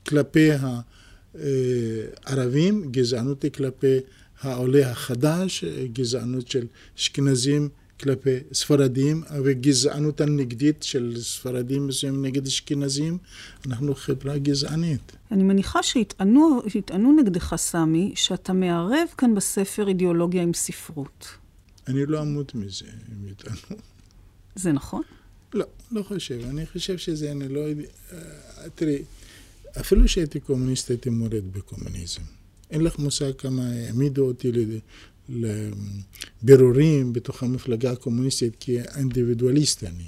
כלפי 0.06 0.48
הערבים, 2.24 2.90
גזענות 2.90 3.42
היא 3.42 3.50
כלפי 3.50 3.98
העולה 4.40 4.90
החדש, 4.90 5.64
גזענות 5.92 6.48
של 6.48 6.66
אשכנזים 6.98 7.68
כלפי 8.02 8.36
ספרדים, 8.52 9.22
וגזענות 9.44 10.20
הנגדית 10.20 10.82
של 10.82 11.14
ספרדים 11.20 11.86
מסוימים 11.86 12.24
נגד 12.24 12.46
אשכנזים, 12.46 13.18
אנחנו 13.66 13.94
חברה 13.94 14.38
גזענית. 14.38 15.12
אני 15.30 15.42
מניחה 15.42 15.82
שיטענו 15.82 17.16
נגדך, 17.20 17.54
סמי, 17.56 18.12
שאתה 18.14 18.52
מערב 18.52 19.08
כאן 19.18 19.34
בספר 19.34 19.88
אידיאולוגיה 19.88 20.42
עם 20.42 20.54
ספרות. 20.54 21.26
אני 21.88 22.06
לא 22.06 22.22
אמות 22.22 22.54
מזה, 22.54 22.84
אם 23.12 23.28
יטענו. 23.28 23.80
זה 24.54 24.72
נכון? 24.72 25.02
לא, 25.54 25.64
לא 25.90 26.02
חושב. 26.02 26.40
אני 26.50 26.66
חושב 26.66 26.98
שזה, 26.98 27.32
אני 27.32 27.48
לא 27.48 27.60
יודע... 27.60 27.82
אה, 28.12 28.18
תראי, 28.74 29.02
אפילו 29.80 30.08
שהייתי 30.08 30.40
קומוניסט, 30.40 30.90
הייתי 30.90 31.10
מורד 31.10 31.52
בקומוניזם. 31.52 32.22
אין 32.70 32.80
לך 32.80 32.98
מושג 32.98 33.32
כמה 33.38 33.62
העמידו 33.66 34.26
אותי 34.26 34.52
לבירורים 35.28 37.12
בתוך 37.12 37.42
המפלגה 37.42 37.92
הקומוניסטית 37.92 38.56
כאינדיבידואליסט 38.60 39.84
אני. 39.84 40.06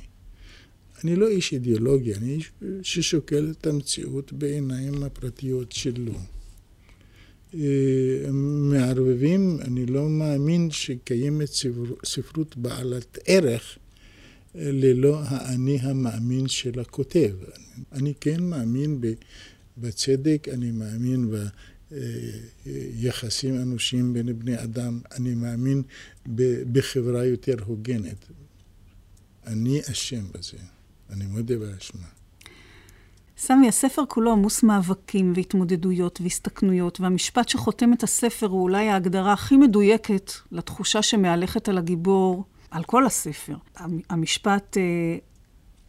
אני 1.04 1.16
לא 1.16 1.28
איש 1.28 1.52
אידיאולוגי, 1.52 2.14
אני 2.14 2.34
איש 2.34 2.52
ששוקל 2.82 3.52
את 3.58 3.66
המציאות 3.66 4.32
בעיניים 4.32 5.02
הפרטיות 5.02 5.72
שלו. 5.72 6.14
אה, 7.54 8.30
מערבבים, 8.70 9.58
אני 9.60 9.86
לא 9.86 10.08
מאמין 10.08 10.70
שקיימת 10.70 11.48
ספרות 12.04 12.56
בעלת 12.56 13.18
ערך 13.26 13.78
ללא 14.54 15.20
האני 15.24 15.78
המאמין 15.80 16.48
של 16.48 16.80
הכותב. 16.80 17.34
אני 17.92 18.12
כן 18.20 18.42
מאמין 18.42 19.00
בצדק, 19.78 20.48
אני 20.52 20.70
מאמין 20.70 21.30
ביחסים 22.66 23.54
אנושיים 23.54 24.12
בין 24.12 24.38
בני 24.38 24.62
אדם, 24.62 25.00
אני 25.16 25.34
מאמין 25.34 25.82
בחברה 26.72 27.24
יותר 27.24 27.54
הוגנת. 27.66 28.24
אני 29.46 29.80
אשם 29.92 30.24
בזה, 30.32 30.58
אני 31.10 31.26
מודה 31.26 31.56
באשמה. 31.58 32.06
סמי, 33.38 33.68
הספר 33.68 34.02
כולו 34.08 34.32
עמוס 34.32 34.62
מאבקים 34.62 35.32
והתמודדויות 35.36 36.20
והסתכנויות, 36.20 37.00
והמשפט 37.00 37.48
שחותם 37.48 37.92
את 37.92 38.02
הספר 38.02 38.46
הוא 38.46 38.62
אולי 38.62 38.88
ההגדרה 38.88 39.32
הכי 39.32 39.56
מדויקת 39.56 40.32
לתחושה 40.52 41.02
שמהלכת 41.02 41.68
על 41.68 41.78
הגיבור 41.78 42.44
על 42.70 42.84
כל 42.84 43.06
הספר. 43.06 43.56
המשפט, 44.10 44.76
אה, 44.76 44.82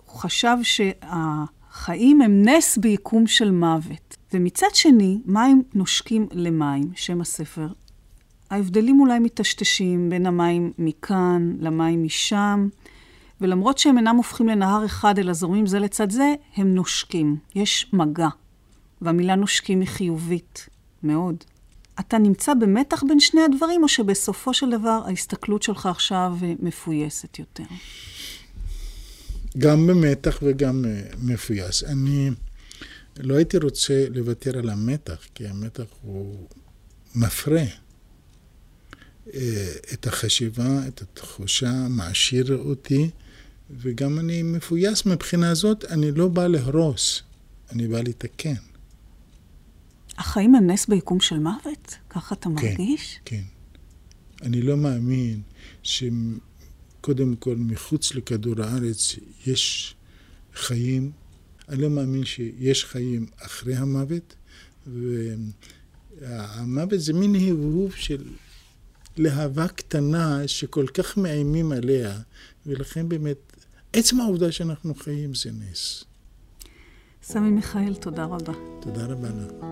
הוא 0.05 0.15
חשב 0.19 0.57
שהחיים 1.75 2.21
הם 2.21 2.41
נס 2.47 2.77
ביקום 2.77 3.27
של 3.27 3.51
מוות. 3.51 4.17
ומצד 4.33 4.67
שני, 4.73 5.21
מים 5.25 5.63
נושקים 5.73 6.27
למים, 6.31 6.91
שם 6.95 7.21
הספר. 7.21 7.67
ההבדלים 8.49 8.99
אולי 8.99 9.19
מטשטשים 9.19 10.09
בין 10.09 10.25
המים 10.25 10.71
מכאן 10.79 11.55
למים 11.59 12.03
משם, 12.03 12.67
ולמרות 13.41 13.77
שהם 13.77 13.97
אינם 13.97 14.15
הופכים 14.15 14.47
לנהר 14.47 14.85
אחד 14.85 15.19
אלא 15.19 15.33
זורמים 15.33 15.67
זה 15.67 15.79
לצד 15.79 16.09
זה, 16.09 16.33
הם 16.55 16.75
נושקים. 16.75 17.37
יש 17.55 17.89
מגע. 17.93 18.29
והמילה 19.01 19.35
נושקים 19.35 19.79
היא 19.79 19.89
חיובית 19.89 20.69
מאוד. 21.03 21.35
אתה 21.99 22.17
נמצא 22.17 22.53
במתח 22.53 23.03
בין 23.03 23.19
שני 23.19 23.41
הדברים, 23.41 23.83
או 23.83 23.87
שבסופו 23.87 24.53
של 24.53 24.69
דבר 24.69 25.01
ההסתכלות 25.05 25.63
שלך 25.63 25.85
עכשיו 25.85 26.37
מפויסת 26.59 27.39
יותר? 27.39 27.63
גם 29.57 29.87
במתח 29.87 30.39
וגם 30.41 30.85
אה, 30.85 31.01
מפויס. 31.17 31.83
אני 31.83 32.29
לא 33.17 33.35
הייתי 33.35 33.57
רוצה 33.57 34.05
לוותר 34.09 34.57
על 34.59 34.69
המתח, 34.69 35.17
כי 35.35 35.47
המתח 35.47 35.83
הוא 36.01 36.47
מפרה 37.15 37.63
אה, 39.33 39.73
את 39.93 40.07
החשיבה, 40.07 40.87
את 40.87 41.01
התחושה, 41.01 41.71
מעשיר 41.89 42.57
אותי, 42.57 43.09
וגם 43.69 44.19
אני 44.19 44.43
מפויס 44.43 45.05
מבחינה 45.05 45.53
זאת, 45.53 45.85
אני 45.85 46.11
לא 46.11 46.27
בא 46.27 46.47
להרוס, 46.47 47.21
אני 47.71 47.87
בא 47.87 48.01
לתקן. 48.01 48.53
החיים 50.17 50.55
הם 50.55 50.69
נס 50.69 50.87
ביקום 50.87 51.19
של 51.19 51.39
מוות? 51.39 51.95
ככה 52.09 52.35
אתה 52.35 52.49
כן, 52.57 52.67
מרגיש? 52.67 53.19
כן. 53.25 53.41
אני 54.41 54.61
לא 54.61 54.77
מאמין 54.77 55.41
שקודם 57.05 57.35
כל 57.35 57.55
מחוץ 57.57 58.15
לכדור 58.15 58.61
הארץ 58.61 59.15
יש 59.47 59.95
חיים. 60.53 61.11
אני 61.69 61.81
לא 61.81 61.89
מאמין 61.89 62.25
שיש 62.25 62.85
חיים 62.85 63.25
אחרי 63.41 63.75
המוות, 63.75 64.35
והמוות 66.21 66.99
זה 66.99 67.13
מין 67.13 67.35
הבהוב 67.35 67.95
של 67.95 68.23
להבה 69.17 69.67
קטנה 69.67 70.47
שכל 70.47 70.87
כך 70.87 71.17
מאיימים 71.17 71.71
עליה, 71.71 72.19
ולכן 72.65 73.09
באמת, 73.09 73.37
עצם 73.93 74.19
העובדה 74.19 74.51
שאנחנו 74.51 74.95
חיים 74.95 75.35
זה 75.35 75.51
נס. 75.51 76.03
סמי 77.23 77.49
מיכאל, 77.49 77.95
תודה 77.95 78.25
רבה. 78.25 78.53
תודה 78.81 79.05
רבה 79.05 79.29
לך. 79.29 79.65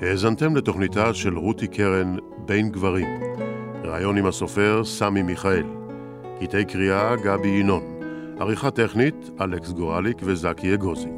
האזנתם 0.00 0.56
לתוכניתה 0.56 1.14
של 1.14 1.38
רותי 1.38 1.68
קרן 1.68 2.16
בין 2.38 2.70
גברים. 2.70 3.08
ראיון 3.84 4.18
עם 4.18 4.26
הסופר 4.26 4.84
סמי 4.84 5.22
מיכאל. 5.22 5.66
קטעי 6.40 6.64
קריאה 6.64 7.16
גבי 7.16 7.48
ינון. 7.48 7.82
עריכה 8.40 8.70
טכנית 8.70 9.30
אלכס 9.40 9.72
גורליק 9.72 10.16
וזקי 10.22 10.74
אגוזי. 10.74 11.08